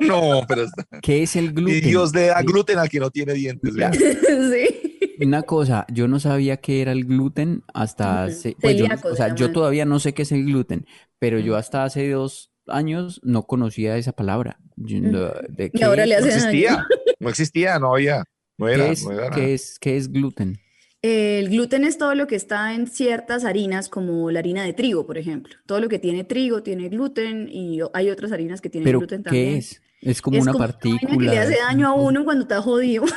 no, 0.00 0.42
pero 0.46 0.66
¿Qué 1.02 1.22
es 1.22 1.34
el 1.36 1.46
y 1.46 1.48
gluten? 1.52 1.80
Dios 1.82 2.14
le 2.14 2.26
da 2.26 2.42
gluten 2.42 2.78
al 2.78 2.88
que 2.88 3.00
no 3.00 3.10
tiene 3.10 3.32
dientes. 3.34 3.72
Sí. 4.52 4.85
Una 5.20 5.42
cosa, 5.42 5.86
yo 5.92 6.08
no 6.08 6.20
sabía 6.20 6.58
qué 6.58 6.82
era 6.82 6.92
el 6.92 7.04
gluten 7.04 7.62
hasta 7.72 8.24
hace, 8.24 8.56
pues 8.60 8.76
yo, 8.76 8.86
o 8.86 9.10
se 9.10 9.16
sea, 9.16 9.34
yo 9.34 9.52
todavía 9.52 9.84
no 9.84 9.98
sé 9.98 10.12
qué 10.14 10.22
es 10.22 10.32
el 10.32 10.44
gluten, 10.44 10.86
pero 11.18 11.38
yo 11.38 11.56
hasta 11.56 11.84
hace 11.84 12.10
dos 12.10 12.50
años 12.66 13.20
no 13.22 13.44
conocía 13.46 13.96
esa 13.96 14.12
palabra. 14.12 14.58
Yo 14.76 15.00
no- 15.00 15.30
¿de 15.48 15.70
Y 15.72 15.82
ahora 15.82 16.02
qué- 16.04 16.08
le 16.10 16.14
No 16.20 16.26
hace 16.26 16.28
daño. 16.30 16.46
existía, 16.46 16.86
no 17.20 17.28
existía, 17.28 17.78
no 17.78 17.94
había. 17.94 18.24
No 18.58 18.68
era, 18.68 18.84
¿Qué 18.86 18.92
es, 18.92 19.04
no 19.04 19.12
era 19.12 19.30
qué 19.30 19.54
es, 19.54 19.78
qué 19.78 19.96
es 19.96 20.10
gluten? 20.10 20.58
El 21.02 21.50
gluten 21.50 21.84
es 21.84 21.98
todo 21.98 22.14
lo 22.14 22.26
que 22.26 22.34
está 22.36 22.74
en 22.74 22.86
ciertas 22.86 23.44
harinas, 23.44 23.88
como 23.88 24.30
la 24.30 24.40
harina 24.40 24.64
de 24.64 24.72
trigo, 24.72 25.06
por 25.06 25.18
ejemplo. 25.18 25.54
Todo 25.66 25.80
lo 25.80 25.88
que 25.88 25.98
tiene 25.98 26.24
trigo 26.24 26.62
tiene 26.62 26.88
gluten 26.88 27.48
y 27.50 27.78
hay 27.92 28.10
otras 28.10 28.32
harinas 28.32 28.60
que 28.60 28.70
tienen 28.70 28.86
¿Pero 28.86 28.98
gluten 29.00 29.22
qué 29.22 29.28
también. 29.28 29.54
es? 29.56 29.82
Es 30.00 30.20
como 30.22 30.36
Es 30.36 30.42
una 30.42 30.52
como 30.52 30.64
partícula. 30.64 31.18
que 31.18 31.24
le 31.24 31.38
hace 31.38 31.56
daño 31.58 31.88
a 31.88 31.92
una 31.94 32.02
uno 32.08 32.24
cuando 32.24 32.42
está 32.42 32.62
jodido. 32.62 33.04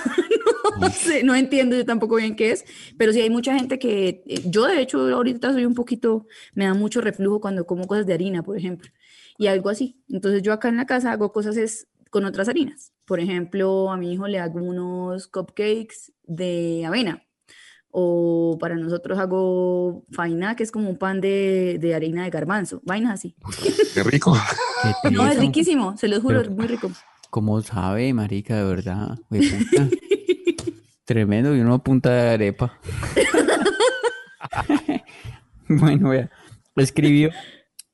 No 0.79 0.89
sé, 0.91 1.23
no 1.23 1.35
entiendo 1.35 1.75
yo 1.75 1.83
tampoco 1.85 2.15
bien 2.15 2.37
qué 2.37 2.51
es, 2.51 2.63
pero 2.97 3.11
sí 3.11 3.19
hay 3.19 3.29
mucha 3.29 3.53
gente 3.53 3.79
que, 3.79 4.23
eh, 4.25 4.41
yo 4.45 4.65
de 4.65 4.79
hecho 4.79 5.13
ahorita 5.13 5.51
soy 5.51 5.65
un 5.65 5.73
poquito, 5.73 6.25
me 6.53 6.65
da 6.65 6.73
mucho 6.73 7.01
reflujo 7.01 7.41
cuando 7.41 7.65
como 7.65 7.85
cosas 7.85 8.05
de 8.05 8.13
harina, 8.13 8.43
por 8.43 8.57
ejemplo, 8.57 8.89
y 9.37 9.47
algo 9.47 9.69
así. 9.69 9.99
Entonces 10.07 10.41
yo 10.41 10.53
acá 10.53 10.69
en 10.69 10.77
la 10.77 10.85
casa 10.85 11.11
hago 11.11 11.33
cosas 11.33 11.57
es 11.57 11.87
con 12.11 12.23
otras 12.23 12.47
harinas. 12.47 12.93
Por 13.03 13.19
ejemplo, 13.19 13.91
a 13.91 13.97
mi 13.97 14.13
hijo 14.13 14.27
le 14.27 14.39
hago 14.39 14.59
unos 14.61 15.27
cupcakes 15.27 16.13
de 16.23 16.85
avena. 16.85 17.25
O 17.91 18.57
para 18.59 18.75
nosotros 18.75 19.19
hago 19.19 20.05
faina, 20.11 20.55
que 20.55 20.63
es 20.63 20.71
como 20.71 20.89
un 20.89 20.97
pan 20.97 21.19
de, 21.19 21.77
de 21.81 21.95
harina 21.95 22.23
de 22.23 22.29
garbanzo, 22.29 22.81
vainas 22.85 23.15
así. 23.15 23.35
Qué 23.93 24.03
rico. 24.03 24.33
Qué 25.03 25.11
No, 25.11 25.27
es 25.27 25.39
riquísimo, 25.39 25.97
se 25.97 26.07
los 26.07 26.21
juro, 26.21 26.39
Pero- 26.41 26.51
es 26.51 26.57
muy 26.57 26.67
rico. 26.67 26.91
¿Cómo 27.29 27.61
sabe, 27.61 28.11
marica, 28.13 28.55
de 28.57 28.63
verdad? 28.63 29.17
Tremendo, 31.05 31.55
y 31.55 31.59
uno 31.59 31.75
a 31.75 31.83
punta 31.83 32.09
de 32.11 32.29
arepa. 32.31 32.79
Bueno, 35.67 36.09
vea, 36.09 36.31
escribió 36.77 37.29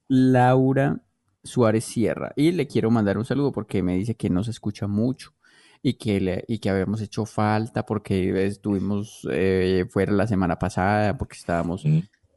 Laura 0.08 1.02
Suárez 1.44 1.84
Sierra 1.84 2.32
y 2.38 2.54
le 2.54 2.68
quiero 2.68 2.90
mandar 2.90 3.18
un 3.18 3.26
saludo 3.26 3.52
porque 3.52 3.84
me 3.84 3.96
dice 3.96 4.16
que 4.16 4.30
no 4.30 4.46
se 4.46 4.52
escucha 4.52 4.88
mucho 4.88 5.34
y 5.82 5.96
que, 5.96 6.22
le, 6.22 6.46
y 6.48 6.60
que 6.60 6.70
habíamos 6.70 7.02
hecho 7.02 7.26
falta 7.26 7.86
porque 7.86 8.46
estuvimos 8.46 9.28
eh, 9.30 9.86
fuera 9.90 10.14
la 10.14 10.26
semana 10.26 10.58
pasada 10.58 11.18
porque 11.18 11.36
estábamos. 11.36 11.84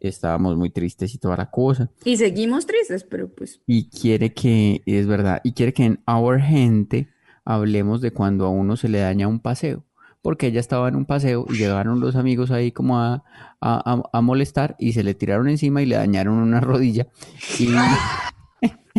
Estábamos 0.00 0.56
muy 0.56 0.70
tristes 0.70 1.14
y 1.14 1.18
toda 1.18 1.36
la 1.36 1.50
cosa. 1.50 1.90
Y 2.04 2.16
seguimos 2.16 2.66
tristes, 2.66 3.04
pero 3.04 3.28
pues 3.34 3.60
Y 3.66 3.88
quiere 3.90 4.32
que, 4.32 4.82
es 4.86 5.06
verdad, 5.06 5.40
y 5.44 5.52
quiere 5.52 5.72
que 5.72 5.84
en 5.84 6.00
Our 6.06 6.40
Gente 6.40 7.08
hablemos 7.44 8.00
de 8.00 8.10
cuando 8.12 8.46
a 8.46 8.50
uno 8.50 8.76
se 8.76 8.88
le 8.88 8.98
daña 9.00 9.28
un 9.28 9.40
paseo. 9.40 9.84
Porque 10.20 10.48
ella 10.48 10.58
estaba 10.60 10.88
en 10.88 10.96
un 10.96 11.06
paseo 11.06 11.46
y 11.48 11.56
llegaron 11.58 12.00
los 12.00 12.16
amigos 12.16 12.50
ahí 12.50 12.72
como 12.72 12.98
a, 12.98 13.22
a- 13.60 13.92
a- 13.92 14.02
a 14.12 14.20
molestar 14.20 14.74
y 14.78 14.92
se 14.92 15.04
le 15.04 15.14
tiraron 15.14 15.48
encima 15.48 15.80
y 15.80 15.86
le 15.86 15.94
dañaron 15.96 16.34
una 16.34 16.60
rodilla. 16.60 17.06
Y 17.58 17.68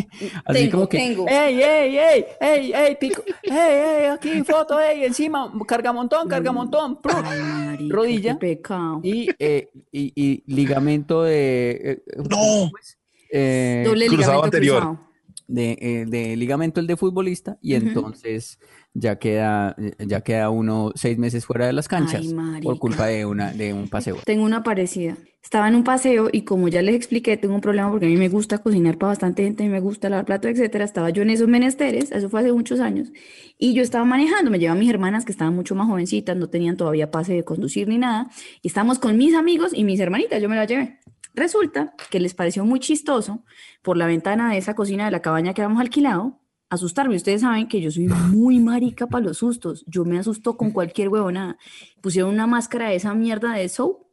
así 0.44 0.58
Tengo, 0.60 0.70
como 0.72 0.88
que, 0.88 0.98
tengo. 0.98 1.26
¡ey, 1.28 1.62
ey, 1.62 1.98
ey! 1.98 2.24
¡ey, 2.40 2.72
ey, 2.72 2.96
pico! 2.96 3.22
¡ey, 3.42 3.52
ey! 3.52 4.04
Aquí 4.06 4.42
foto, 4.44 4.80
¡ey! 4.80 5.04
Encima, 5.04 5.52
cargamontón, 5.66 6.28
cargamontón. 6.28 6.98
marica, 7.02 7.94
rodilla 7.94 8.38
pecado. 8.38 9.00
Y, 9.02 9.28
eh, 9.38 9.70
y, 9.92 10.12
y 10.14 10.42
ligamento 10.54 11.22
de... 11.24 11.70
eh, 11.84 12.02
No. 12.16 12.36
¿cómo 12.36 12.70
es? 12.80 12.98
Eh, 13.32 13.84
Doble 13.86 14.06
cruzado 14.06 14.20
ligamento 14.32 14.44
anterior. 14.44 14.80
cruzado. 14.82 15.09
De, 15.50 15.76
eh, 15.80 16.04
de 16.06 16.36
ligamento 16.36 16.80
el 16.80 16.86
de 16.86 16.96
futbolista 16.96 17.58
y 17.60 17.74
entonces 17.74 18.58
ya 18.94 19.18
queda, 19.18 19.76
ya 19.98 20.20
queda 20.22 20.50
uno 20.50 20.92
seis 20.94 21.18
meses 21.18 21.44
fuera 21.44 21.66
de 21.66 21.72
las 21.72 21.88
canchas 21.88 22.26
Ay, 22.26 22.62
por 22.62 22.78
culpa 22.78 23.06
de 23.06 23.26
una, 23.26 23.52
de 23.52 23.72
un 23.72 23.88
paseo. 23.88 24.16
Tengo 24.24 24.44
una 24.44 24.62
parecida. 24.62 25.16
Estaba 25.42 25.68
en 25.68 25.74
un 25.74 25.84
paseo 25.84 26.28
y 26.30 26.42
como 26.42 26.68
ya 26.68 26.82
les 26.82 26.94
expliqué, 26.94 27.36
tengo 27.38 27.54
un 27.54 27.62
problema 27.62 27.90
porque 27.90 28.04
a 28.04 28.08
mí 28.10 28.16
me 28.16 28.28
gusta 28.28 28.58
cocinar 28.58 28.98
para 28.98 29.12
bastante 29.12 29.42
gente, 29.42 29.62
a 29.62 29.66
mí 29.66 29.72
me 29.72 29.80
gusta 29.80 30.10
lavar 30.10 30.26
platos, 30.26 30.50
etcétera. 30.50 30.84
Estaba 30.84 31.08
yo 31.10 31.22
en 31.22 31.30
esos 31.30 31.48
menesteres, 31.48 32.12
eso 32.12 32.28
fue 32.28 32.40
hace 32.40 32.52
muchos 32.52 32.78
años, 32.78 33.10
y 33.58 33.72
yo 33.72 33.82
estaba 33.82 34.04
manejando, 34.04 34.50
me 34.50 34.58
llevaban 34.58 34.78
mis 34.78 34.90
hermanas 34.90 35.24
que 35.24 35.32
estaban 35.32 35.56
mucho 35.56 35.74
más 35.74 35.88
jovencitas, 35.88 36.36
no 36.36 36.50
tenían 36.50 36.76
todavía 36.76 37.10
pase 37.10 37.32
de 37.32 37.42
conducir 37.42 37.88
ni 37.88 37.96
nada, 37.96 38.30
y 38.60 38.68
estábamos 38.68 38.98
con 38.98 39.16
mis 39.16 39.34
amigos 39.34 39.72
y 39.74 39.82
mis 39.82 39.98
hermanitas, 39.98 40.42
yo 40.42 40.48
me 40.48 40.56
las 40.56 40.68
llevé. 40.68 41.00
Resulta 41.34 41.94
que 42.10 42.20
les 42.20 42.34
pareció 42.34 42.64
muy 42.64 42.80
chistoso 42.80 43.44
por 43.82 43.96
la 43.96 44.06
ventana 44.06 44.50
de 44.50 44.58
esa 44.58 44.74
cocina 44.74 45.04
de 45.04 45.10
la 45.10 45.22
cabaña 45.22 45.54
que 45.54 45.62
habíamos 45.62 45.80
alquilado 45.80 46.40
asustarme. 46.70 47.16
Ustedes 47.16 47.42
saben 47.42 47.68
que 47.68 47.80
yo 47.80 47.90
soy 47.90 48.06
muy 48.06 48.60
marica 48.60 49.06
para 49.06 49.24
los 49.26 49.38
sustos. 49.38 49.84
Yo 49.86 50.04
me 50.04 50.18
asusto 50.18 50.56
con 50.56 50.70
cualquier 50.70 51.08
huevonada. 51.08 51.58
Pusieron 52.00 52.32
una 52.32 52.46
máscara 52.46 52.88
de 52.88 52.94
esa 52.94 53.12
mierda 53.14 53.52
de 53.52 53.68
soap 53.68 54.09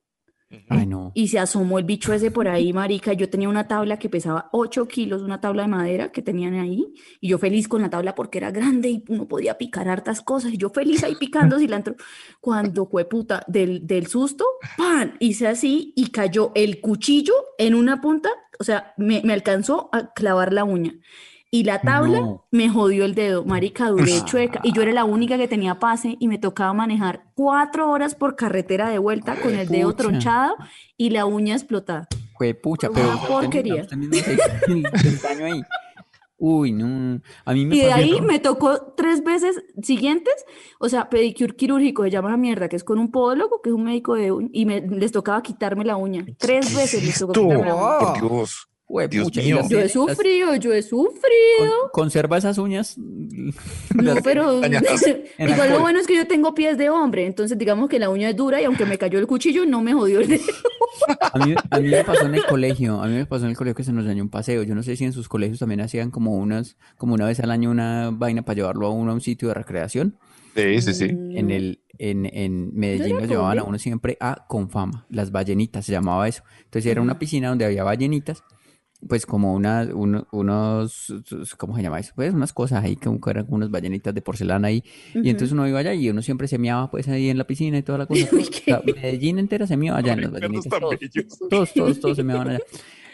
Ay, 0.70 0.86
no. 0.86 1.12
y 1.14 1.28
se 1.28 1.40
asomó 1.40 1.78
el 1.78 1.84
bicho 1.84 2.14
ese 2.14 2.32
por 2.32 2.48
ahí, 2.48 2.72
marica. 2.72 3.12
Yo 3.14 3.30
tenía 3.30 3.50
una 3.50 3.68
tabla 3.68 4.00
que 4.00 4.10
pesaba 4.10 4.50
8 4.54 4.88
kilos, 4.88 5.22
una 5.22 5.42
tabla 5.42 5.64
de 5.64 5.68
madera 5.68 6.12
que 6.12 6.22
tenían 6.22 6.54
ahí. 6.54 6.94
Y 7.20 7.30
yo 7.30 7.38
feliz 7.38 7.68
con 7.68 7.82
la 7.82 7.90
tabla 7.90 8.16
porque 8.16 8.38
era 8.38 8.52
grande 8.52 8.90
y 8.90 9.04
uno 9.10 9.28
podía 9.28 9.58
picar 9.58 9.90
hartas 9.90 10.22
cosas. 10.22 10.54
Y 10.54 10.58
yo 10.58 10.70
feliz 10.70 11.04
ahí 11.04 11.16
picando 11.16 11.60
cilantro. 11.60 11.96
Cuando 12.40 12.86
fue 12.86 13.06
puta 13.06 13.44
del, 13.48 13.86
del 13.86 14.08
susto, 14.08 14.46
¡pan! 14.78 15.16
Hice 15.20 15.48
así 15.48 15.94
y 15.96 16.12
cayó 16.12 16.52
el 16.56 16.80
cuchillo 16.80 17.34
en 17.58 17.76
una 17.76 18.00
punta. 18.00 18.30
O 18.60 18.64
sea, 18.64 18.94
me, 18.98 19.22
me 19.24 19.34
alcanzó 19.34 19.90
a 19.92 20.14
clavar 20.14 20.54
la 20.54 20.64
uña. 20.64 20.96
Y 21.50 21.64
la 21.64 21.80
tabla 21.80 22.20
No. 22.20 22.46
me 22.52 22.70
jodió 22.70 23.06
el 23.06 23.16
dedo, 23.16 23.46
marica, 23.46 23.88
duré 23.90 24.22
chueca. 24.26 24.60
Y 24.64 24.74
yo 24.74 24.82
era 24.82 24.92
la 24.92 25.06
única 25.06 25.38
que 25.38 25.48
tenía 25.48 25.80
pase 25.80 26.18
y 26.20 26.28
me 26.28 26.38
tocaba 26.38 26.74
manejar 26.74 27.24
cuatro 27.36 27.90
horas 27.90 28.16
por 28.16 28.36
carretera 28.36 28.90
de 28.90 28.98
vuelta 28.98 29.36
con 29.42 29.56
el 29.56 29.68
dedo 29.70 29.92
Pucha. 29.92 29.98
tronchado 30.04 30.56
y 30.98 31.12
la 31.12 31.26
uña 31.26 31.54
explotada. 31.56 32.08
Fue 32.38 32.54
pucha, 32.54 32.90
Una 32.90 33.00
pero 33.00 33.12
misma- 33.14 33.28
porquería. 33.28 33.88
ahí. 35.46 35.62
Uy, 36.40 36.72
no. 36.72 37.20
A 37.46 37.54
mí 37.54 37.66
me 37.66 37.76
Y 37.78 37.80
de 37.80 37.94
ahí 37.94 38.22
me 38.22 38.38
tocó 38.40 38.94
tres 38.96 39.24
veces 39.24 39.60
siguientes, 39.82 40.36
o 40.80 40.88
sea, 40.88 41.10
pedicure 41.10 41.56
quirúrgico, 41.56 42.04
se 42.04 42.12
llama 42.12 42.30
la 42.30 42.38
mierda, 42.38 42.70
que 42.70 42.76
es 42.76 42.84
con 42.84 43.00
un 43.00 43.10
podólogo, 43.10 43.62
que 43.62 43.70
es 43.70 43.76
un 43.76 43.84
médico 43.86 44.14
de 44.14 44.32
uñ- 44.32 44.50
y 44.54 44.66
me, 44.68 44.82
les 44.82 45.12
tocaba 45.12 45.42
quitarme 45.42 45.84
la 45.84 45.96
uña. 45.96 46.24
Tres 46.38 46.76
veces 46.76 47.04
les 47.04 47.18
tocó 47.18 47.34
quitarme 47.34 47.66
la 47.66 47.76
uña. 47.76 48.00
Por 48.00 48.30
Dios. 48.30 48.68
Fue 48.88 49.08
Dios 49.10 49.26
pucha, 49.26 49.42
y 49.42 49.46
mío. 49.48 49.58
las 49.58 49.70
Yo 49.70 49.80
he 49.82 49.90
sufrido, 49.90 50.56
yo 50.56 50.72
he 50.74 50.82
sufrido. 50.82 51.12
con- 51.92 52.04
conserva 52.04 52.38
esas 52.38 52.58
uñas. 52.58 52.98
No, 52.98 54.16
pero 54.24 54.62
igual 55.40 55.70
lo 55.72 55.80
bueno 55.82 56.00
es 56.00 56.08
que 56.08 56.16
yo 56.16 56.26
tengo 56.28 56.54
pies 56.56 56.78
de 56.78 56.90
hombre, 56.90 57.26
entonces 57.26 57.58
digamos 57.58 57.90
que 57.90 58.00
la 58.00 58.10
uña 58.10 58.30
es 58.30 58.36
dura 58.36 58.62
y 58.62 58.66
aunque 58.66 58.86
me 58.86 58.98
cayó 58.98 59.20
el 59.20 59.28
cuchillo 59.28 59.66
no 59.66 59.82
me 59.82 59.94
jodió 59.94 60.22
el 60.22 60.30
dedo. 60.30 60.44
A 61.34 61.38
mí, 61.46 61.54
a 61.70 61.80
mí 61.80 61.90
me 61.90 62.04
pasó 62.06 62.26
en 62.26 62.36
el 62.36 62.46
colegio, 62.46 63.02
a 63.02 63.08
mí 63.08 63.14
me 63.16 63.26
pasó 63.26 63.44
en 63.46 63.52
el 63.52 63.58
colegio 63.58 63.76
que 63.76 63.84
se 63.84 63.92
nos 63.92 64.06
dañó 64.06 64.24
un 64.24 64.30
paseo. 64.30 64.64
Yo 64.64 64.74
no 64.74 64.84
sé 64.84 64.96
si 64.96 65.04
en 65.04 65.12
sus 65.14 65.28
colegios 65.28 65.60
también 65.60 65.82
hacían 65.82 66.10
como 66.10 66.36
unas, 66.38 66.78
como 66.98 67.14
una 67.14 67.26
vez 67.26 67.40
al 67.42 67.52
año 67.52 67.70
una 67.72 68.10
vaina 68.12 68.44
para 68.44 68.56
llevarlo 68.56 68.88
a 68.88 68.92
uno 68.92 69.12
a 69.12 69.14
un 69.16 69.22
sitio 69.22 69.50
de 69.50 69.54
recreación. 69.54 70.18
Sí, 70.56 70.82
sí, 70.82 70.94
sí. 70.94 71.06
En 71.06 71.52
el, 71.52 71.82
en, 72.00 72.26
en 72.26 72.72
Medellín 72.74 73.18
lo 73.18 73.26
llevaban 73.26 73.60
a 73.60 73.64
uno 73.64 73.78
siempre 73.78 74.18
a 74.20 74.46
Confama, 74.48 75.06
las 75.10 75.32
ballenitas 75.32 75.86
se 75.86 75.92
llamaba 75.92 76.28
eso. 76.28 76.44
Entonces 76.64 76.90
era 76.92 77.02
una 77.02 77.20
piscina 77.20 77.50
donde 77.50 77.66
había 77.66 77.84
ballenitas, 77.84 78.44
pues 79.08 79.26
como 79.26 79.54
unas, 79.54 79.90
uno- 79.94 80.28
unos, 80.32 81.14
¿cómo 81.58 81.76
se 81.76 81.84
llama 81.84 82.00
eso? 82.00 82.14
Pues 82.16 82.34
unas 82.34 82.54
cosas 82.54 82.84
ahí, 82.84 82.96
como 82.96 83.20
que 83.22 83.30
eran 83.30 83.46
unas 83.50 83.70
ballenitas 83.70 84.14
de 84.14 84.22
porcelana 84.22 84.70
ahí. 84.70 84.84
Y 85.14 85.30
entonces 85.30 85.52
uno 85.52 85.68
iba 85.68 85.80
allá 85.80 85.94
y 85.94 86.10
uno 86.10 86.22
siempre 86.22 86.48
se 86.48 86.58
meaba 86.58 86.90
pues 86.90 87.08
ahí 87.08 87.30
en 87.30 87.38
la 87.38 87.46
piscina 87.46 87.78
y 87.78 87.84
toda 87.84 88.00
la 88.00 88.06
cosa. 88.08 88.28
Uy, 88.32 88.42
O 88.42 88.52
sea, 88.54 88.82
Medellín 88.86 89.40
entera 89.40 89.68
se 89.68 89.78
meaba 89.78 90.00
allá 90.00 90.14
en 90.14 90.22
las 90.22 90.32
ballenitas. 90.32 90.70
Todos, 90.80 91.00
todos, 91.50 91.74
todos, 91.74 92.00
todos 92.00 92.16
se 92.16 92.24
meaban 92.24 92.48
allá. 92.50 92.60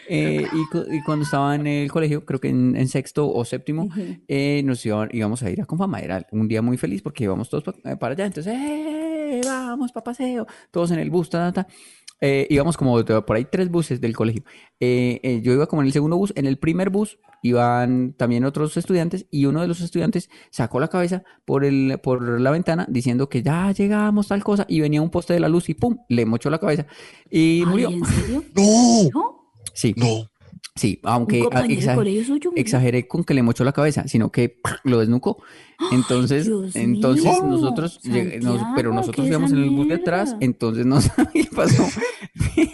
Eh, 0.06 0.46
y, 0.52 0.96
y 0.96 1.02
cuando 1.02 1.24
estaba 1.24 1.54
en 1.54 1.66
el 1.66 1.90
colegio, 1.90 2.26
creo 2.26 2.38
que 2.38 2.48
en, 2.48 2.76
en 2.76 2.88
sexto 2.88 3.26
o 3.32 3.42
séptimo, 3.44 3.88
eh, 4.28 4.62
nos 4.64 4.84
iba- 4.84 5.08
íbamos 5.12 5.42
a 5.42 5.50
ir 5.50 5.62
a 5.62 5.64
Confama. 5.66 6.00
Era 6.00 6.26
un 6.30 6.46
día 6.46 6.60
muy 6.60 6.76
feliz 6.76 7.00
porque 7.02 7.24
íbamos 7.24 7.48
todos 7.48 7.64
pa- 7.64 7.74
eh, 7.90 7.96
para 7.96 8.12
allá. 8.12 8.26
Entonces, 8.26 8.54
¡eh! 8.54 9.40
Vamos 9.44 9.92
para 9.92 10.04
paseo. 10.04 10.46
Todos 10.70 10.90
en 10.90 10.98
el 10.98 11.10
bus, 11.10 11.30
ta, 11.30 11.50
ta, 11.52 11.64
ta. 11.64 11.74
Eh, 12.20 12.46
íbamos 12.48 12.76
como 12.76 13.04
por 13.04 13.36
ahí 13.36 13.44
tres 13.44 13.70
buses 13.70 14.00
del 14.00 14.16
colegio. 14.16 14.44
Eh, 14.80 15.20
eh, 15.22 15.40
yo 15.42 15.52
iba 15.52 15.66
como 15.66 15.82
en 15.82 15.86
el 15.86 15.92
segundo 15.92 16.16
bus. 16.16 16.32
En 16.36 16.46
el 16.46 16.58
primer 16.58 16.90
bus 16.90 17.18
iban 17.42 18.14
también 18.14 18.44
otros 18.44 18.76
estudiantes 18.76 19.26
y 19.30 19.46
uno 19.46 19.60
de 19.60 19.68
los 19.68 19.80
estudiantes 19.80 20.30
sacó 20.50 20.80
la 20.80 20.88
cabeza 20.88 21.24
por, 21.44 21.64
el, 21.64 21.98
por 22.02 22.40
la 22.40 22.50
ventana 22.50 22.86
diciendo 22.88 23.28
que 23.28 23.42
ya 23.42 23.72
llegamos, 23.72 24.28
tal 24.28 24.42
cosa. 24.42 24.64
Y 24.68 24.80
venía 24.80 25.02
un 25.02 25.10
poste 25.10 25.34
de 25.34 25.40
la 25.40 25.48
luz 25.48 25.68
y 25.68 25.74
¡pum! 25.74 25.98
Le 26.08 26.24
mochó 26.24 26.50
la 26.50 26.58
cabeza 26.58 26.86
y 27.30 27.64
murió. 27.66 27.90
¿en 27.90 28.04
serio? 28.04 28.44
No, 28.54 29.10
¿No? 29.12 29.44
Sí, 29.74 29.94
no. 29.96 30.30
Sí, 30.74 31.00
¿Un 31.02 31.08
aunque 31.10 31.42
ah, 31.52 31.64
exageré 32.56 33.06
con 33.06 33.24
que 33.24 33.34
le 33.34 33.42
mochó 33.42 33.64
la 33.64 33.72
cabeza, 33.72 34.06
sino 34.08 34.30
que 34.32 34.60
lo 34.84 34.98
desnucó. 35.00 35.42
Entonces, 35.92 36.46
Dios 36.46 36.74
entonces 36.76 37.24
mío, 37.24 37.44
nosotros, 37.46 38.00
lleg- 38.04 38.40
nos- 38.42 38.60
pero 38.76 38.92
nosotros 38.92 39.24
¿qué 39.24 39.30
íbamos 39.30 39.52
en 39.52 39.58
el 39.58 39.70
bus 39.70 39.88
detrás, 39.88 40.36
entonces 40.40 40.86
no 40.86 41.00
sabía 41.00 41.30
qué 41.32 41.48
pasó. 41.54 41.84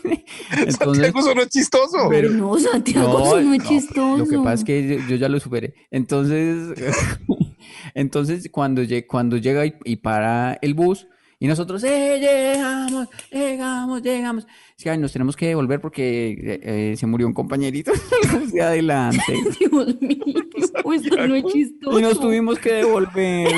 Entonces, 0.53 0.77
Santiago, 0.77 1.21
eso 1.21 1.35
no 1.35 1.43
es 1.43 1.49
chistoso. 1.49 2.11
Ay, 2.11 2.23
no, 2.33 2.59
Santiago, 2.59 3.19
no, 3.19 3.25
eso 3.25 3.41
no 3.41 3.55
es 3.55 3.63
no, 3.63 3.69
chistoso. 3.69 4.17
Lo 4.19 4.27
que 4.27 4.37
pasa 4.39 4.55
es 4.55 4.65
que 4.65 4.89
yo, 4.99 5.09
yo 5.09 5.17
ya 5.17 5.29
lo 5.29 5.39
superé. 5.41 5.75
Entonces, 5.91 6.75
entonces 7.95 8.49
cuando, 8.51 8.83
lle- 8.83 9.07
cuando 9.07 9.37
llega 9.37 9.65
y, 9.67 9.75
y 9.85 9.97
para 9.97 10.59
el 10.61 10.75
bus 10.75 11.07
y 11.43 11.49
nosotros, 11.49 11.83
¡eh, 11.85 12.19
llegamos, 12.21 13.09
llegamos, 13.33 14.03
llegamos! 14.03 14.47
Es 14.77 14.85
que 14.85 14.91
ay, 14.91 14.99
nos 14.99 15.11
tenemos 15.11 15.35
que 15.37 15.47
devolver 15.49 15.81
porque 15.81 16.33
eh, 16.33 16.61
eh, 16.63 16.97
se 16.99 17.07
murió 17.07 17.27
un 17.27 17.33
compañerito 17.33 17.93
de 18.53 18.61
adelante. 18.61 19.23
Dios 19.59 20.01
mío, 20.03 20.23
esto 20.93 21.27
no 21.27 21.35
es 21.35 21.45
chistoso. 21.47 21.99
Y 21.99 22.03
nos 22.03 22.21
tuvimos 22.21 22.59
que 22.59 22.75
devolver. 22.75 23.55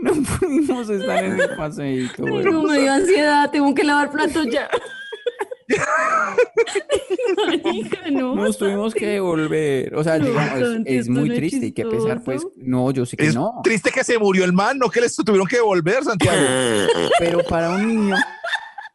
No 0.00 0.12
pudimos 0.12 0.88
estar 0.90 1.24
en 1.24 1.40
el 1.40 1.56
paseíto, 1.56 2.24
Ay, 2.24 2.44
no, 2.44 2.62
me 2.62 2.78
dio 2.78 2.92
ansiedad, 2.92 3.50
tengo 3.50 3.74
que 3.74 3.82
lavar 3.82 4.12
platos 4.12 4.46
ya. 4.52 4.68
No. 8.10 8.34
Nos 8.34 8.58
tuvimos 8.58 8.94
que 8.94 9.06
devolver. 9.06 9.94
O 9.94 10.02
sea, 10.02 10.18
No, 10.18 10.26
digamos, 10.26 10.80
es- 10.86 11.08
muy 11.08 11.30
triste 11.34 11.66
y 11.66 11.72
que 11.72 11.84
pesar, 11.86 12.22
pues, 12.22 12.46
no, 12.56 12.90
yo 12.90 13.06
sé 13.06 13.16
que 13.16 13.26
Es 13.26 13.34
no. 13.34 13.60
triste 13.62 13.90
que 13.90 14.04
se 14.04 14.18
murió 14.18 14.44
el 14.44 14.52
man, 14.52 14.78
no 14.78 14.88
que 14.88 15.00
les 15.00 15.14
tuvieron 15.14 15.46
que 15.46 15.56
devolver, 15.56 16.04
Santiago. 16.04 16.38
Pero 17.18 17.42
para 17.44 17.70
un 17.70 17.86
niño, 17.86 18.16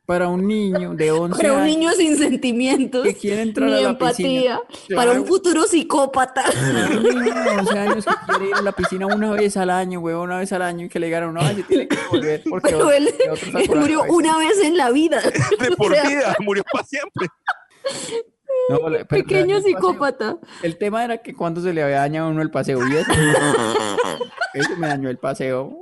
para 0.06 0.28
un 0.28 0.46
niño 0.48 0.94
de 0.96 1.12
11 1.12 1.38
Para 1.42 1.54
un 1.54 1.60
años 1.62 1.78
niño 1.78 1.92
sin 1.94 2.18
sentimientos, 2.18 3.04
que 3.04 3.16
quiere 3.16 3.42
entrar 3.42 3.70
ni 3.70 3.76
a 3.78 3.82
la 3.82 3.90
empatía, 3.92 4.60
piscina. 4.68 4.96
para 4.98 5.12
un 5.14 5.26
futuro 5.26 5.64
psicópata. 5.64 6.44
Un 6.98 7.04
niño 7.04 7.34
de 7.34 7.50
11 7.60 7.80
años 7.80 8.06
que 8.06 8.12
quiere 8.28 8.50
ir 8.50 8.56
a 8.56 8.62
la 8.62 8.72
piscina 8.74 9.06
una 9.08 9.32
vez 9.32 9.56
al 9.58 9.70
año, 9.70 10.00
güey, 10.02 10.16
una 10.16 10.40
vez 10.40 10.52
al 10.52 10.62
año 10.62 10.86
y 10.86 10.90
que 10.90 11.00
le 11.00 11.06
digan, 11.08 11.34
no, 11.34 11.42
se 11.48 11.64
tiene 11.64 11.88
que 11.88 11.98
volver 12.12 12.44
porque 12.50 12.68
Pero 12.70 12.80
otro- 12.80 12.92
él, 12.92 13.14
otro 13.32 13.76
murió 13.80 14.00
cabeza. 14.00 14.16
una 14.16 14.38
vez 14.40 14.60
en 14.62 14.78
la 14.78 14.92
vida. 14.92 15.22
De 15.22 15.76
por 15.78 15.92
O 15.92 15.96
sea, 15.96 16.04
vida, 16.10 16.36
murió 16.42 16.64
para 16.72 16.86
siempre. 16.86 17.28
No, 18.70 18.80
pero 18.86 19.06
Pequeño 19.08 19.40
dañó 19.40 19.56
el 19.58 19.62
paseo. 19.64 19.78
psicópata. 19.78 20.38
El 20.64 20.78
tema 20.78 21.04
era 21.04 21.18
que 21.20 21.34
cuando 21.34 21.62
se 21.62 21.74
le 21.74 21.82
había 21.84 21.98
dañado 22.00 22.28
a 22.28 22.32
uno 22.32 22.42
el 22.42 22.52
paseo 22.52 22.80
y 22.88 22.96
eso, 22.96 23.12
eso 24.54 24.70
me 24.78 24.88
dañó 24.88 25.10
el 25.10 25.18
paseo. 25.18 25.78